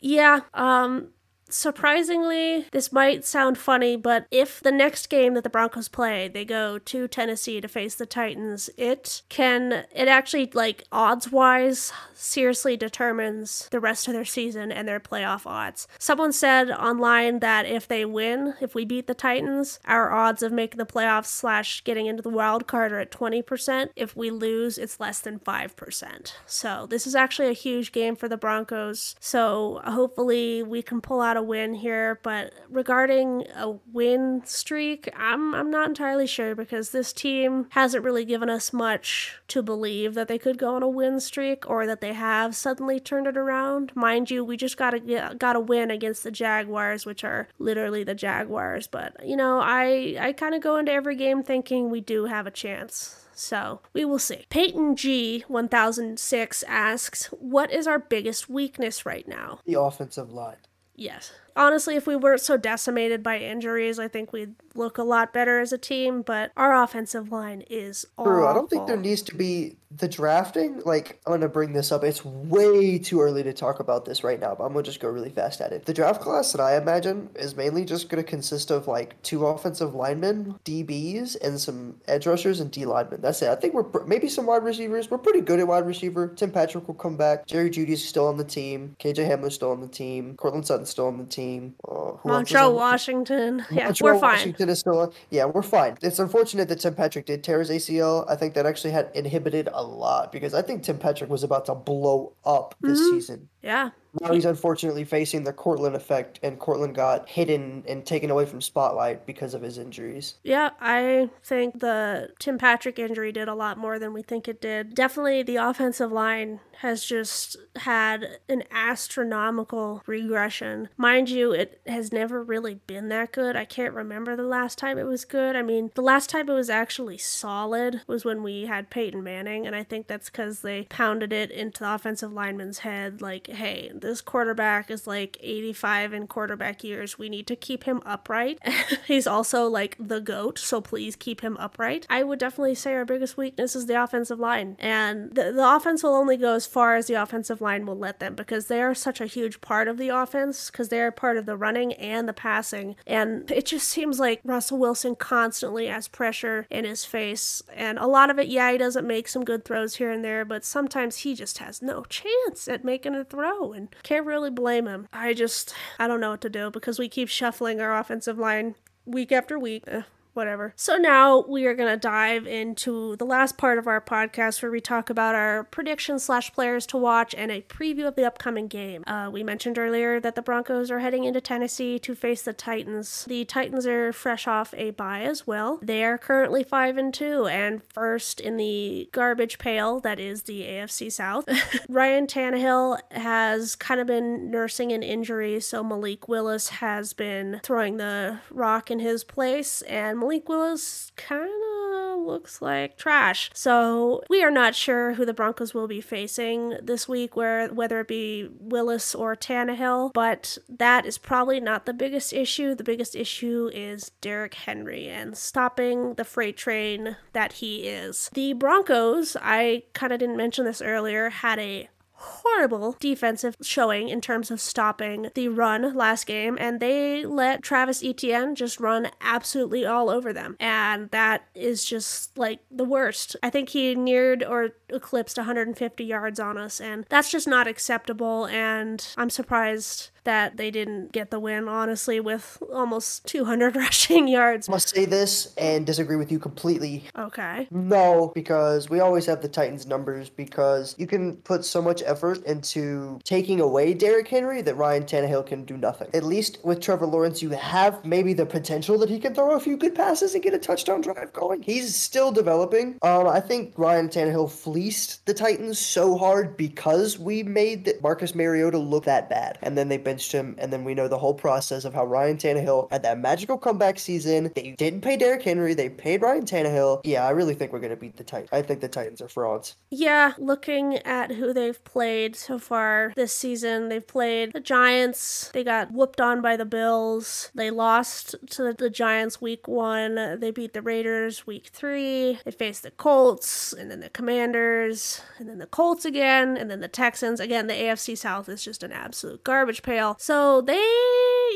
yeah, 0.01 0.41
um, 0.53 1.07
surprisingly, 1.49 2.65
this 2.71 2.91
might 2.91 3.25
sound 3.25 3.57
funny, 3.57 3.95
but 3.95 4.25
if 4.31 4.59
the 4.59 4.71
next 4.71 5.07
game 5.09 5.33
that 5.33 5.43
the 5.43 5.49
Broncos 5.49 5.87
play, 5.87 6.27
they 6.27 6.45
go 6.45 6.77
to 6.79 7.07
Tennessee 7.07 7.61
to 7.61 7.67
face 7.67 7.95
the 7.95 8.05
Titans, 8.05 8.69
it 8.77 9.21
can, 9.29 9.85
it 9.93 10.07
actually, 10.07 10.49
like, 10.53 10.83
odds 10.91 11.31
wise, 11.31 11.91
seriously 12.13 12.75
determines 12.75 13.67
the 13.71 13.79
rest 13.79 14.07
of 14.07 14.13
their 14.13 14.25
season 14.25 14.71
and 14.71 14.87
their 14.87 14.99
playoff 14.99 15.45
odds. 15.45 15.87
Someone 15.97 16.33
said 16.33 16.69
online 16.69 17.39
that 17.39 17.65
if 17.65 17.87
they 17.87 18.05
win, 18.05 18.55
if 18.59 18.75
we 18.75 18.85
beat 18.85 19.07
the 19.07 19.13
Titans, 19.13 19.79
our 19.85 20.11
odds 20.11 20.43
of 20.43 20.51
making 20.51 20.77
the 20.77 20.85
playoffs 20.85 21.27
slash 21.27 21.81
getting 21.83 22.05
into 22.05 22.21
the 22.21 22.29
wild 22.29 22.67
card 22.67 22.91
are 22.91 22.99
at 22.99 23.11
20%. 23.11 23.89
If 23.95 24.15
we 24.15 24.31
lose, 24.31 24.77
it's 24.77 24.99
less 24.99 25.19
than 25.19 25.39
5%. 25.39 26.33
So 26.45 26.87
this 26.89 27.07
is 27.07 27.15
actually 27.15 27.49
a 27.49 27.53
huge 27.53 27.91
game 27.91 28.15
for 28.15 28.27
the 28.27 28.37
Broncos. 28.37 29.15
So 29.19 29.81
hopefully 29.85 30.61
we 30.61 30.81
can 30.81 31.01
pull 31.01 31.21
out 31.21 31.37
a 31.39 31.43
win 31.43 31.73
here. 31.73 32.19
But 32.21 32.53
regarding 32.69 33.45
a 33.55 33.71
win 33.91 34.43
streak, 34.45 35.09
I'm, 35.17 35.55
I'm 35.55 35.71
not 35.71 35.89
entirely 35.89 36.27
sure 36.27 36.53
because 36.53 36.91
this 36.91 37.11
team 37.11 37.67
hasn't 37.71 38.03
really 38.03 38.25
given 38.25 38.49
us 38.49 38.71
much 38.71 39.39
to 39.47 39.63
believe 39.63 40.13
that 40.13 40.27
they 40.27 40.37
could 40.37 40.57
go 40.57 40.75
on 40.75 40.83
a 40.83 40.87
win 40.87 41.19
streak 41.19 41.67
or 41.69 41.87
that 41.87 42.01
they 42.01 42.13
have 42.13 42.55
suddenly 42.55 42.99
turned 42.99 43.27
it 43.27 43.37
around. 43.37 43.91
Mind 43.95 44.29
you, 44.29 44.45
we 44.45 44.57
just 44.57 44.77
got 44.77 44.91
to 44.91 45.35
got 45.37 45.55
a 45.55 45.59
win 45.59 45.89
against 45.89 46.23
the 46.23 46.31
Jaguars, 46.31 47.05
which 47.05 47.23
are 47.23 47.47
literally 47.57 48.03
the 48.03 48.15
Jaguars. 48.15 48.87
But 48.87 49.25
you 49.25 49.35
know, 49.35 49.59
I 49.59 50.17
I 50.19 50.33
kind 50.33 50.53
of 50.53 50.61
go 50.61 50.77
into 50.77 50.91
every 50.91 51.15
game 51.15 51.41
thinking 51.41 51.89
we 51.89 52.01
do 52.01 52.25
have 52.25 52.45
a 52.45 52.51
chance. 52.51 53.25
So 53.39 53.79
we 53.93 54.03
will 54.03 54.19
see. 54.19 54.45
Peyton 54.49 54.97
G 54.97 55.45
1006 55.47 56.63
asks, 56.67 57.27
What 57.27 57.71
is 57.71 57.87
our 57.87 57.97
biggest 57.97 58.49
weakness 58.49 59.05
right 59.05 59.25
now? 59.27 59.59
The 59.65 59.79
offensive 59.79 60.29
line. 60.29 60.57
Yes. 60.99 61.31
honestly, 61.55 61.95
if 61.95 62.05
we 62.07 62.15
weren't 62.15 62.41
so 62.41 62.57
decimated 62.57 63.23
by 63.23 63.37
injuries, 63.37 63.99
I 63.99 64.07
think 64.07 64.33
we'd 64.33 64.55
look 64.79 64.97
a 64.97 65.03
lot 65.03 65.31
better 65.33 65.59
as 65.59 65.71
a 65.71 65.77
team. 65.77 66.21
But 66.23 66.51
our 66.57 66.73
offensive 66.81 67.31
line 67.31 67.63
is 67.69 68.05
True. 68.21 68.47
I 68.47 68.53
don't 68.53 68.69
think 68.69 68.87
there 68.87 68.97
needs 68.97 69.21
to 69.23 69.35
be 69.35 69.75
the 69.95 70.07
drafting. 70.07 70.81
Like, 70.85 71.19
I'm 71.25 71.31
going 71.31 71.41
to 71.41 71.49
bring 71.49 71.73
this 71.73 71.91
up. 71.91 72.03
It's 72.03 72.23
way 72.23 72.97
too 72.99 73.21
early 73.21 73.41
to 73.43 73.53
talk 73.53 73.79
about 73.79 74.05
this 74.05 74.23
right 74.23 74.39
now, 74.39 74.53
but 74.55 74.63
I'm 74.63 74.73
going 74.73 74.83
to 74.85 74.89
just 74.89 74.99
go 74.99 75.09
really 75.09 75.31
fast 75.31 75.61
at 75.61 75.71
it. 75.71 75.85
The 75.85 75.93
draft 75.93 76.21
class 76.21 76.51
that 76.51 76.61
I 76.61 76.77
imagine 76.77 77.29
is 77.35 77.55
mainly 77.55 77.85
just 77.85 78.07
going 78.09 78.23
to 78.23 78.27
consist 78.29 78.69
of 78.71 78.87
like 78.87 79.21
two 79.23 79.45
offensive 79.47 79.95
linemen, 79.95 80.55
DBs, 80.63 81.37
and 81.41 81.59
some 81.59 81.95
edge 82.07 82.27
rushers 82.27 82.59
and 82.59 82.69
D 82.71 82.85
linemen. 82.85 83.21
That's 83.21 83.41
it. 83.41 83.49
I 83.49 83.55
think 83.55 83.73
we're 83.73 83.83
pr- 83.83 84.05
maybe 84.05 84.29
some 84.29 84.45
wide 84.45 84.63
receivers. 84.63 85.09
We're 85.09 85.17
pretty 85.17 85.41
good 85.41 85.59
at 85.59 85.67
wide 85.67 85.85
receiver. 85.87 86.27
Tim 86.35 86.51
Patrick 86.51 86.87
will 86.87 86.93
come 86.95 87.17
back. 87.17 87.47
Jerry 87.47 87.69
Jeudy's 87.69 88.07
still 88.07 88.27
on 88.27 88.37
the 88.37 88.43
team. 88.43 88.95
KJ 88.99 89.27
Hamler's 89.27 89.55
still 89.55 89.71
on 89.71 89.81
the 89.81 89.87
team. 89.87 90.35
Courtland 90.37 90.65
Sutton's 90.67 90.89
still 90.89 91.07
on 91.07 91.17
the 91.17 91.25
team. 91.25 91.75
Uh, 91.87 92.11
who 92.21 92.31
else 92.31 92.49
is 92.49 92.55
on 92.55 92.71
the- 92.71 92.77
Washington. 92.77 93.65
Yeah, 93.71 93.91
we're 94.01 94.13
fine. 94.19 94.21
Washington 94.33 94.68
is 94.69 94.79
still 94.79 94.99
on. 94.99 95.11
Yeah, 95.29 95.45
we're 95.45 95.61
fine. 95.61 95.97
It's 96.01 96.19
unfortunate 96.19 96.67
that 96.69 96.79
Tim 96.79 96.95
Patrick 96.95 97.25
did 97.25 97.43
tear 97.43 97.59
his 97.59 97.69
ACL. 97.69 98.25
I 98.29 98.35
think 98.35 98.53
that 98.53 98.65
actually 98.65 98.91
had 98.91 99.09
inhibited 99.13 99.69
a 99.73 99.83
lot 99.83 100.31
because 100.31 100.53
I 100.53 100.61
think 100.61 100.83
Tim 100.83 100.97
Patrick 100.97 101.29
was 101.29 101.43
about 101.43 101.65
to 101.65 101.75
blow 101.75 102.33
up 102.45 102.75
this 102.81 102.99
Mhm. 102.99 103.09
season. 103.11 103.49
Yeah. 103.61 103.89
Now 104.21 104.33
he's 104.33 104.45
unfortunately 104.45 105.03
facing 105.03 105.43
the 105.43 105.53
Courtland 105.53 105.95
effect, 105.95 106.39
and 106.41 106.57
Courtland 106.57 106.95
got 106.95 107.29
hidden 107.29 107.83
and 107.87 108.05
taken 108.05 108.31
away 108.31 108.45
from 108.45 108.61
spotlight 108.61 109.25
because 109.25 109.53
of 109.53 109.61
his 109.61 109.77
injuries. 109.77 110.35
Yeah, 110.43 110.71
I 110.79 111.29
think 111.43 111.79
the 111.79 112.29
Tim 112.39 112.57
Patrick 112.57 112.97
injury 112.97 113.31
did 113.31 113.47
a 113.47 113.53
lot 113.53 113.77
more 113.77 113.99
than 113.99 114.13
we 114.13 114.23
think 114.23 114.47
it 114.47 114.61
did. 114.61 114.95
Definitely 114.95 115.43
the 115.43 115.57
offensive 115.57 116.11
line 116.11 116.59
has 116.79 117.03
just 117.03 117.57
had 117.77 118.39
an 118.47 118.63
astronomical 118.71 120.01
regression. 120.05 120.87
Mind 120.95 121.29
you, 121.29 121.51
it 121.51 121.81
has 121.85 122.13
never 122.13 122.41
really 122.41 122.75
been 122.75 123.09
that 123.09 123.33
good. 123.33 123.57
I 123.57 123.65
can't 123.65 123.93
remember 123.93 124.37
the 124.37 124.43
last 124.43 124.77
time 124.77 124.97
it 124.97 125.03
was 125.03 125.25
good. 125.25 125.57
I 125.57 125.61
mean, 125.61 125.91
the 125.95 126.01
last 126.01 126.29
time 126.29 126.49
it 126.49 126.53
was 126.53 126.69
actually 126.69 127.17
solid 127.17 128.01
was 128.07 128.23
when 128.23 128.43
we 128.43 128.65
had 128.65 128.89
Peyton 128.89 129.21
Manning, 129.21 129.67
and 129.67 129.75
I 129.75 129.83
think 129.83 130.07
that's 130.07 130.29
because 130.29 130.61
they 130.61 130.83
pounded 130.83 131.33
it 131.33 131.51
into 131.51 131.79
the 131.79 131.93
offensive 131.93 132.31
lineman's 132.31 132.79
head 132.79 133.21
like, 133.21 133.47
hey, 133.47 133.91
this 133.93 134.21
quarterback 134.21 134.89
is 134.89 135.05
like 135.05 135.37
85 135.41 136.13
in 136.13 136.27
quarterback 136.27 136.81
years. 136.81 137.19
We 137.19 137.27
need 137.27 137.47
to 137.47 137.57
keep 137.57 137.83
him 137.83 138.01
upright. 138.05 138.57
He's 139.05 139.27
also 139.27 139.67
like 139.67 139.97
the 139.99 140.21
GOAT, 140.21 140.57
so 140.57 140.79
please 140.79 141.17
keep 141.17 141.41
him 141.41 141.57
upright. 141.59 142.07
I 142.09 142.23
would 142.23 142.39
definitely 142.39 142.75
say 142.75 142.93
our 142.93 143.03
biggest 143.03 143.35
weakness 143.35 143.75
is 143.75 143.87
the 143.87 144.01
offensive 144.01 144.39
line. 144.39 144.77
And 144.79 145.35
the, 145.35 145.51
the 145.51 145.75
offense 145.75 146.03
will 146.03 146.15
only 146.15 146.37
go 146.37 146.53
as 146.53 146.68
far 146.69 146.95
as 146.95 147.07
the 147.07 147.15
offensive 147.15 147.61
line 147.61 147.85
will 147.85 147.97
let 147.97 148.19
them 148.19 148.35
because 148.35 148.67
they 148.67 148.81
are 148.81 148.95
such 148.95 149.19
a 149.19 149.25
huge 149.25 149.61
part 149.61 149.87
of 149.87 149.97
the 149.97 150.09
offense 150.09 150.69
because 150.69 150.89
they 150.89 151.01
are 151.01 151.11
part 151.11 151.37
of 151.37 151.45
the 151.45 151.57
running 151.57 151.93
and 151.93 152.27
the 152.27 152.33
passing. 152.33 152.95
And 153.05 153.49
it 153.51 153.65
just 153.65 153.87
seems 153.87 154.19
like 154.19 154.41
Russell 154.43 154.77
Wilson 154.77 155.15
constantly 155.15 155.87
has 155.87 156.07
pressure 156.07 156.67
in 156.69 156.85
his 156.85 157.05
face. 157.05 157.61
And 157.73 157.97
a 157.97 158.07
lot 158.07 158.29
of 158.29 158.39
it, 158.39 158.47
yeah, 158.47 158.71
he 158.71 158.77
doesn't 158.77 159.07
make 159.07 159.27
some 159.27 159.43
good 159.43 159.65
throws 159.65 159.95
here 159.95 160.11
and 160.11 160.23
there, 160.23 160.45
but 160.45 160.63
sometimes 160.63 161.17
he 161.17 161.35
just 161.35 161.57
has 161.57 161.81
no 161.81 162.03
chance 162.03 162.67
at 162.67 162.85
making 162.85 163.15
a 163.15 163.23
throw 163.23 163.73
and 163.73 163.89
can't 164.03 164.25
really 164.25 164.51
blame 164.51 164.87
him. 164.87 165.07
I 165.11 165.33
just, 165.33 165.73
I 165.97 166.07
don't 166.07 166.21
know 166.21 166.31
what 166.31 166.41
to 166.41 166.49
do 166.49 166.71
because 166.71 166.99
we 166.99 167.09
keep 167.09 167.29
shuffling 167.29 167.81
our 167.81 167.97
offensive 167.97 168.37
line 168.37 168.75
week 169.05 169.31
after 169.31 169.57
week. 169.57 169.83
Eh, 169.87 170.03
whatever. 170.39 170.73
So 170.77 170.95
now 170.95 171.43
we 171.47 171.65
are 171.65 171.73
going 171.73 171.91
to 171.91 171.97
dive 171.97 172.47
into 172.47 173.17
the 173.17 173.25
last 173.25 173.57
part 173.57 173.77
of 173.77 173.87
our 173.87 173.99
podcast 173.99 174.61
where 174.61 174.71
we 174.71 174.79
talk 174.79 175.09
about 175.09 175.35
our 175.35 175.65
predictions 175.65 176.23
slash 176.23 176.53
players 176.53 176.85
to 176.87 176.97
watch 176.97 177.35
and 177.37 177.51
a 177.51 177.61
preview 177.61 178.07
of 178.07 178.15
the 178.15 178.25
upcoming 178.25 178.67
game. 178.67 179.03
Uh, 179.05 179.29
we 179.31 179.43
mentioned 179.43 179.77
earlier 179.77 180.19
that 180.19 180.35
the 180.35 180.41
Broncos 180.41 180.89
are 180.89 180.99
heading 180.99 181.25
into 181.25 181.41
Tennessee 181.41 181.99
to 181.99 182.15
face 182.15 182.41
the 182.41 182.53
Titans. 182.53 183.25
The 183.25 183.43
Titans 183.43 183.85
are 183.85 184.13
fresh 184.13 184.47
off 184.47 184.73
a 184.77 184.91
bye 184.91 185.23
as 185.23 185.45
well. 185.45 185.79
They 185.81 186.05
are 186.05 186.17
currently 186.17 186.63
five 186.63 186.97
and 186.97 187.13
two 187.13 187.45
and 187.47 187.83
first 187.83 188.39
in 188.39 188.55
the 188.55 189.09
garbage 189.11 189.59
pail 189.59 189.99
that 189.99 190.21
is 190.21 190.43
the 190.43 190.61
AFC 190.61 191.11
South. 191.11 191.49
Ryan 191.89 192.27
Tannehill 192.27 192.99
has 193.11 193.75
kind 193.75 193.99
of 193.99 194.07
been 194.07 194.49
nursing 194.49 194.93
an 194.93 195.03
injury, 195.03 195.59
so 195.59 195.83
Malik 195.83 196.29
Willis 196.29 196.69
has 196.69 197.11
been 197.11 197.59
throwing 197.61 197.97
the 197.97 198.39
rock 198.49 198.89
in 198.89 198.99
his 198.99 199.25
place, 199.25 199.81
and 199.81 200.17
Malik 200.19 200.28
Willis 200.47 201.11
kind 201.15 201.49
of 201.93 202.19
looks 202.25 202.61
like 202.61 202.97
trash. 202.97 203.49
So 203.53 204.21
we 204.29 204.43
are 204.43 204.51
not 204.51 204.75
sure 204.75 205.13
who 205.13 205.25
the 205.25 205.33
Broncos 205.33 205.73
will 205.73 205.87
be 205.87 206.01
facing 206.01 206.77
this 206.81 207.07
week, 207.07 207.35
where 207.35 207.67
whether 207.69 207.99
it 208.01 208.07
be 208.07 208.49
Willis 208.59 209.15
or 209.15 209.35
Tannehill, 209.35 210.13
but 210.13 210.57
that 210.67 211.05
is 211.05 211.17
probably 211.17 211.59
not 211.59 211.85
the 211.85 211.93
biggest 211.93 212.33
issue. 212.33 212.75
The 212.75 212.83
biggest 212.83 213.15
issue 213.15 213.69
is 213.73 214.11
Derrick 214.21 214.53
Henry 214.53 215.07
and 215.07 215.37
stopping 215.37 216.13
the 216.15 216.25
freight 216.25 216.57
train 216.57 217.17
that 217.33 217.53
he 217.53 217.87
is. 217.87 218.29
The 218.33 218.53
Broncos, 218.53 219.35
I 219.41 219.83
kind 219.93 220.13
of 220.13 220.19
didn't 220.19 220.37
mention 220.37 220.65
this 220.65 220.81
earlier, 220.81 221.29
had 221.29 221.59
a 221.59 221.89
horrible 222.19 222.97
defensive 222.99 223.55
showing 223.61 224.09
in 224.09 224.19
terms 224.19 224.51
of 224.51 224.59
stopping 224.59 225.29
the 225.35 225.47
run 225.47 225.95
last 225.95 226.25
game, 226.25 226.57
and 226.59 226.79
they 226.79 227.25
let 227.25 227.63
Travis 227.63 228.03
Etienne 228.03 228.55
just 228.55 228.79
run 228.79 229.09
absolutely 229.21 229.85
all 229.85 230.09
over 230.09 230.33
them. 230.33 230.57
And 230.59 231.09
that 231.11 231.47
is 231.55 231.85
just 231.85 232.37
like 232.37 232.59
the 232.69 232.83
worst. 232.83 233.35
I 233.41 233.49
think 233.49 233.69
he 233.69 233.95
neared 233.95 234.43
or 234.43 234.69
eclipsed 234.89 235.37
150 235.37 236.03
yards 236.03 236.39
on 236.39 236.57
us, 236.57 236.81
and 236.81 237.05
that's 237.09 237.31
just 237.31 237.47
not 237.47 237.67
acceptable. 237.67 238.45
And 238.47 239.05
I'm 239.17 239.29
surprised 239.29 240.11
that 240.23 240.57
they 240.57 240.71
didn't 240.71 241.11
get 241.11 241.31
the 241.31 241.39
win, 241.39 241.67
honestly, 241.67 242.19
with 242.19 242.61
almost 242.73 243.25
200 243.27 243.75
rushing 243.75 244.27
yards. 244.27 244.69
Must 244.69 244.89
say 244.89 245.05
this 245.05 245.53
and 245.57 245.85
disagree 245.85 246.15
with 246.15 246.31
you 246.31 246.39
completely. 246.39 247.03
Okay. 247.17 247.67
No, 247.71 248.31
because 248.35 248.89
we 248.89 248.99
always 248.99 249.25
have 249.25 249.41
the 249.41 249.47
Titans 249.47 249.85
numbers 249.85 250.29
because 250.29 250.95
you 250.97 251.07
can 251.07 251.37
put 251.37 251.65
so 251.65 251.81
much 251.81 252.03
effort 252.05 252.43
into 252.45 253.19
taking 253.23 253.59
away 253.59 253.93
Derrick 253.93 254.27
Henry 254.27 254.61
that 254.61 254.75
Ryan 254.75 255.03
Tannehill 255.03 255.45
can 255.45 255.65
do 255.65 255.77
nothing. 255.77 256.09
At 256.13 256.23
least 256.23 256.59
with 256.63 256.81
Trevor 256.81 257.05
Lawrence, 257.05 257.41
you 257.41 257.49
have 257.51 258.03
maybe 258.05 258.33
the 258.33 258.45
potential 258.45 258.97
that 258.99 259.09
he 259.09 259.19
can 259.19 259.33
throw 259.33 259.51
a 259.55 259.59
few 259.59 259.77
good 259.77 259.95
passes 259.95 260.33
and 260.33 260.43
get 260.43 260.53
a 260.53 260.59
touchdown 260.59 261.01
drive 261.01 261.33
going. 261.33 261.61
He's 261.61 261.95
still 261.95 262.31
developing. 262.31 262.97
Um, 263.01 263.27
I 263.27 263.39
think 263.39 263.73
Ryan 263.77 264.09
Tannehill 264.09 264.51
fleeced 264.51 265.25
the 265.25 265.33
Titans 265.33 265.79
so 265.79 266.17
hard 266.17 266.57
because 266.57 267.17
we 267.19 267.43
made 267.43 267.85
that 267.85 268.01
Marcus 268.01 268.35
Mariota 268.35 268.77
look 268.77 269.05
that 269.05 269.29
bad, 269.29 269.57
and 269.61 269.77
then 269.77 269.89
they 269.89 269.97
benched 270.09 270.31
him, 270.31 270.55
and 270.57 270.73
then 270.73 270.83
we 270.83 270.95
know 270.95 271.07
the 271.07 271.19
whole 271.19 271.35
process 271.35 271.85
of 271.85 271.93
how 271.93 272.03
Ryan 272.03 272.35
Tannehill 272.35 272.91
had 272.91 273.03
that 273.03 273.19
magical 273.19 273.59
comeback 273.59 273.99
season. 273.99 274.51
They 274.55 274.71
didn't 274.71 275.01
pay 275.01 275.17
Derrick 275.17 275.43
Henry, 275.43 275.75
they 275.75 275.87
paid 275.87 276.23
Ryan 276.23 276.45
Tannehill. 276.45 277.01
Yeah, 277.03 277.27
I 277.27 277.29
really 277.29 277.53
think 277.53 277.71
we're 277.71 277.79
gonna 277.79 277.95
beat 277.95 278.17
the 278.17 278.23
Titans. 278.23 278.49
I 278.51 278.63
think 278.63 278.81
the 278.81 278.87
Titans 278.87 279.21
are 279.21 279.27
frauds. 279.27 279.75
Yeah, 279.91 280.33
looking 280.39 280.97
at 280.97 281.33
who 281.33 281.53
they've 281.53 281.83
played 281.83 282.35
so 282.35 282.57
far 282.57 283.13
this 283.15 283.35
season, 283.35 283.89
they've 283.89 284.05
played 284.05 284.53
the 284.53 284.59
Giants. 284.59 285.51
They 285.53 285.63
got 285.63 285.91
whooped 285.91 286.19
on 286.19 286.41
by 286.41 286.57
the 286.57 286.65
Bills. 286.65 287.51
They 287.53 287.69
lost 287.69 288.35
to 288.49 288.73
the 288.73 288.89
Giants 288.89 289.39
week 289.39 289.67
one. 289.67 290.39
They 290.39 290.49
beat 290.49 290.73
the 290.73 290.81
Raiders 290.81 291.45
week 291.45 291.67
three. 291.71 292.39
They 292.45 292.51
faced 292.51 292.81
the 292.81 292.91
Colts 292.91 293.73
and 293.73 293.91
then 293.91 293.99
the 293.99 294.09
Commanders 294.09 295.21
and 295.37 295.47
then 295.47 295.59
the 295.59 295.67
Colts 295.67 296.03
again 296.03 296.57
and 296.57 296.71
then 296.71 296.79
the 296.79 296.87
Texans. 296.87 297.39
Again, 297.39 297.67
the 297.67 297.73
AFC 297.73 298.17
South 298.17 298.49
is 298.49 298.63
just 298.63 298.81
an 298.81 298.91
absolute 298.91 299.43
garbage 299.43 299.83
pail. 299.83 299.98
So 300.17 300.61
they, 300.61 300.79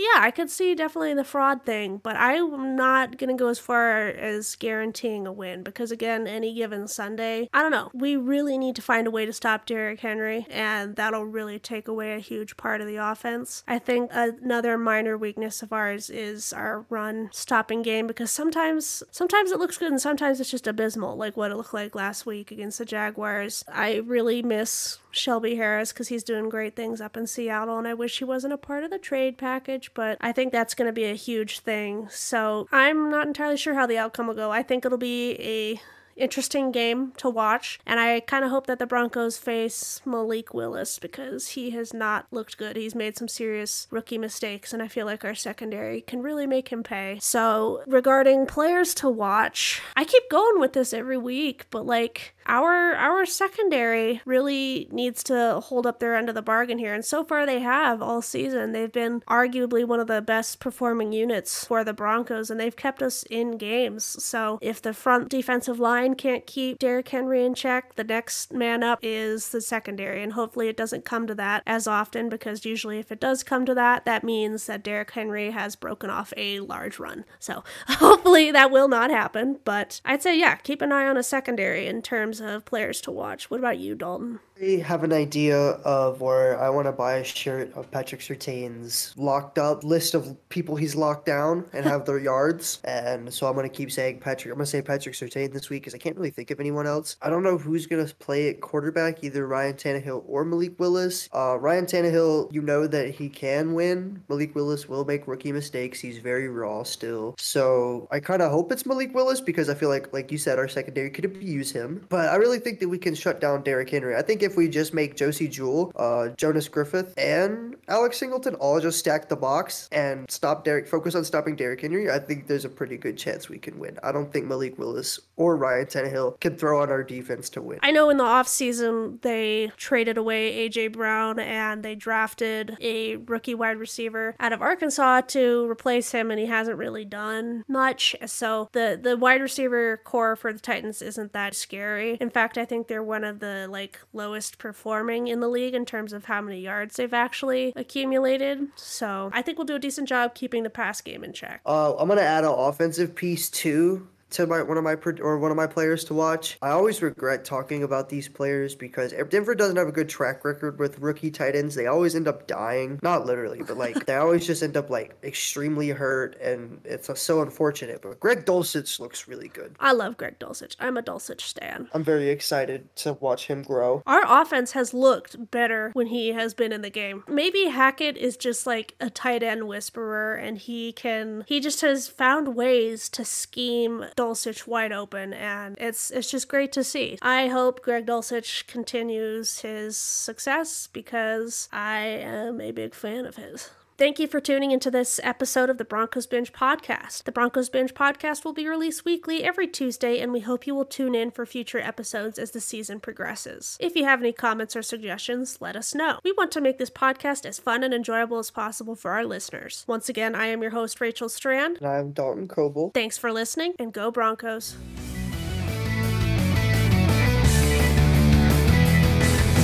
yeah, 0.03 0.21
I 0.21 0.31
could 0.31 0.49
see 0.49 0.75
definitely 0.75 1.13
the 1.13 1.23
fraud 1.23 1.65
thing, 1.65 2.01
but 2.03 2.17
I'm 2.17 2.75
not 2.75 3.17
going 3.17 3.29
to 3.29 3.41
go 3.41 3.47
as 3.47 3.59
far 3.59 4.07
as 4.07 4.55
guaranteeing 4.55 5.25
a 5.25 5.31
win 5.31 5.63
because, 5.63 5.91
again, 5.91 6.27
any 6.27 6.53
given 6.53 6.89
Sunday, 6.89 7.49
I 7.53 7.61
don't 7.61 7.71
know. 7.71 7.89
We 7.93 8.17
really 8.17 8.57
need 8.57 8.75
to 8.75 8.81
find 8.81 9.07
a 9.07 9.11
way 9.11 9.25
to 9.25 9.31
stop 9.31 9.65
Derrick 9.65 10.01
Henry, 10.01 10.45
and 10.49 10.97
that'll 10.97 11.25
really 11.25 11.57
take 11.57 11.87
away 11.87 12.13
a 12.13 12.19
huge 12.19 12.57
part 12.57 12.81
of 12.81 12.87
the 12.87 12.97
offense. 12.97 13.63
I 13.65 13.79
think 13.79 14.09
another 14.13 14.77
minor 14.77 15.17
weakness 15.17 15.63
of 15.63 15.71
ours 15.71 16.09
is 16.09 16.51
our 16.51 16.85
run 16.89 17.29
stopping 17.31 17.81
game 17.81 18.05
because 18.05 18.31
sometimes 18.31 19.03
sometimes 19.11 19.51
it 19.51 19.59
looks 19.59 19.77
good 19.77 19.91
and 19.91 20.01
sometimes 20.01 20.41
it's 20.41 20.51
just 20.51 20.67
abysmal, 20.67 21.15
like 21.15 21.37
what 21.37 21.51
it 21.51 21.55
looked 21.55 21.73
like 21.73 21.95
last 21.95 22.25
week 22.25 22.51
against 22.51 22.79
the 22.79 22.85
Jaguars. 22.85 23.63
I 23.71 23.97
really 23.97 24.41
miss 24.41 24.99
Shelby 25.11 25.55
Harris 25.55 25.93
because 25.93 26.07
he's 26.07 26.23
doing 26.23 26.49
great 26.49 26.75
things 26.75 26.99
up 26.99 27.15
in 27.15 27.27
Seattle, 27.27 27.77
and 27.77 27.87
I 27.87 27.93
wish 27.93 28.17
he 28.17 28.25
wasn't 28.25 28.53
a 28.53 28.57
part 28.57 28.83
of 28.83 28.89
the 28.89 28.97
trade 28.97 29.37
package, 29.37 29.92
but 29.93 30.17
I 30.21 30.31
think 30.31 30.51
that's 30.51 30.75
going 30.75 30.87
to 30.87 30.93
be 30.93 31.05
a 31.05 31.15
huge 31.15 31.59
thing. 31.59 32.07
So 32.09 32.67
I'm 32.71 33.09
not 33.09 33.27
entirely 33.27 33.57
sure 33.57 33.73
how 33.73 33.85
the 33.85 33.97
outcome 33.97 34.27
will 34.27 34.33
go. 34.33 34.51
I 34.51 34.63
think 34.63 34.85
it'll 34.85 34.97
be 34.97 35.33
a 35.39 35.81
interesting 36.15 36.71
game 36.71 37.11
to 37.17 37.29
watch. 37.29 37.79
And 37.85 37.99
I 37.99 38.19
kind 38.21 38.43
of 38.45 38.51
hope 38.51 38.67
that 38.67 38.79
the 38.79 38.85
Broncos 38.85 39.37
face 39.37 40.01
Malik 40.05 40.53
Willis 40.53 40.99
because 40.99 41.49
he 41.49 41.71
has 41.71 41.93
not 41.93 42.27
looked 42.31 42.57
good. 42.57 42.75
He's 42.75 42.95
made 42.95 43.17
some 43.17 43.27
serious 43.27 43.87
rookie 43.91 44.17
mistakes, 44.17 44.73
and 44.73 44.81
I 44.81 44.87
feel 44.87 45.05
like 45.05 45.25
our 45.25 45.35
secondary 45.35 46.01
can 46.01 46.21
really 46.21 46.47
make 46.47 46.69
him 46.69 46.83
pay. 46.83 47.17
So, 47.21 47.83
regarding 47.87 48.45
players 48.45 48.93
to 48.95 49.09
watch, 49.09 49.81
I 49.95 50.05
keep 50.05 50.29
going 50.29 50.59
with 50.59 50.73
this 50.73 50.93
every 50.93 51.17
week, 51.17 51.65
but 51.69 51.85
like, 51.85 52.35
our 52.45 52.95
our 52.95 53.25
secondary 53.25 54.21
really 54.25 54.87
needs 54.91 55.23
to 55.23 55.59
hold 55.61 55.85
up 55.87 55.99
their 55.99 56.15
end 56.15 56.29
of 56.29 56.35
the 56.35 56.41
bargain 56.41 56.77
here. 56.77 56.93
And 56.93 57.05
so 57.05 57.23
far 57.23 57.45
they 57.45 57.59
have 57.59 58.01
all 58.01 58.21
season. 58.21 58.71
They've 58.71 58.91
been 58.91 59.21
arguably 59.21 59.85
one 59.85 59.99
of 59.99 60.07
the 60.07 60.21
best 60.21 60.59
performing 60.59 61.13
units 61.13 61.65
for 61.65 61.83
the 61.83 61.93
Broncos 61.93 62.49
and 62.49 62.59
they've 62.59 62.75
kept 62.75 63.01
us 63.01 63.23
in 63.29 63.57
games. 63.57 64.03
So 64.23 64.59
if 64.61 64.81
the 64.81 64.93
front 64.93 65.29
defensive 65.29 65.79
line 65.79 66.15
can't 66.15 66.45
keep 66.45 66.79
Derrick 66.79 67.09
Henry 67.09 67.45
in 67.45 67.53
check, 67.53 67.95
the 67.95 68.03
next 68.03 68.53
man 68.53 68.83
up 68.83 68.99
is 69.01 69.49
the 69.49 69.61
secondary. 69.61 70.23
And 70.23 70.33
hopefully 70.33 70.67
it 70.67 70.77
doesn't 70.77 71.05
come 71.05 71.27
to 71.27 71.35
that 71.35 71.63
as 71.65 71.87
often 71.87 72.29
because 72.29 72.65
usually 72.65 72.99
if 72.99 73.11
it 73.11 73.19
does 73.19 73.43
come 73.43 73.65
to 73.65 73.75
that, 73.75 74.05
that 74.05 74.23
means 74.23 74.65
that 74.67 74.83
Derrick 74.83 75.11
Henry 75.11 75.51
has 75.51 75.75
broken 75.75 76.09
off 76.09 76.33
a 76.37 76.59
large 76.59 76.99
run. 76.99 77.25
So 77.39 77.63
hopefully 77.87 78.51
that 78.51 78.71
will 78.71 78.87
not 78.87 79.11
happen. 79.11 79.59
But 79.63 80.01
I'd 80.05 80.21
say, 80.21 80.37
yeah, 80.37 80.55
keep 80.55 80.81
an 80.81 80.91
eye 80.91 81.07
on 81.07 81.17
a 81.17 81.23
secondary 81.23 81.87
in 81.87 82.01
terms 82.01 82.32
of 82.39 82.65
players 82.65 83.01
to 83.01 83.11
watch. 83.11 83.49
What 83.49 83.59
about 83.59 83.77
you, 83.77 83.95
Dalton? 83.95 84.39
I 84.61 84.83
have 84.85 85.03
an 85.03 85.11
idea 85.11 85.57
of 85.57 86.21
where 86.21 86.59
I 86.59 86.69
want 86.69 86.87
to 86.87 86.91
buy 86.91 87.15
a 87.15 87.23
shirt 87.23 87.73
of 87.73 87.89
Patrick 87.89 88.21
Surtain's 88.21 89.13
locked 89.17 89.57
up 89.57 89.83
list 89.83 90.13
of 90.13 90.37
people 90.49 90.75
he's 90.75 90.95
locked 90.95 91.25
down 91.25 91.65
and 91.73 91.85
have 91.85 92.05
their 92.05 92.19
yards. 92.31 92.79
And 92.83 93.33
so 93.33 93.47
I'm 93.47 93.55
going 93.55 93.69
to 93.69 93.75
keep 93.75 93.91
saying 93.91 94.19
Patrick. 94.19 94.51
I'm 94.51 94.57
going 94.57 94.65
to 94.65 94.71
say 94.71 94.81
Patrick 94.81 95.15
Surtain 95.15 95.51
this 95.51 95.69
week 95.69 95.81
because 95.81 95.95
I 95.95 95.97
can't 95.97 96.15
really 96.15 96.29
think 96.29 96.51
of 96.51 96.59
anyone 96.59 96.85
else. 96.85 97.17
I 97.21 97.29
don't 97.29 97.43
know 97.43 97.57
who's 97.57 97.87
going 97.87 98.05
to 98.05 98.15
play 98.15 98.49
at 98.49 98.61
quarterback, 98.61 99.23
either 99.23 99.47
Ryan 99.47 99.75
Tannehill 99.75 100.23
or 100.27 100.45
Malik 100.45 100.79
Willis. 100.79 101.29
Uh, 101.33 101.57
Ryan 101.59 101.85
Tannehill, 101.85 102.53
you 102.53 102.61
know 102.61 102.87
that 102.87 103.15
he 103.15 103.29
can 103.29 103.73
win. 103.73 104.23
Malik 104.29 104.55
Willis 104.55 104.87
will 104.87 105.03
make 105.05 105.27
rookie 105.27 105.51
mistakes. 105.51 105.99
He's 105.99 106.19
very 106.19 106.47
raw 106.47 106.83
still. 106.83 107.35
So 107.37 108.07
I 108.11 108.19
kind 108.19 108.41
of 108.41 108.51
hope 108.51 108.71
it's 108.71 108.85
Malik 108.85 109.13
Willis 109.13 109.41
because 109.41 109.69
I 109.69 109.73
feel 109.73 109.89
like, 109.89 110.13
like 110.13 110.31
you 110.31 110.37
said, 110.37 110.59
our 110.59 110.67
secondary 110.67 111.09
could 111.09 111.25
abuse 111.25 111.71
him. 111.71 112.05
But 112.09 112.22
I 112.25 112.35
really 112.35 112.59
think 112.59 112.79
that 112.79 112.89
we 112.89 112.97
can 112.97 113.15
shut 113.15 113.39
down 113.39 113.63
Derrick 113.63 113.89
Henry. 113.89 114.15
I 114.15 114.21
think 114.21 114.43
if 114.43 114.55
we 114.55 114.69
just 114.69 114.93
make 114.93 115.15
Josey 115.15 115.47
Jewell, 115.47 115.91
uh, 115.95 116.29
Jonas 116.29 116.67
Griffith, 116.67 117.13
and 117.17 117.75
Alex 117.87 118.17
Singleton 118.17 118.55
all 118.55 118.79
just 118.79 118.99
stack 118.99 119.29
the 119.29 119.35
box 119.35 119.89
and 119.91 120.29
stop 120.29 120.63
Derrick, 120.63 120.87
focus 120.87 121.15
on 121.15 121.23
stopping 121.23 121.55
Derrick 121.55 121.81
Henry, 121.81 122.09
I 122.09 122.19
think 122.19 122.47
there's 122.47 122.65
a 122.65 122.69
pretty 122.69 122.97
good 122.97 123.17
chance 123.17 123.49
we 123.49 123.57
can 123.57 123.79
win. 123.79 123.97
I 124.03 124.11
don't 124.11 124.31
think 124.31 124.45
Malik 124.45 124.77
Willis 124.77 125.19
or 125.35 125.57
Ryan 125.57 125.85
Tannehill 125.85 126.39
can 126.39 126.55
throw 126.57 126.81
on 126.81 126.89
our 126.89 127.03
defense 127.03 127.49
to 127.51 127.61
win. 127.61 127.79
I 127.81 127.91
know 127.91 128.09
in 128.09 128.17
the 128.17 128.23
offseason 128.23 129.21
they 129.21 129.71
traded 129.77 130.17
away 130.17 130.69
AJ 130.69 130.93
Brown 130.93 131.39
and 131.39 131.83
they 131.83 131.95
drafted 131.95 132.77
a 132.81 133.17
rookie 133.17 133.55
wide 133.55 133.77
receiver 133.77 134.35
out 134.39 134.53
of 134.53 134.61
Arkansas 134.61 135.21
to 135.21 135.69
replace 135.69 136.11
him 136.11 136.31
and 136.31 136.39
he 136.39 136.45
hasn't 136.45 136.77
really 136.77 137.05
done 137.05 137.63
much. 137.67 138.15
So 138.25 138.69
the 138.71 138.99
the 139.01 139.17
wide 139.17 139.41
receiver 139.41 139.97
corps 140.03 140.35
for 140.35 140.53
the 140.53 140.59
Titans 140.59 141.01
isn't 141.01 141.33
that 141.33 141.55
scary. 141.55 142.12
In 142.19 142.29
fact, 142.29 142.57
I 142.57 142.65
think 142.65 142.87
they're 142.87 143.03
one 143.03 143.23
of 143.23 143.39
the 143.39 143.67
like 143.69 143.99
lowest 144.13 144.57
performing 144.57 145.27
in 145.27 145.39
the 145.39 145.47
league 145.47 145.73
in 145.73 145.85
terms 145.85 146.13
of 146.13 146.25
how 146.25 146.41
many 146.41 146.59
yards 146.59 146.95
they've 146.95 147.13
actually 147.13 147.73
accumulated. 147.75 148.67
So 148.75 149.29
I 149.33 149.41
think 149.41 149.57
we'll 149.57 149.65
do 149.65 149.75
a 149.75 149.79
decent 149.79 150.07
job 150.07 150.35
keeping 150.35 150.63
the 150.63 150.69
pass 150.69 151.01
game 151.01 151.23
in 151.23 151.33
check. 151.33 151.61
Uh, 151.65 151.95
I'm 151.95 152.07
gonna 152.07 152.21
add 152.21 152.43
an 152.43 152.51
offensive 152.51 153.15
piece 153.15 153.49
too 153.49 154.07
to 154.33 154.47
my 154.47 154.61
one 154.61 154.77
of 154.77 154.83
my 154.83 154.97
or 155.21 155.37
one 155.37 155.51
of 155.51 155.57
my 155.57 155.67
players 155.67 156.03
to 156.05 156.13
watch. 156.13 156.57
I 156.61 156.69
always 156.69 157.01
regret 157.01 157.45
talking 157.45 157.83
about 157.83 158.09
these 158.09 158.27
players 158.27 158.75
because 158.75 159.13
Denver 159.29 159.55
doesn't 159.55 159.77
have 159.77 159.87
a 159.87 159.91
good 159.91 160.09
track 160.09 160.43
record 160.45 160.79
with 160.79 160.99
rookie 160.99 161.31
tight 161.31 161.55
ends. 161.55 161.75
They 161.75 161.87
always 161.87 162.15
end 162.15 162.27
up 162.27 162.47
dying, 162.47 162.99
not 163.01 163.25
literally, 163.25 163.61
but 163.63 163.77
like 163.77 164.05
they 164.05 164.15
always 164.15 164.45
just 164.45 164.63
end 164.63 164.77
up 164.77 164.89
like 164.89 165.15
extremely 165.23 165.89
hurt, 165.89 166.39
and 166.41 166.81
it's 166.83 167.09
so 167.21 167.41
unfortunate. 167.41 168.01
But 168.01 168.19
Greg 168.19 168.45
Dulcich 168.45 168.99
looks 168.99 169.27
really 169.27 169.47
good. 169.47 169.75
I 169.79 169.91
love 169.93 170.17
Greg 170.17 170.39
Dulcich. 170.39 170.75
I'm 170.79 170.97
a 170.97 171.03
Dulcich 171.03 171.41
stan. 171.41 171.89
I'm 171.93 172.03
very 172.03 172.29
excited 172.29 172.93
to 172.97 173.13
watch 173.13 173.47
him 173.47 173.61
grow. 173.61 174.01
Our 174.05 174.23
offense 174.41 174.71
has 174.73 174.93
looked 174.93 175.51
better 175.51 175.91
when 175.93 176.07
he 176.07 176.29
has 176.29 176.53
been 176.53 176.71
in 176.71 176.81
the 176.81 176.89
game. 176.89 177.23
Maybe 177.27 177.65
Hackett 177.65 178.17
is 178.17 178.37
just 178.37 178.65
like 178.65 178.95
a 178.99 179.09
tight 179.09 179.43
end 179.43 179.67
whisperer, 179.67 180.35
and 180.35 180.57
he 180.57 180.91
can 180.91 181.43
he 181.47 181.59
just 181.59 181.81
has 181.81 182.07
found 182.07 182.55
ways 182.55 183.09
to 183.09 183.25
scheme. 183.25 184.05
Dulcich 184.23 184.65
wide 184.65 184.93
open, 184.93 185.33
and 185.33 185.75
it's 185.79 186.09
it's 186.09 186.31
just 186.31 186.47
great 186.47 186.71
to 186.71 186.83
see. 186.83 187.17
I 187.21 187.47
hope 187.47 187.83
Greg 187.83 188.05
Dulcich 188.05 188.65
continues 188.67 189.59
his 189.59 189.97
success 189.97 190.87
because 190.93 191.67
I 191.73 191.99
am 191.99 192.61
a 192.61 192.71
big 192.71 192.95
fan 192.95 193.25
of 193.25 193.35
his. 193.35 193.69
Thank 193.95 194.17
you 194.17 194.25
for 194.25 194.39
tuning 194.39 194.71
into 194.71 194.89
this 194.89 195.19
episode 195.21 195.69
of 195.69 195.77
the 195.77 195.85
Broncos 195.85 196.25
Binge 196.25 196.51
podcast. 196.51 197.25
The 197.25 197.31
Broncos 197.31 197.69
Binge 197.69 197.93
podcast 197.93 198.43
will 198.43 198.51
be 198.51 198.67
released 198.67 199.05
weekly 199.05 199.43
every 199.43 199.67
Tuesday, 199.67 200.19
and 200.19 200.33
we 200.33 200.39
hope 200.39 200.65
you 200.65 200.73
will 200.73 200.83
tune 200.83 201.13
in 201.13 201.29
for 201.29 201.45
future 201.45 201.77
episodes 201.77 202.39
as 202.39 202.51
the 202.51 202.59
season 202.59 202.99
progresses. 202.99 203.77
If 203.79 203.95
you 203.95 204.05
have 204.05 204.19
any 204.19 204.33
comments 204.33 204.75
or 204.75 204.81
suggestions, 204.81 205.59
let 205.61 205.75
us 205.75 205.93
know. 205.93 206.17
We 206.23 206.31
want 206.31 206.51
to 206.53 206.61
make 206.61 206.79
this 206.79 206.89
podcast 206.89 207.45
as 207.45 207.59
fun 207.59 207.83
and 207.83 207.93
enjoyable 207.93 208.39
as 208.39 208.49
possible 208.49 208.95
for 208.95 209.11
our 209.11 209.25
listeners. 209.25 209.85
Once 209.87 210.09
again, 210.09 210.33
I 210.33 210.47
am 210.47 210.63
your 210.63 210.71
host, 210.71 210.99
Rachel 210.99 211.29
Strand. 211.29 211.77
And 211.77 211.87
I'm 211.87 212.11
Dalton 212.13 212.47
Coble. 212.47 212.89
Thanks 212.95 213.19
for 213.19 213.31
listening, 213.31 213.75
and 213.77 213.93
go 213.93 214.09
Broncos. 214.09 214.75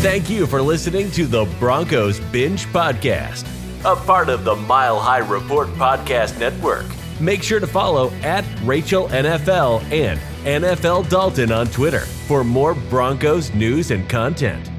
Thank 0.01 0.29
you 0.29 0.45
for 0.45 0.61
listening 0.61 1.09
to 1.11 1.25
the 1.25 1.45
Broncos 1.59 2.19
Binge 2.31 2.67
Podcast, 2.67 3.45
a 3.85 3.95
part 3.95 4.29
of 4.29 4.43
the 4.43 4.55
Mile 4.55 4.99
High 4.99 5.19
Report 5.19 5.67
Podcast 5.69 6.39
Network. 6.39 6.85
Make 7.19 7.43
sure 7.43 7.59
to 7.59 7.67
follow 7.67 8.11
at 8.21 8.45
Rachel 8.63 9.07
NFL 9.09 9.81
and 9.91 10.19
NFL 10.45 11.09
Dalton 11.09 11.51
on 11.51 11.67
Twitter 11.67 12.01
for 12.01 12.43
more 12.43 12.73
Broncos 12.73 13.53
news 13.53 13.91
and 13.91 14.09
content. 14.09 14.69